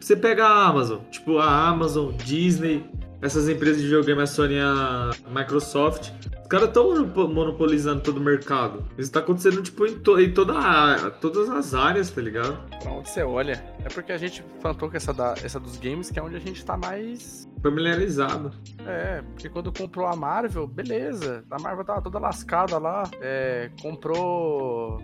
Você- 0.00 0.16
pega 0.16 0.46
a 0.46 0.68
Amazon, 0.68 1.00
tipo, 1.10 1.36
a 1.38 1.68
Amazon, 1.68 2.12
Disney, 2.24 2.82
essas 3.20 3.46
empresas 3.46 3.76
de 3.82 3.88
videogame, 3.88 4.22
a 4.22 4.26
Sony 4.26 4.58
a 4.58 5.10
Microsoft. 5.28 6.10
Os 6.40 6.48
caras 6.48 6.68
estão 6.68 7.06
monopolizando 7.28 8.00
todo 8.00 8.16
o 8.16 8.20
mercado. 8.20 8.82
Isso 8.96 9.12
tá 9.12 9.20
acontecendo, 9.20 9.60
tipo, 9.62 9.84
em, 9.86 9.98
to- 9.98 10.18
em 10.18 10.32
toda 10.32 10.54
a- 10.58 11.10
todas 11.10 11.50
as 11.50 11.74
áreas, 11.74 12.08
tá 12.10 12.22
ligado? 12.22 12.58
Pra 12.82 12.90
onde 12.90 13.10
você 13.10 13.22
olha. 13.22 13.62
É 13.84 13.88
porque 13.90 14.12
a 14.12 14.18
gente 14.18 14.42
plantou 14.62 14.88
com 14.90 14.96
essa, 14.96 15.12
da, 15.12 15.34
essa 15.44 15.60
dos 15.60 15.76
games, 15.76 16.10
que 16.10 16.18
é 16.18 16.22
onde 16.22 16.36
a 16.36 16.40
gente 16.40 16.64
tá 16.64 16.78
mais. 16.78 17.46
Familiarizado. 17.62 18.52
É, 18.86 19.22
porque 19.22 19.48
quando 19.48 19.72
comprou 19.72 20.06
a 20.06 20.16
Marvel, 20.16 20.66
beleza. 20.66 21.44
A 21.50 21.58
Marvel 21.58 21.84
tava 21.84 22.00
toda 22.00 22.18
lascada 22.18 22.78
lá. 22.78 23.02
É, 23.20 23.70
comprou. 23.82 24.98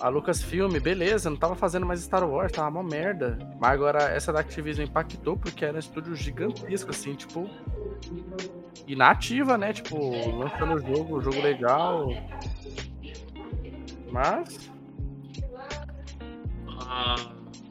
A 0.00 0.08
Lucasfilm, 0.08 0.72
beleza, 0.80 1.28
não 1.28 1.36
tava 1.36 1.54
fazendo 1.54 1.84
mais 1.84 2.00
Star 2.00 2.26
Wars, 2.26 2.50
tava 2.50 2.70
uma 2.70 2.82
merda. 2.82 3.38
Mas 3.60 3.72
agora 3.72 4.04
essa 4.04 4.32
da 4.32 4.40
Activision 4.40 4.86
impactou 4.86 5.36
porque 5.36 5.62
era 5.62 5.76
um 5.76 5.78
estúdio 5.78 6.14
gigantesco, 6.14 6.90
assim, 6.90 7.14
tipo. 7.14 7.48
E 8.86 8.96
na 8.96 9.10
ativa, 9.10 9.58
né? 9.58 9.74
Tipo, 9.74 9.98
lançando 10.38 10.74
o 10.74 10.78
jogo, 10.78 11.20
jogo 11.20 11.42
legal. 11.42 12.08
Mas. 14.10 14.70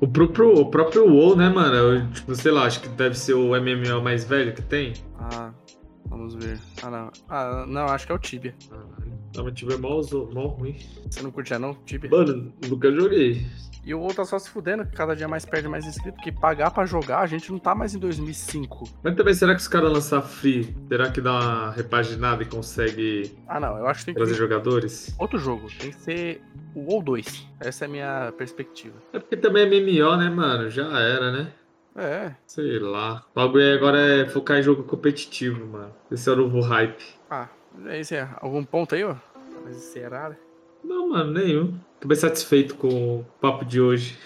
O 0.01 0.07
próprio, 0.07 0.53
o 0.53 0.65
próprio 0.69 1.05
WoW, 1.05 1.35
né, 1.35 1.49
mano? 1.49 1.75
Eu, 1.75 2.11
tipo, 2.11 2.33
sei 2.33 2.51
lá, 2.51 2.65
acho 2.65 2.81
que 2.81 2.87
deve 2.89 3.15
ser 3.17 3.33
o 3.33 3.49
MMO 3.49 4.01
mais 4.01 4.23
velho 4.23 4.53
que 4.53 4.61
tem. 4.61 4.93
Ah, 5.17 5.51
vamos 6.05 6.35
ver. 6.35 6.57
Ah, 6.81 6.89
não. 6.89 7.11
Ah, 7.27 7.65
não, 7.67 7.85
acho 7.85 8.05
que 8.05 8.11
é 8.11 8.15
o 8.15 8.19
Tibia. 8.19 8.55
Não, 9.35 9.43
mas 9.43 9.53
tiver 9.53 9.77
mal, 9.77 10.01
mal 10.33 10.47
ruim. 10.47 10.77
Você 11.09 11.21
não 11.21 11.31
curtia, 11.31 11.59
não? 11.59 11.73
Tibia? 11.85 12.09
Mano, 12.09 12.53
nunca 12.67 12.91
joguei. 12.91 13.45
E 13.85 13.93
o 13.93 13.99
outro 14.01 14.17
tá 14.17 14.25
só 14.25 14.37
se 14.37 14.49
fudendo, 14.49 14.85
que 14.85 14.91
cada 14.95 15.15
dia 15.15 15.27
mais 15.27 15.45
perde 15.45 15.67
mais 15.67 15.85
inscrito, 15.85 16.15
porque 16.15 16.31
pagar 16.31 16.69
pra 16.69 16.85
jogar, 16.85 17.19
a 17.19 17.25
gente 17.27 17.49
não 17.51 17.57
tá 17.57 17.73
mais 17.73 17.95
em 17.95 17.99
2005. 17.99 18.83
Mas 19.01 19.15
também, 19.15 19.33
será 19.33 19.55
que 19.55 19.61
os 19.61 19.67
caras 19.67 19.91
lançar 19.91 20.21
free, 20.21 20.75
será 20.89 21.09
que 21.09 21.21
dá 21.21 21.31
uma 21.31 21.71
repaginada 21.71 22.43
e 22.43 22.45
consegue 22.45 23.37
Ah, 23.47 23.59
não, 23.59 23.77
eu 23.77 23.87
acho 23.87 24.01
que 24.01 24.05
tem 24.07 24.13
que 24.13 24.19
trazer 24.19 24.33
ser 24.33 24.39
jogadores? 24.39 25.15
outro 25.17 25.39
jogo. 25.39 25.67
Tem 25.79 25.91
que 25.91 25.97
ser 25.97 26.41
o 26.75 26.81
WoW 26.91 27.01
2. 27.01 27.47
Essa 27.61 27.85
é 27.85 27.87
a 27.87 27.89
minha 27.89 28.33
perspectiva. 28.37 28.95
É 29.13 29.19
porque 29.19 29.37
também 29.37 29.63
é 29.63 29.65
MMO, 29.67 30.17
né, 30.17 30.29
mano? 30.29 30.69
Já 30.69 30.85
era, 30.99 31.31
né? 31.31 31.51
É. 31.95 32.31
Sei 32.45 32.79
lá. 32.79 33.25
O 33.31 33.35
bagulho 33.35 33.73
agora 33.75 33.97
é 33.99 34.27
focar 34.27 34.57
em 34.59 34.63
jogo 34.63 34.83
competitivo, 34.83 35.65
mano. 35.65 35.91
Esse 36.11 36.29
é 36.29 36.33
o 36.33 36.35
novo 36.35 36.59
hype. 36.61 37.03
Ah, 37.29 37.47
é 37.87 37.99
isso 37.99 38.13
aí. 38.13 38.25
Algum 38.41 38.63
ponto 38.63 38.95
aí, 38.95 39.03
ó? 39.03 39.15
Mas 39.63 39.75
será? 39.77 40.29
né? 40.29 40.37
Não, 40.83 41.09
mano, 41.09 41.31
nenhum. 41.31 41.77
Tô 41.99 42.07
bem 42.07 42.17
satisfeito 42.17 42.75
com 42.75 43.19
o 43.19 43.25
papo 43.41 43.65
de 43.65 43.81
hoje. 43.81 44.17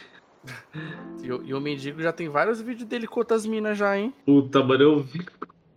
E, 1.22 1.32
o- 1.32 1.44
e 1.44 1.54
o 1.54 1.60
mendigo 1.62 2.02
já 2.02 2.12
tem 2.12 2.30
vários 2.30 2.62
vídeos 2.62 2.88
dele 2.88 3.08
com 3.08 3.20
outras 3.20 3.46
minas 3.46 3.78
já, 3.78 3.98
hein? 3.98 4.14
Puta, 4.26 4.62
mano, 4.64 4.84
eu 4.84 5.00
vi 5.00 5.26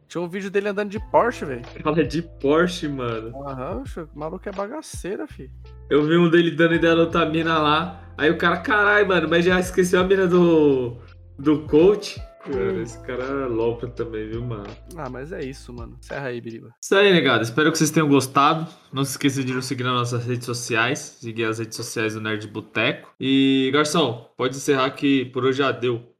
Tinha 0.08 0.20
um 0.22 0.28
vídeo 0.28 0.50
dele 0.50 0.68
andando 0.68 0.90
de 0.90 1.00
Porsche, 1.10 1.44
velho. 1.44 1.64
fala 1.82 2.04
de 2.04 2.22
Porsche, 2.22 2.86
mano. 2.88 3.36
Aham, 3.44 3.82
o 4.14 4.18
maluco 4.18 4.48
é 4.48 4.52
bagaceira, 4.52 5.26
fi. 5.26 5.50
Eu 5.90 6.04
vi 6.04 6.16
um 6.16 6.28
dele 6.28 6.50
dando 6.50 6.74
ideia 6.74 6.94
na 6.94 7.02
outra 7.02 7.24
mina 7.26 7.58
lá. 7.58 8.02
Aí 8.18 8.30
o 8.30 8.38
cara, 8.38 8.58
caralho, 8.58 9.06
mano, 9.08 9.28
mas 9.28 9.44
já 9.44 9.58
esqueceu 9.58 10.00
a 10.00 10.04
mina 10.04 10.26
do. 10.26 10.96
do 11.38 11.62
coach. 11.66 12.20
Cara, 12.46 12.80
esse 12.80 12.98
cara 13.00 13.24
é 13.24 13.46
louco 13.46 13.88
também, 13.88 14.28
viu, 14.28 14.40
mano? 14.40 14.66
Ah, 14.96 15.10
mas 15.10 15.32
é 15.32 15.44
isso, 15.44 15.72
mano. 15.72 15.96
Serra 16.00 16.28
aí, 16.28 16.40
Biriba. 16.40 16.72
Isso 16.80 16.94
aí, 16.94 17.12
negado. 17.12 17.42
Espero 17.42 17.72
que 17.72 17.78
vocês 17.78 17.90
tenham 17.90 18.08
gostado. 18.08 18.66
Não 18.92 19.04
se 19.04 19.12
esqueça 19.12 19.42
de 19.42 19.52
nos 19.52 19.66
seguir 19.66 19.82
nas 19.82 19.94
nossas 19.94 20.24
redes 20.24 20.46
sociais. 20.46 21.18
Seguir 21.20 21.44
as 21.44 21.58
redes 21.58 21.76
sociais 21.76 22.14
do 22.14 22.20
Nerd 22.20 22.46
Boteco. 22.46 23.12
E, 23.18 23.70
garçom, 23.72 24.30
pode 24.36 24.56
encerrar 24.56 24.90
que 24.90 25.24
por 25.26 25.44
hoje 25.44 25.58
já 25.58 25.72
deu. 25.72 26.08